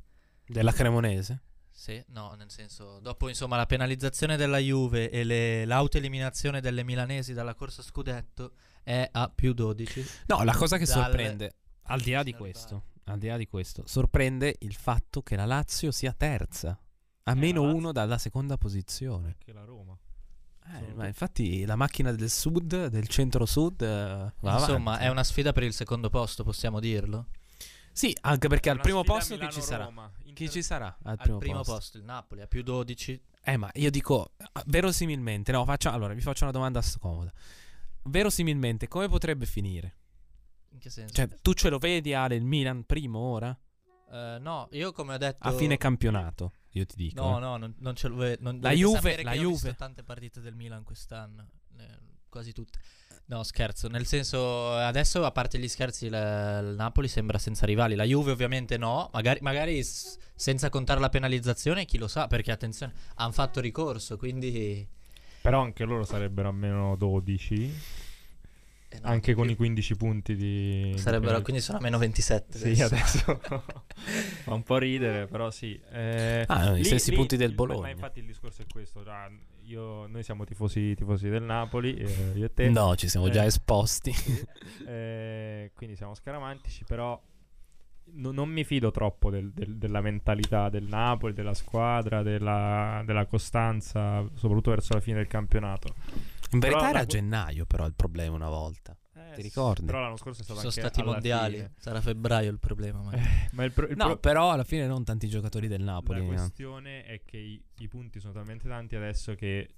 Della 0.46 0.72
Cremonese? 0.72 1.40
sì, 1.72 2.04
no, 2.10 2.34
nel 2.38 2.50
senso, 2.50 3.00
dopo 3.00 3.28
insomma 3.30 3.58
la 3.58 3.66
penalizzazione 3.66 4.38
della 4.38 4.58
Juve 4.58 5.10
e 5.10 5.24
le- 5.24 5.66
l'autoeliminazione 5.66 6.60
delle 6.62 6.84
milanesi 6.84 7.34
dalla 7.34 7.54
corsa 7.54 7.82
scudetto 7.82 8.54
è 8.84 9.08
a 9.12 9.30
più 9.34 9.54
12. 9.54 10.06
No, 10.28 10.44
la 10.44 10.56
cosa 10.56 10.78
che 10.78 10.86
Dal- 10.86 11.04
sorprende, 11.04 11.54
al 11.88 12.02
di 12.02 12.12
là 12.12 12.24
di 12.24 12.34
questo, 12.34 12.84
al 13.06 13.18
di 13.20 13.28
là 13.28 13.38
di 13.38 13.48
questo, 13.48 13.84
sorprende 13.86 14.56
il 14.60 14.74
fatto 14.76 15.22
che 15.22 15.36
la 15.36 15.46
Lazio 15.46 15.92
sia 15.92 16.14
terza, 16.14 16.80
a 17.28 17.32
Eh, 17.32 17.36
meno 17.36 17.62
uno 17.64 17.92
dalla 17.92 18.18
seconda 18.18 18.58
posizione. 18.58 19.28
Anche 19.28 19.54
la 19.54 19.64
Roma. 19.64 19.98
Eh, 20.68 20.94
ma 20.96 21.06
infatti 21.06 21.64
la 21.66 21.76
macchina 21.76 22.12
del 22.12 22.30
sud, 22.30 22.88
del 22.88 23.08
centro-sud, 23.08 23.82
eh, 23.82 24.34
va 24.40 24.54
Insomma, 24.58 24.92
avanti. 24.92 25.06
è 25.06 25.10
una 25.10 25.24
sfida 25.24 25.52
per 25.52 25.64
il 25.64 25.74
secondo 25.74 26.10
posto, 26.10 26.44
possiamo 26.44 26.80
dirlo. 26.80 27.28
Sì, 27.92 28.14
anche 28.22 28.48
perché 28.50 28.70
al 28.72 28.80
primo 28.82 29.04
posto 29.04 29.38
chi 29.38 29.48
ci 29.52 29.62
sarà? 29.62 29.86
Milano-Roma. 29.90 30.12
Chi 30.22 30.28
Inter- 30.30 30.50
ci 30.50 30.62
sarà 30.64 30.88
al 31.04 31.12
Al 31.12 31.18
primo, 31.18 31.38
primo 31.38 31.58
posto? 31.60 31.74
posto 31.74 31.98
il 31.98 32.04
Napoli 32.04 32.42
a 32.42 32.48
più 32.48 32.62
12. 32.64 33.22
Eh, 33.44 33.58
ma 33.58 33.70
io 33.76 33.90
dico, 33.92 34.32
verosimilmente, 34.66 35.52
no, 35.52 35.64
faccio, 35.66 35.90
allora 35.92 36.14
vi 36.14 36.20
faccio 36.22 36.44
una 36.44 36.52
domanda 36.52 36.82
scomoda. 36.82 37.32
Verosimilmente, 38.04 38.88
come 38.88 39.08
potrebbe 39.08 39.46
finire? 39.46 39.96
In 40.76 40.82
che 40.82 40.90
senso? 40.90 41.14
Cioè, 41.14 41.30
tu 41.42 41.54
ce 41.54 41.70
lo 41.70 41.78
vedi, 41.78 42.14
Ale, 42.14 42.36
il 42.36 42.44
Milan 42.44 42.84
primo 42.84 43.18
ora? 43.20 43.58
Eh, 44.12 44.38
no, 44.42 44.68
io 44.72 44.92
come 44.92 45.14
ho 45.14 45.18
detto 45.18 45.48
A 45.48 45.54
fine 45.54 45.78
campionato, 45.78 46.52
io 46.72 46.86
ti 46.86 46.96
dico. 46.98 47.22
No, 47.24 47.38
eh. 47.38 47.40
no, 47.40 47.56
non, 47.58 47.74
non 47.80 47.96
ce 47.96 48.10
lo 48.10 48.16
vedo. 48.18 48.44
non- 48.44 48.60
La 48.62 48.72
Juve- 48.72 49.24
la 49.24 49.32
io 49.34 49.48
ho 49.48 49.52
visto 49.52 49.68
Juve. 49.68 49.78
tante 49.78 50.04
partite 50.04 50.42
del 50.42 50.54
Milan 50.54 50.84
quest'anno, 50.84 51.48
eh, 51.80 51.88
quasi 52.28 52.52
tutte. 52.52 52.78
No, 53.28 53.42
scherzo, 53.44 53.88
nel 53.88 54.06
senso, 54.06 54.74
adesso 54.76 55.24
a 55.24 55.32
parte 55.32 55.58
gli 55.58 55.68
scherzi, 55.70 56.08
il, 56.08 56.12
il 56.14 56.76
Napoli 56.78 57.08
sembra 57.08 57.38
senza 57.40 57.66
rivali, 57.66 57.96
la 57.96 58.04
Juve 58.04 58.32
ovviamente 58.32 58.78
no, 58.78 59.10
magari, 59.14 59.40
magari 59.42 59.82
s- 59.82 60.18
senza 60.36 60.70
contare 60.70 61.00
la 61.00 61.10
penalizzazione, 61.10 61.86
chi 61.86 61.98
lo 61.98 62.08
sa, 62.10 62.28
perché 62.28 62.52
attenzione, 62.52 62.94
hanno 63.16 63.32
fatto 63.32 63.62
ricorso, 63.62 64.18
quindi... 64.18 64.86
Però 65.42 65.62
anche 65.62 65.86
loro 65.86 66.04
sarebbero 66.04 66.50
a 66.50 66.52
meno 66.52 66.96
12, 66.98 67.74
eh 68.96 69.00
no, 69.02 69.08
anche 69.10 69.34
con 69.34 69.50
i 69.50 69.56
15 69.56 69.96
punti 69.96 70.36
di... 70.36 70.92
di 70.92 70.98
Sarebbero, 70.98 71.20
penalità. 71.40 71.42
quindi 71.44 71.62
sono 71.62 71.78
a 71.78 71.82
meno 71.82 71.98
27. 71.98 72.58
Sì, 72.58 72.82
adesso 72.82 73.40
fa 74.44 74.54
un 74.54 74.64
po' 74.64 74.78
ridere, 74.78 75.26
però 75.28 75.50
sì. 75.52 75.80
Eh, 75.92 76.44
Ah, 76.48 76.70
no, 76.70 76.74
i 76.76 76.78
lì- 76.80 76.84
stessi 76.86 77.12
lì- 77.12 77.16
punti 77.18 77.38
del 77.38 77.54
Bologna. 77.54 77.82
Ma 77.82 77.90
infatti 77.90 78.20
il 78.20 78.26
discorso 78.26 78.62
è 78.62 78.66
questo. 78.72 79.04
cioè, 79.04 79.28
io- 79.64 80.08
noi 80.08 80.24
siamo 80.24 80.44
tifosi, 80.46 80.94
tifosi 80.96 81.30
del 81.30 81.44
Napoli, 81.44 81.96
eh, 81.96 82.32
io 82.36 82.46
e 82.46 82.54
te. 82.54 82.70
No, 82.70 82.96
ci 82.96 83.08
siamo 83.10 83.30
già 83.30 83.44
Eh, 83.44 83.48
esposti. 83.48 84.14
eh, 84.88 85.72
quindi 85.76 85.96
siamo 85.96 86.14
scaramantici, 86.14 86.84
però 86.86 87.20
no- 88.08 88.32
non 88.32 88.50
mi 88.50 88.64
fido 88.64 88.92
troppo 88.92 89.30
del- 89.32 89.52
del- 89.52 89.78
della 89.78 90.02
mentalità 90.02 90.70
del 90.70 90.84
Napoli, 90.84 91.34
della 91.34 91.54
squadra, 91.56 92.22
della, 92.22 93.02
della 93.06 93.26
costanza, 93.26 94.24
soprattutto 94.36 94.70
verso 94.72 94.94
la 94.94 95.00
fine 95.00 95.18
del 95.18 95.28
campionato. 95.28 95.94
In 96.56 96.60
verità 96.60 96.80
Però 96.80 96.90
era 96.92 97.00
a 97.00 97.06
gennaio, 97.06 97.66
però, 97.66 97.86
il 97.86 97.94
problema 97.96 98.36
una 98.36 98.50
volta. 98.50 98.98
Eh, 99.18 99.34
Ti 99.36 99.42
ricordi? 99.42 99.86
Però 99.86 100.00
l'anno 100.00 100.18
scorso 100.18 100.42
è 100.42 100.44
stato 100.44 100.60
Sono 100.60 100.72
anche 100.72 100.82
stati 100.82 101.00
i 101.00 101.04
mondiali, 101.04 101.56
fine. 101.56 101.72
sarà 101.78 102.02
febbraio 102.02 102.50
il 102.52 102.60
problema. 102.60 103.02
ma- 103.02 103.12
Eh, 103.14 103.50
ma 103.52 103.64
il 103.64 103.72
pro- 103.72 103.88
il 103.88 103.96
No, 103.98 104.06
pro- 104.06 104.18
però 104.18 104.52
alla 104.52 104.64
fine 104.64 104.88
non 104.88 105.04
tanti 105.04 105.28
giocatori 105.28 105.68
del 105.68 105.82
Napoli. 105.84 106.20
La 106.20 106.26
eh. 106.26 106.28
questione 106.28 107.04
è 107.06 107.22
che 107.26 107.38
i, 107.38 107.62
i 107.80 107.88
punti 107.88 108.20
sono 108.20 108.34
talmente 108.34 108.68
tanti 108.68 108.96
adesso 108.96 109.36
che 109.36 109.70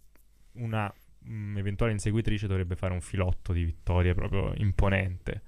una 0.53 0.91
mm, 1.27 1.57
eventuale 1.57 1.91
inseguitrice 1.91 2.47
dovrebbe 2.47 2.75
fare 2.75 2.93
un 2.93 3.01
filotto 3.01 3.53
di 3.53 3.63
vittorie 3.63 4.13
proprio 4.15 4.53
imponente 4.55 5.41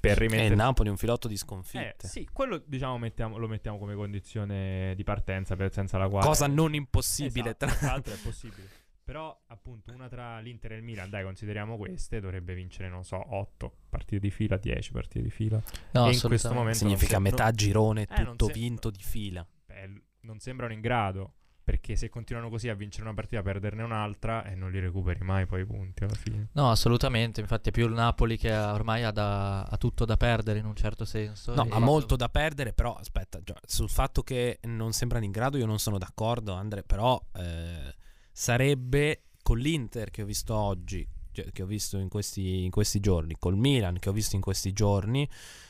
per 0.00 0.10
E 0.10 0.24
il 0.24 0.30
rimettere 0.30 0.54
Napoli 0.56 0.88
è 0.88 0.90
un 0.90 0.96
filotto 0.98 1.26
di 1.28 1.34
eh, 1.34 1.38
sconfitte. 1.38 2.08
sì, 2.08 2.28
quello 2.32 2.62
diciamo 2.64 2.98
mettiamo- 2.98 3.38
lo 3.38 3.46
mettiamo 3.48 3.78
come 3.78 3.94
condizione 3.94 4.94
di 4.96 5.04
partenza 5.04 5.54
per, 5.56 5.72
senza 5.72 5.98
la 5.98 6.08
quale 6.08 6.26
Cosa 6.26 6.46
non 6.48 6.74
impossibile. 6.74 7.50
Esatto, 7.50 7.66
tra- 7.66 7.74
tra 7.74 7.86
l'altro 7.88 8.14
è 8.14 8.18
possibile. 8.18 8.68
Però 9.04 9.36
appunto 9.48 9.92
una 9.92 10.08
tra 10.08 10.38
l'Inter 10.38 10.72
e 10.72 10.76
il 10.76 10.82
Milan, 10.82 11.10
dai, 11.10 11.24
consideriamo 11.24 11.76
queste, 11.76 12.20
dovrebbe 12.20 12.54
vincere, 12.54 12.88
non 12.88 13.04
so, 13.04 13.20
8 13.34 13.78
partite 13.88 14.20
di 14.20 14.30
fila, 14.30 14.56
10 14.56 14.92
partite 14.92 15.22
di 15.22 15.30
fila. 15.30 15.56
No, 15.56 15.62
e 15.62 16.12
in 16.12 16.20
questo 16.20 16.26
assolutamente. 16.28 16.54
momento 16.54 16.78
Significa 16.78 17.18
non 17.18 17.26
sem- 17.26 17.34
metà 17.36 17.50
girone, 17.52 18.06
Eh, 18.08 18.24
tutto 18.24 18.46
vinto 18.46 18.90
di 18.90 19.02
fila. 19.02 19.46
beh, 19.66 20.02
non 20.20 20.38
sembrano 20.38 20.72
in 20.72 20.80
grado. 20.80 21.34
Perché 21.64 21.94
se 21.94 22.08
continuano 22.08 22.48
così 22.50 22.68
a 22.68 22.74
vincere 22.74 23.04
una 23.04 23.14
partita, 23.14 23.38
a 23.38 23.44
perderne 23.44 23.84
un'altra, 23.84 24.44
e 24.44 24.56
non 24.56 24.72
li 24.72 24.80
recuperi 24.80 25.20
mai 25.22 25.46
poi 25.46 25.60
i 25.60 25.64
punti 25.64 26.02
alla 26.02 26.12
fine. 26.14 26.48
No, 26.54 26.70
assolutamente. 26.72 27.40
Infatti, 27.40 27.68
è 27.68 27.72
più 27.72 27.86
il 27.86 27.92
Napoli 27.92 28.36
che 28.36 28.52
ha- 28.52 28.72
ormai 28.74 29.04
ha, 29.04 29.12
da- 29.12 29.62
ha 29.62 29.76
tutto 29.76 30.04
da 30.04 30.16
perdere 30.16 30.58
in 30.58 30.64
un 30.64 30.74
certo 30.74 31.04
senso. 31.04 31.54
No, 31.54 31.64
E- 31.64 31.68
ha 31.70 31.78
molto 31.78 32.16
da 32.16 32.28
perdere, 32.28 32.72
però 32.72 32.94
aspetta, 32.96 33.40
già, 33.44 33.54
sul 33.64 33.88
fatto 33.88 34.24
che 34.24 34.58
non 34.62 34.92
sembrano 34.92 35.24
in 35.24 35.30
grado 35.30 35.56
io 35.56 35.66
non 35.66 35.78
sono 35.78 35.98
d'accordo, 35.98 36.52
Andre, 36.52 36.82
però 36.82 37.20
eh, 37.36 37.94
sarebbe 38.32 39.24
con 39.42 39.58
l'Inter 39.58 40.10
che 40.10 40.22
ho 40.22 40.26
visto 40.26 40.54
oggi, 40.54 41.06
cioè, 41.32 41.52
che 41.52 41.62
ho 41.62 41.66
visto 41.66 41.98
in 41.98 42.08
questi, 42.08 42.64
in 42.64 42.70
questi 42.70 43.00
giorni, 43.00 43.36
col 43.38 43.56
Milan 43.56 43.98
che 43.98 44.08
ho 44.08 44.12
visto 44.12 44.36
in 44.36 44.42
questi 44.42 44.72
giorni, 44.72 45.28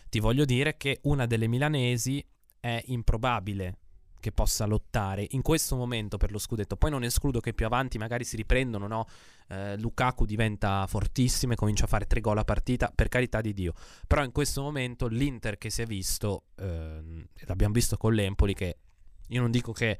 ti 0.09 0.21
voglio 0.21 0.45
dire 0.45 0.77
che 0.77 1.01
una 1.03 1.27
delle 1.27 1.49
milanesi 1.49 2.25
è 2.61 2.83
improbabile 2.87 3.79
che 4.23 4.31
possa 4.31 4.67
lottare 4.67 5.27
in 5.31 5.43
questo 5.43 5.75
momento 5.75 6.17
per 6.17 6.31
lo 6.31 6.39
scudetto. 6.39 6.77
Poi 6.77 6.91
non 6.91 7.03
escludo 7.03 7.41
che 7.41 7.55
più 7.55 7.67
avanti 7.67 7.99
magari 7.99 8.23
si 8.23 8.37
riprendono, 8.37 8.87
no? 8.87 9.07
Eh, 9.49 9.77
Lukaku 9.79 10.25
diventa 10.25 10.87
fortissimo 10.87 11.55
e 11.55 11.57
comincia 11.57 11.87
a 11.87 11.89
fare 11.89 12.07
tre 12.07 12.21
gol 12.21 12.39
a 12.39 12.45
partita, 12.45 12.93
per 12.95 13.09
carità 13.09 13.41
di 13.41 13.53
Dio. 13.53 13.73
Però 14.07 14.23
in 14.23 14.31
questo 14.31 14.63
momento 14.63 15.09
l'Inter 15.09 15.59
che 15.59 15.71
si 15.71 15.83
è 15.83 15.87
visto, 15.87 16.45
ehm, 16.57 17.27
e 17.37 17.45
l'abbiamo 17.47 17.73
visto 17.73 17.97
con 17.97 18.15
l'Empoli, 18.15 18.55
che 18.55 18.77
io 19.27 19.41
non 19.41 19.51
dico 19.51 19.73
che 19.73 19.99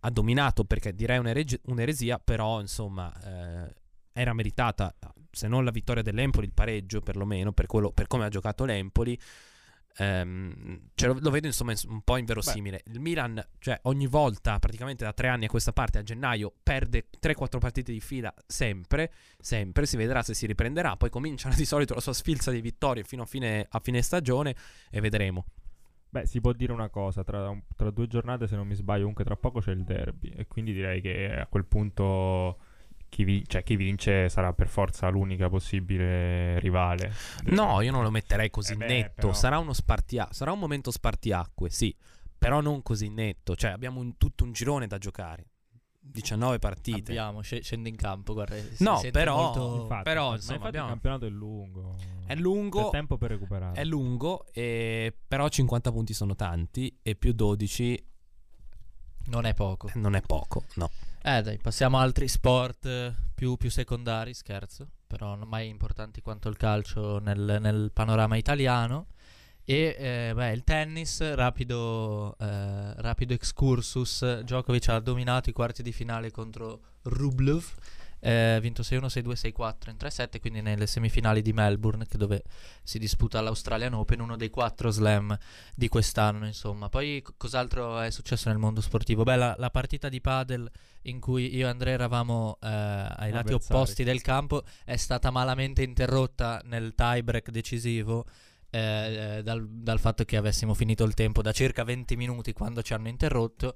ha 0.00 0.10
dominato 0.10 0.64
perché 0.64 0.94
direi 0.94 1.18
un'ereg- 1.18 1.60
un'eresia, 1.64 2.18
però 2.18 2.60
insomma 2.60 3.12
eh, 3.22 3.74
era 4.12 4.32
meritata, 4.32 4.94
se 5.30 5.48
non 5.48 5.64
la 5.64 5.70
vittoria 5.70 6.02
dell'Empoli, 6.02 6.46
il 6.46 6.52
pareggio 6.52 7.00
perlomeno, 7.00 7.52
per, 7.52 7.66
quello, 7.66 7.92
per 7.92 8.06
come 8.06 8.24
ha 8.24 8.28
giocato 8.28 8.64
l'Empoli. 8.64 9.18
Ehm, 9.98 10.90
cioè, 10.94 11.08
lo, 11.08 11.18
lo 11.20 11.30
vedo 11.30 11.46
insomma 11.46 11.72
ins- 11.72 11.84
un 11.84 12.02
po' 12.02 12.16
inverosimile. 12.16 12.82
Il 12.86 13.00
Milan, 13.00 13.42
cioè, 13.58 13.78
ogni 13.82 14.06
volta, 14.06 14.58
praticamente 14.58 15.04
da 15.04 15.12
tre 15.12 15.28
anni 15.28 15.46
a 15.46 15.48
questa 15.48 15.72
parte, 15.72 15.98
a 15.98 16.02
gennaio, 16.02 16.52
perde 16.62 17.08
3-4 17.20 17.58
partite 17.58 17.92
di 17.92 18.00
fila 18.00 18.32
sempre. 18.46 19.12
Sempre. 19.38 19.86
Si 19.86 19.96
vedrà 19.96 20.22
se 20.22 20.34
si 20.34 20.46
riprenderà. 20.46 20.96
Poi 20.96 21.10
comincia 21.10 21.48
di 21.50 21.64
solito 21.64 21.94
la 21.94 22.00
sua 22.00 22.12
sfilza 22.12 22.50
di 22.50 22.60
vittorie 22.60 23.04
fino 23.04 23.22
a 23.22 23.26
fine, 23.26 23.66
a 23.68 23.80
fine 23.80 24.02
stagione 24.02 24.54
e 24.90 25.00
vedremo. 25.00 25.46
Beh, 26.20 26.26
si 26.26 26.40
può 26.40 26.52
dire 26.52 26.72
una 26.72 26.88
cosa, 26.88 27.22
tra, 27.24 27.54
tra 27.76 27.90
due 27.90 28.06
giornate, 28.06 28.46
se 28.46 28.56
non 28.56 28.66
mi 28.66 28.74
sbaglio, 28.74 29.00
comunque 29.00 29.24
tra 29.24 29.36
poco 29.36 29.60
c'è 29.60 29.72
il 29.72 29.84
derby. 29.84 30.28
E 30.30 30.46
quindi 30.46 30.72
direi 30.72 31.02
che 31.02 31.30
a 31.36 31.46
quel 31.46 31.66
punto 31.66 32.58
chi, 33.10 33.22
vi- 33.24 33.44
cioè, 33.46 33.62
chi 33.62 33.76
vince 33.76 34.28
sarà 34.30 34.52
per 34.54 34.66
forza 34.68 35.08
l'unica 35.10 35.48
possibile 35.50 36.58
rivale. 36.58 37.12
No, 37.46 37.82
io 37.82 37.92
non 37.92 38.02
lo 38.02 38.10
metterei 38.10 38.48
così 38.48 38.72
Eh 38.72 38.76
beh, 38.76 38.86
netto. 38.86 39.12
però- 39.14 39.32
Sarà 39.34 39.58
uno 39.58 39.74
spartia- 39.74 40.28
sarà 40.30 40.52
un 40.52 40.58
momento 40.58 40.90
spartiacque, 40.90 41.68
sì, 41.68 41.94
però 42.38 42.60
non 42.62 42.82
così 42.82 43.08
netto. 43.10 43.54
Cioè, 43.54 43.70
abbiamo 43.72 44.00
un- 44.00 44.16
tutto 44.16 44.44
un 44.44 44.52
girone 44.52 44.86
da 44.86 44.96
giocare. 44.98 45.46
19 46.12 46.58
partite. 46.58 47.10
Abbiamo, 47.12 47.42
sce- 47.42 47.62
scende 47.62 47.88
in 47.88 47.96
campo, 47.96 48.32
guarda. 48.32 48.56
si 48.56 48.82
No, 48.84 48.96
sente 48.96 49.10
però- 49.10 49.36
molto- 49.36 49.80
Infatti, 49.82 50.02
però, 50.02 50.28
ma 50.30 50.34
insomma, 50.36 50.52
infatti 50.54 50.68
abbiamo- 50.68 50.86
il 50.86 50.92
campionato 50.92 51.26
è 51.26 51.30
lungo. 51.30 51.96
È 52.26 52.34
lungo, 52.34 52.84
C'è 52.84 52.90
tempo 52.90 53.16
per 53.18 53.30
recuperare. 53.30 53.80
è 53.80 53.84
lungo, 53.84 54.46
e- 54.52 55.14
però 55.28 55.48
50 55.48 55.92
punti 55.92 56.12
sono 56.14 56.34
tanti 56.34 56.98
e 57.02 57.14
più 57.14 57.32
12 57.32 58.04
Non 59.28 59.44
è 59.44 59.54
poco. 59.54 59.90
non 59.94 60.14
è 60.14 60.22
poco, 60.22 60.64
no. 60.74 60.90
Eh 61.22 61.42
dai, 61.42 61.58
passiamo 61.58 61.98
a 61.98 62.02
altri 62.02 62.28
sport 62.28 63.14
più, 63.34 63.56
più 63.56 63.70
secondari, 63.70 64.32
scherzo, 64.32 64.88
però 65.06 65.34
non 65.34 65.48
mai 65.48 65.68
importanti 65.68 66.20
quanto 66.20 66.48
il 66.48 66.56
calcio 66.56 67.18
nel, 67.18 67.58
nel 67.60 67.90
panorama 67.92 68.36
italiano. 68.36 69.06
E 69.68 69.96
eh, 69.98 70.32
beh, 70.32 70.52
il 70.52 70.62
tennis, 70.62 71.34
rapido, 71.34 72.36
eh, 72.38 72.94
rapido 73.02 73.34
excursus, 73.34 74.42
Djokovic 74.42 74.88
ha 74.90 75.00
dominato 75.00 75.50
i 75.50 75.52
quarti 75.52 75.82
di 75.82 75.90
finale 75.90 76.30
contro 76.30 76.82
Rublev, 77.02 77.64
eh, 78.20 78.60
vinto 78.62 78.82
6-1, 78.82 79.06
6-2, 79.06 79.32
6-4 79.32 79.90
in 79.90 79.96
3-7, 79.98 80.40
quindi 80.40 80.62
nelle 80.62 80.86
semifinali 80.86 81.42
di 81.42 81.52
Melbourne, 81.52 82.06
che 82.06 82.16
dove 82.16 82.44
si 82.84 83.00
disputa 83.00 83.40
l'Australian 83.40 83.94
Open, 83.94 84.20
uno 84.20 84.36
dei 84.36 84.50
quattro 84.50 84.90
slam 84.90 85.36
di 85.74 85.88
quest'anno, 85.88 86.46
insomma. 86.46 86.88
Poi 86.88 87.20
c- 87.20 87.32
cos'altro 87.36 87.98
è 87.98 88.12
successo 88.12 88.48
nel 88.48 88.58
mondo 88.58 88.80
sportivo? 88.80 89.24
Beh, 89.24 89.34
la, 89.34 89.56
la 89.58 89.70
partita 89.70 90.08
di 90.08 90.20
padel 90.20 90.70
in 91.02 91.18
cui 91.18 91.56
io 91.56 91.66
e 91.66 91.70
Andrea 91.70 91.94
eravamo 91.94 92.58
eh, 92.62 92.68
ai 92.68 93.32
lati 93.32 93.52
opposti 93.52 94.04
del 94.04 94.22
campo 94.22 94.62
è 94.84 94.96
stata 94.96 95.32
malamente 95.32 95.82
interrotta 95.82 96.60
nel 96.64 96.94
tie 96.94 97.24
break 97.24 97.50
decisivo 97.50 98.26
eh, 98.70 99.38
eh, 99.38 99.42
dal, 99.42 99.68
dal 99.68 100.00
fatto 100.00 100.24
che 100.24 100.36
avessimo 100.36 100.74
finito 100.74 101.04
il 101.04 101.14
tempo 101.14 101.42
da 101.42 101.52
circa 101.52 101.84
20 101.84 102.16
minuti 102.16 102.52
quando 102.52 102.82
ci 102.82 102.94
hanno 102.94 103.08
interrotto 103.08 103.74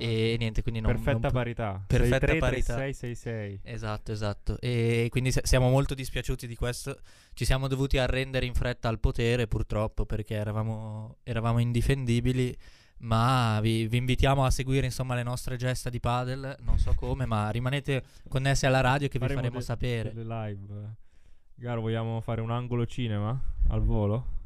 e 0.00 0.36
niente, 0.38 0.62
quindi 0.62 0.80
non... 0.80 0.92
Perfetta 0.92 1.18
non 1.18 1.32
parità. 1.32 1.82
Perfetta 1.84 2.26
6-3, 2.26 2.38
parità. 2.38 2.78
6-6. 2.78 3.58
Esatto, 3.64 4.12
esatto. 4.12 4.56
E 4.60 5.08
quindi 5.10 5.32
se- 5.32 5.40
siamo 5.42 5.68
molto 5.70 5.94
dispiaciuti 5.94 6.46
di 6.46 6.54
questo. 6.54 7.00
Ci 7.32 7.44
siamo 7.44 7.66
dovuti 7.66 7.98
arrendere 7.98 8.46
in 8.46 8.54
fretta 8.54 8.88
al 8.88 9.00
potere, 9.00 9.48
purtroppo, 9.48 10.06
perché 10.06 10.34
eravamo, 10.34 11.16
eravamo 11.24 11.58
indifendibili. 11.58 12.56
Ma 12.98 13.58
vi, 13.60 13.88
vi 13.88 13.96
invitiamo 13.96 14.44
a 14.44 14.50
seguire 14.52 14.86
insomma 14.86 15.16
le 15.16 15.24
nostre 15.24 15.56
gesta 15.56 15.90
di 15.90 15.98
padel. 15.98 16.54
Non 16.60 16.78
so 16.78 16.94
come, 16.94 17.26
ma 17.26 17.50
rimanete 17.50 18.04
connessi 18.28 18.66
alla 18.66 18.80
radio 18.80 19.08
che 19.08 19.18
vi 19.18 19.26
faremo 19.26 19.56
de- 19.58 19.64
sapere. 19.64 20.12
delle 20.12 20.46
live. 20.46 20.94
Garo, 21.60 21.80
vogliamo 21.80 22.20
fare 22.20 22.40
un 22.40 22.52
angolo 22.52 22.86
cinema 22.86 23.36
al 23.70 23.82
volo? 23.82 24.36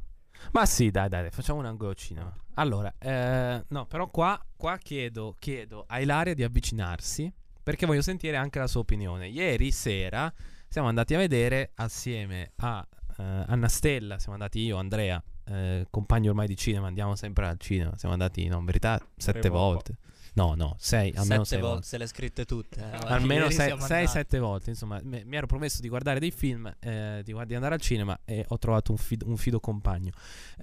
Ma 0.51 0.65
sì, 0.65 0.89
dai, 0.89 1.09
dai, 1.09 1.29
facciamo 1.29 1.59
un 1.59 1.67
angolo 1.67 1.93
cinema. 1.93 2.35
Allora, 2.55 2.91
eh, 2.97 3.63
no, 3.67 3.85
però 3.85 4.09
qua, 4.09 4.43
qua 4.57 4.77
chiedo, 4.77 5.35
chiedo 5.37 5.85
a 5.87 5.99
Ilaria 5.99 6.33
di 6.33 6.43
avvicinarsi 6.43 7.31
perché 7.61 7.85
voglio 7.85 8.01
sentire 8.01 8.35
anche 8.35 8.57
la 8.57 8.65
sua 8.65 8.81
opinione. 8.81 9.27
Ieri 9.27 9.69
sera 9.69 10.33
siamo 10.67 10.87
andati 10.87 11.13
a 11.13 11.19
vedere 11.19 11.69
assieme 11.75 12.53
a 12.57 12.83
eh, 13.19 13.23
Anna 13.45 13.67
Stella, 13.67 14.17
siamo 14.17 14.33
andati 14.33 14.61
io, 14.61 14.77
Andrea, 14.77 15.23
eh, 15.45 15.85
compagni 15.91 16.29
ormai 16.29 16.47
di 16.47 16.57
cinema, 16.57 16.87
andiamo 16.87 17.15
sempre 17.15 17.45
al 17.45 17.59
cinema. 17.59 17.95
Siamo 17.95 18.13
andati, 18.13 18.47
no, 18.47 18.57
in 18.57 18.65
verità, 18.65 18.99
sette 19.15 19.49
volte. 19.49 19.97
No, 20.35 20.55
no, 20.55 20.75
sei, 20.79 21.11
almeno 21.15 21.43
Sette 21.43 21.45
sei 21.45 21.57
volte, 21.59 21.73
volte. 21.73 21.87
se 21.87 21.97
le 21.99 22.07
scritte 22.07 22.45
tutte. 22.45 22.79
eh. 22.79 22.97
Almeno 23.07 23.43
Ieri 23.43 23.53
sei- 23.53 23.67
siamo 23.67 23.85
6-7 23.85 24.39
volte. 24.39 24.69
Insomma, 24.71 24.99
me- 25.03 25.23
mi 25.25 25.35
ero 25.35 25.45
promesso 25.45 25.79
di 25.81 25.89
guardare 25.89 26.19
dei 26.19 26.31
film, 26.31 26.73
eh, 26.79 27.21
di, 27.23 27.35
di 27.45 27.53
andare 27.55 27.75
al 27.75 27.81
cinema 27.81 28.17
e 28.25 28.43
ho 28.47 28.57
trovato 28.57 28.91
un, 28.91 28.97
fid- 28.97 29.23
un 29.23 29.37
fido 29.37 29.59
compagno. 29.59 30.11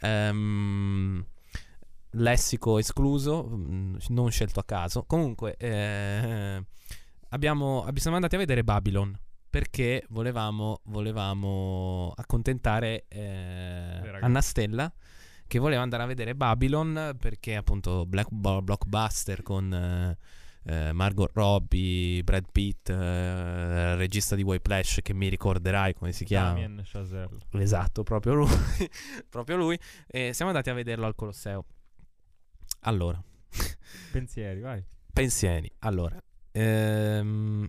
Ehm, 0.01 1.25
lessico 2.15 2.79
escluso, 2.79 3.47
mm, 3.49 3.97
non 4.09 4.31
scelto 4.31 4.59
a 4.61 4.65
caso. 4.65 5.05
Comunque, 5.05 5.55
eh, 5.57 6.65
abbiamo, 7.29 7.85
abbi- 7.85 8.01
siamo 8.01 8.17
andati 8.17 8.35
a 8.35 8.39
vedere 8.39 8.65
Babylon. 8.65 9.19
perché 9.51 10.05
volevamo, 10.11 10.81
volevamo 10.85 12.13
accontentare 12.15 13.07
eh, 13.09 13.99
ragazze. 14.01 14.21
Che 15.51 15.59
voleva 15.59 15.83
andare 15.83 16.05
a 16.05 16.07
vedere 16.07 16.37
Babylon 16.37 17.17
perché 17.19 17.57
appunto 17.57 18.07
Black 18.07 18.29
Blockbuster 18.31 19.43
con 19.43 19.75
eh, 19.75 20.17
eh, 20.63 20.93
Margot 20.93 21.29
Robbie, 21.33 22.23
Brad 22.23 22.45
Pitt, 22.53 22.89
eh, 22.89 23.97
regista 23.97 24.37
di 24.37 24.45
Whiplash 24.45 25.01
che 25.03 25.13
mi 25.13 25.27
ricorderai 25.27 25.93
come 25.95 26.13
si 26.13 26.25
chiama. 26.25 26.51
Damien 26.53 26.83
Chazelle. 26.85 27.39
Esatto, 27.55 28.05
proprio 28.05 28.35
lui. 28.35 28.49
proprio 29.29 29.57
lui. 29.57 29.77
E 30.07 30.33
siamo 30.35 30.53
andati 30.53 30.71
a 30.71 30.75
vederlo 30.75 31.07
al 31.07 31.17
Colosseo. 31.17 31.65
Allora, 32.83 33.21
Pensieri, 34.13 34.61
vai. 34.61 34.85
pensieri. 35.13 35.69
Allora, 35.81 36.17
ehm, 36.53 37.69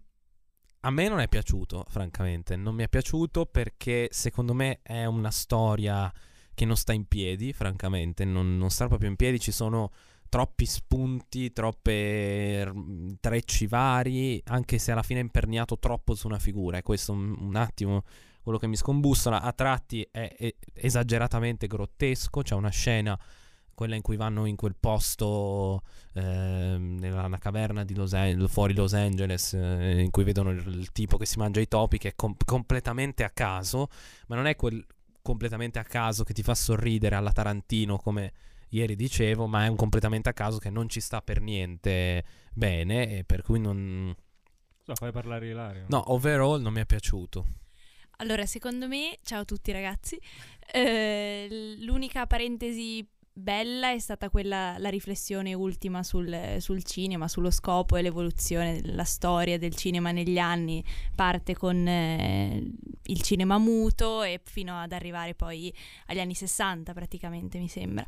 a 0.82 0.90
me 0.92 1.08
non 1.10 1.20
è 1.20 1.28
piaciuto, 1.28 1.86
francamente. 1.90 2.56
Non 2.56 2.76
mi 2.76 2.84
è 2.84 2.90
piaciuto 2.90 3.48
perché 3.48 4.08
secondo 4.12 4.54
me 4.54 4.82
è 4.84 5.06
una 5.06 5.32
storia 5.32 6.14
che 6.62 6.68
non 6.68 6.78
sta 6.78 6.94
in 6.94 7.08
piedi, 7.08 7.54
francamente. 7.54 8.24
Non, 8.24 8.56
non 8.56 8.70
sta 8.70 8.88
proprio 8.88 9.10
in 9.10 9.16
piedi. 9.16 9.40
Ci 9.40 9.52
sono 9.52 9.90
troppi 10.30 10.68
spunti, 10.68 11.52
troppe 11.52 12.72
mm, 12.72 13.14
trecci 13.20 13.66
vari, 13.66 14.40
anche 14.46 14.78
se 14.78 14.92
alla 14.92 15.02
fine 15.02 15.22
è 15.22 15.24
imperniato 15.24 15.80
troppo 15.80 16.14
su 16.14 16.28
una 16.28 16.38
figura. 16.38 16.78
E 16.78 16.84
questo 16.84 17.14
un, 17.14 17.36
un 17.40 17.56
attimo 17.56 18.04
quello 18.44 18.60
che 18.60 18.68
mi 18.68 18.76
scombussola. 18.76 19.42
A 19.42 19.52
tratti 19.54 20.08
è, 20.12 20.36
è 20.38 20.54
esageratamente 20.74 21.66
grottesco. 21.66 22.44
C'è 22.44 22.54
una 22.54 22.70
scena, 22.70 23.20
quella 23.74 23.96
in 23.96 24.04
cui 24.04 24.16
vanno 24.16 24.46
in 24.46 24.56
quel 24.56 24.76
posto, 24.80 25.82
ehm, 26.14 26.98
nella 27.00 27.38
caverna 27.40 27.84
di 27.84 27.96
Los 27.96 28.14
An- 28.14 28.46
fuori 28.48 28.76
Los 28.76 28.94
Angeles, 28.94 29.54
eh, 29.54 30.00
in 30.00 30.12
cui 30.12 30.24
vedono 30.24 30.52
il, 30.52 30.64
il 30.68 30.92
tipo 30.92 31.18
che 31.18 31.26
si 31.26 31.40
mangia 31.40 31.60
i 31.60 31.68
topi, 31.68 31.98
che 31.98 32.10
è 32.10 32.16
com- 32.16 32.38
completamente 32.46 33.24
a 33.24 33.32
caso, 33.32 33.88
ma 34.28 34.36
non 34.36 34.46
è 34.46 34.56
quel 34.56 34.86
completamente 35.22 35.80
a 35.80 35.84
caso 35.84 36.24
che 36.24 36.34
ti 36.34 36.44
fa 36.44 36.56
sorridere 36.56 37.16
alla 37.16 37.32
Tarantino 37.32 37.98
come 37.98 38.34
ieri 38.70 38.96
dicevo, 38.96 39.48
ma 39.48 39.66
è 39.66 39.68
un 39.68 39.76
completamente 39.76 40.30
a 40.30 40.34
caso 40.34 40.58
che 40.58 40.70
non 40.70 40.90
ci 40.90 41.00
sta 41.00 41.22
per 41.22 41.42
niente 41.42 42.24
bene 42.54 43.18
e 43.18 43.24
per 43.24 43.42
cui 43.42 43.60
non... 43.60 44.16
So, 44.84 44.96
fai 44.96 45.12
parlare 45.12 45.50
Ilario. 45.50 45.86
No, 45.90 46.12
overall 46.12 46.62
non 46.62 46.74
mi 46.74 46.82
è 46.82 46.86
piaciuto. 46.86 47.46
Allora, 48.18 48.46
secondo 48.46 48.88
me, 48.88 49.18
ciao 49.24 49.42
a 49.42 49.46
tutti 49.46 49.72
ragazzi, 49.72 50.20
eh, 50.72 51.76
l'unica 51.80 52.28
parentesi 52.28 53.06
bella 53.34 53.92
è 53.92 54.00
stata 54.00 54.30
quella, 54.30 54.78
la 54.78 54.90
riflessione 54.90 55.54
ultima 55.54 56.04
sul, 56.04 56.58
sul 56.60 56.84
cinema, 56.84 57.28
sullo 57.28 57.50
scopo 57.50 57.96
e 57.96 58.02
l'evoluzione 58.02 58.82
della 58.82 59.06
storia 59.06 59.58
del 59.58 59.76
cinema 59.76 60.12
negli 60.12 60.38
anni. 60.38 60.84
Parte 61.16 61.56
con 61.56 61.88
eh, 61.88 62.64
il 63.06 63.22
cinema 63.22 63.58
muto 63.58 64.24
e 64.24 64.40
fino 64.44 64.80
ad 64.80 64.92
arrivare 64.92 65.34
poi 65.34 65.74
agli 66.08 66.20
anni 66.20 66.36
60 66.36 66.94
praticamente, 66.94 67.58
mi 67.58 67.68
sembra. 67.68 68.06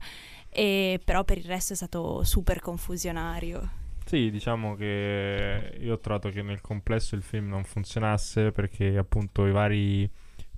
E, 0.50 1.00
però 1.04 1.24
per 1.24 1.38
il 1.38 1.46
resto 1.46 1.74
è 1.74 1.76
stato 1.76 2.24
super 2.24 2.60
confusionario. 2.60 3.82
Sì, 4.06 4.30
diciamo 4.30 4.76
che 4.76 5.78
io 5.80 5.94
ho 5.94 6.00
trovato 6.00 6.30
che 6.30 6.42
nel 6.42 6.62
complesso 6.62 7.16
il 7.16 7.24
film 7.24 7.48
non 7.48 7.64
funzionasse 7.64 8.52
perché 8.52 8.98
appunto 8.98 9.46
i 9.46 9.52
vari 9.52 10.10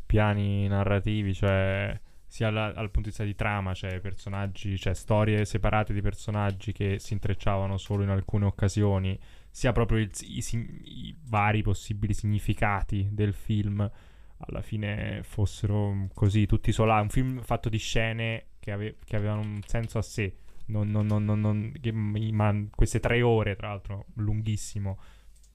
piani 0.06 0.68
narrativi, 0.68 1.34
cioè 1.34 2.00
sia 2.28 2.48
alla- 2.48 2.72
dal 2.72 2.86
punto 2.92 3.02
di 3.02 3.08
vista 3.10 3.24
di 3.24 3.36
trama, 3.36 3.74
cioè 3.74 4.00
personaggi, 4.00 4.78
cioè 4.78 4.94
storie 4.94 5.46
separate 5.46 5.94
di 5.94 6.02
personaggi 6.02 6.72
che 6.74 7.00
si 7.00 7.14
intrecciavano 7.14 7.78
solo 7.78 8.04
in 8.04 8.10
alcune 8.10 8.46
occasioni, 8.46 9.18
sia 9.50 9.72
proprio 9.72 10.00
il- 10.00 10.12
i, 10.22 10.42
sig- 10.42 10.82
i 10.84 11.16
vari 11.28 11.62
possibili 11.62 12.14
significati 12.14 13.08
del 13.12 13.34
film 13.34 13.90
alla 14.38 14.62
fine 14.62 15.22
fossero 15.24 16.08
così 16.14 16.46
tutti 16.46 16.70
isolati, 16.70 17.02
un 17.04 17.10
film 17.10 17.42
fatto 17.42 17.70
di 17.70 17.78
scene 17.78 18.46
che, 18.60 18.72
ave- 18.72 18.96
che 19.04 19.16
avevano 19.16 19.42
un 19.42 19.62
senso 19.66 19.98
a 19.98 20.02
sé. 20.02 20.36
Non, 20.68 20.90
non- 20.90 21.06
non- 21.08 21.72
che- 21.80 21.92
ma 21.92 22.54
queste 22.76 23.00
tre 23.00 23.22
ore, 23.22 23.56
tra 23.56 23.68
l'altro, 23.70 24.06
lunghissimo, 24.16 24.98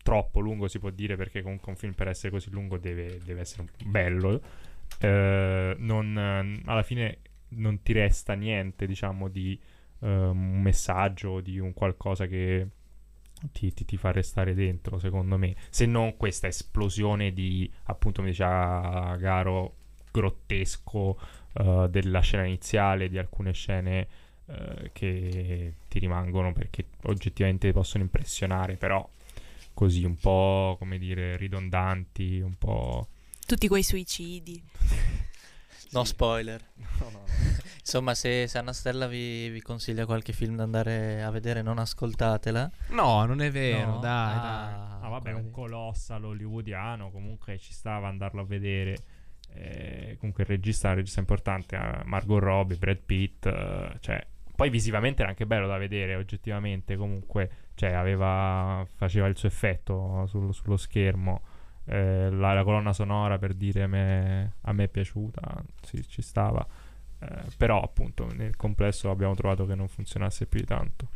troppo 0.03 0.41
lungo 0.41 0.69
si 0.69 0.79
può 0.79 0.91
dire 0.91 1.17
perché 1.17 1.43
comunque 1.43 1.71
un 1.73 1.77
film 1.77 1.93
per 1.93 2.09
essere 2.09 2.31
così 2.31 2.51
lungo 2.51 2.79
deve, 2.79 3.19
deve 3.25 3.41
essere 3.41 3.67
bello. 3.85 4.41
Eh, 5.01 5.77
eh, 6.19 6.61
alla 6.65 6.83
fine 6.83 7.19
non 7.51 7.83
ti 7.83 7.93
resta 7.93 8.35
niente, 8.35 8.87
diciamo, 8.87 9.29
di 9.29 9.59
eh, 10.01 10.09
un 10.09 10.61
messaggio, 10.63 11.41
di 11.41 11.59
un 11.59 11.73
qualcosa 11.73 12.27
che 12.27 12.67
ti, 13.53 13.73
ti- 13.73 13.85
ti 13.85 13.97
fa 13.97 14.13
restare 14.13 14.55
dentro, 14.55 14.99
secondo 14.99 15.37
me. 15.39 15.55
Se 15.71 15.87
non 15.87 16.17
questa 16.17 16.47
esplosione 16.47 17.33
di, 17.33 17.71
appunto, 17.85 18.23
mi 18.23 18.29
diceva 18.31 19.17
Garo, 19.19 19.75
grottesco 20.11 21.19
eh, 21.55 21.87
della 21.91 22.21
scena 22.21 22.45
iniziale, 22.45 23.09
di 23.09 23.19
alcune 23.19 23.53
scene 23.53 24.09
eh, 24.47 24.91
che 24.93 25.75
ti 25.89 25.99
rimangono 25.99 26.53
perché 26.53 26.87
oggettivamente 27.05 27.73
possono 27.73 28.03
impressionare, 28.03 28.77
però 28.77 29.09
così 29.73 30.05
un 30.05 30.17
po', 30.17 30.77
come 30.79 30.99
dire, 30.99 31.37
ridondanti, 31.37 32.41
un 32.41 32.57
po'... 32.59 33.09
Tutti 33.47 33.69
quei 33.69 33.83
suicidi. 33.83 34.63
No 35.93 36.05
Sì. 36.05 36.11
spoiler. 36.11 36.61
No, 37.01 37.11
no, 37.11 37.25
Insomma, 37.79 38.15
se, 38.15 38.47
se 38.47 38.59
Anna 38.59 38.73
Stella 38.75 39.07
vi, 39.07 39.49
vi 39.49 39.61
consiglia 39.63 40.05
qualche 40.05 40.33
film 40.33 40.55
da 40.57 40.63
andare 40.63 41.23
a 41.23 41.31
vedere, 41.31 41.63
non 41.63 41.79
ascoltatela. 41.79 42.71
No, 42.91 43.25
non 43.25 43.41
è 43.41 43.51
vero, 43.51 43.93
No? 43.93 43.99
dai, 43.99 44.35
Ah, 44.37 44.41
dai. 44.41 44.99
Ah, 45.03 45.09
vabbè, 45.09 45.33
un 45.33 45.51
colossal 45.51 46.23
hollywoodiano, 46.25 47.11
comunque 47.11 47.59
ci 47.59 47.73
stava 47.73 48.07
andarlo 48.09 48.43
a 48.43 48.45
vedere. 48.45 48.99
Eh, 49.53 50.17
comunque 50.21 50.45
il 50.45 50.51
regista 50.51 50.89
è 50.89 50.91
un 50.93 50.97
regista 50.99 51.19
importante, 51.21 51.75
eh, 51.77 52.05
Margot 52.05 52.41
Robbie, 52.41 52.77
Brad 52.77 52.99
Pitt, 53.05 53.47
eh, 53.47 53.97
cioè, 54.01 54.25
poi 54.55 54.69
visivamente 54.71 55.23
era 55.23 55.31
anche 55.31 55.47
bello 55.47 55.67
da 55.67 55.79
vedere, 55.79 56.15
oggettivamente, 56.15 56.97
comunque, 56.97 57.51
cioè, 57.75 57.93
aveva, 57.95 58.87
faceva 58.95 59.27
il 59.27 59.37
suo 59.37 59.49
effetto 59.49 60.27
sul- 60.27 60.55
sullo 60.55 60.77
schermo. 60.77 61.43
Eh, 61.93 62.31
la, 62.31 62.53
la 62.53 62.63
colonna 62.63 62.93
sonora, 62.93 63.37
per 63.39 63.55
dire, 63.55 63.89
me- 63.89 64.55
a 64.61 64.73
me 64.73 64.85
è 64.85 64.89
piaciuta, 64.89 65.61
sì, 65.83 66.07
ci 66.07 66.23
stava. 66.23 66.65
Eh, 67.19 67.43
però, 67.57 67.81
appunto, 67.81 68.33
nel 68.33 68.55
complesso 68.55 69.11
abbiamo 69.11 69.35
trovato 69.35 69.67
che 69.67 69.75
non 69.75 69.89
funzionasse 69.89 70.47
più 70.47 70.61
di 70.61 70.67
tanto. 70.67 71.09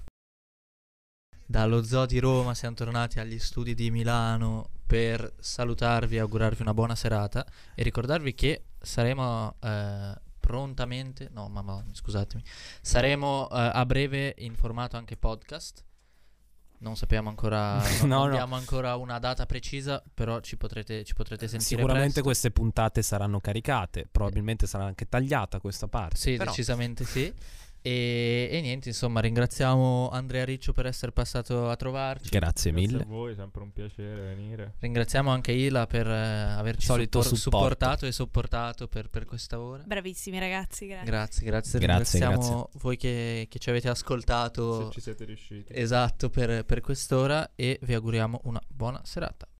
Dallo 1.46 1.84
Zoo 1.84 2.06
di 2.06 2.18
Roma 2.18 2.54
siamo 2.54 2.74
tornati 2.74 3.20
agli 3.20 3.38
studi 3.38 3.74
di 3.74 3.90
Milano 3.92 4.70
per 4.84 5.34
salutarvi 5.38 6.18
augurarvi 6.18 6.62
una 6.62 6.74
buona 6.74 6.96
serata 6.96 7.46
e 7.74 7.82
ricordarvi 7.82 8.34
che 8.34 8.64
saremo 8.80 9.54
eh, 9.60 10.14
prontamente, 10.40 11.28
no 11.32 11.48
mamma 11.48 11.84
scusatemi, 11.92 12.42
saremo 12.80 13.48
eh, 13.50 13.70
a 13.72 13.86
breve 13.86 14.34
in 14.38 14.56
formato 14.56 14.96
anche 14.96 15.16
podcast. 15.16 15.84
Non 16.84 16.96
sappiamo 16.96 17.30
ancora, 17.30 17.78
non 18.04 18.08
No, 18.08 18.18
no. 18.18 18.24
abbiamo 18.24 18.56
ancora 18.56 18.94
una 18.96 19.18
data 19.18 19.46
precisa, 19.46 20.02
però 20.12 20.40
ci 20.40 20.58
potrete, 20.58 21.02
ci 21.02 21.14
potrete 21.14 21.48
sentire 21.48 21.76
Sicuramente 21.76 22.04
presto. 22.12 22.22
queste 22.22 22.50
puntate 22.50 23.00
saranno 23.00 23.40
caricate, 23.40 24.06
probabilmente 24.12 24.66
sarà 24.66 24.84
anche 24.84 25.08
tagliata 25.08 25.60
questa 25.60 25.88
parte. 25.88 26.16
Sì, 26.16 26.36
però- 26.36 26.50
decisamente 26.50 27.04
sì. 27.04 27.32
E, 27.86 28.48
e 28.50 28.60
niente, 28.62 28.88
insomma, 28.88 29.20
ringraziamo 29.20 30.08
Andrea 30.08 30.42
Riccio 30.46 30.72
per 30.72 30.86
essere 30.86 31.12
passato 31.12 31.68
a 31.68 31.76
trovarci. 31.76 32.30
Grazie 32.30 32.70
Grazie 32.70 32.72
mille. 32.72 33.02
a 33.02 33.06
voi, 33.06 33.34
sempre 33.34 33.60
un 33.62 33.72
piacere 33.72 34.34
venire. 34.34 34.74
Ringraziamo 34.78 35.30
anche 35.30 35.52
Ila 35.52 35.86
per 35.86 36.06
eh, 36.06 36.12
averci 36.12 36.86
Solito 36.86 37.20
suppor- 37.20 37.38
supporto. 37.38 37.66
supportato 37.66 38.06
e 38.06 38.12
sopportato 38.12 38.88
per, 38.88 39.10
per 39.10 39.26
questa 39.26 39.60
ora. 39.60 39.82
Bravissimi 39.84 40.38
ragazzi, 40.38 40.86
grazie. 40.86 41.04
Grazie, 41.10 41.44
grazie. 41.46 41.78
Grazie, 41.78 42.18
Ringraziamo 42.20 42.70
voi 42.80 42.96
che, 42.96 43.46
che 43.50 43.58
ci 43.58 43.68
avete 43.68 43.90
ascoltato 43.90 44.86
Se 44.86 44.90
ci 44.92 45.00
siete 45.02 45.24
riusciti. 45.26 45.72
esatto 45.76 46.30
per, 46.30 46.64
per 46.64 46.80
quest'ora 46.80 47.50
e 47.54 47.78
vi 47.82 47.92
auguriamo 47.92 48.40
una 48.44 48.62
buona 48.66 48.98
serata. 49.04 49.46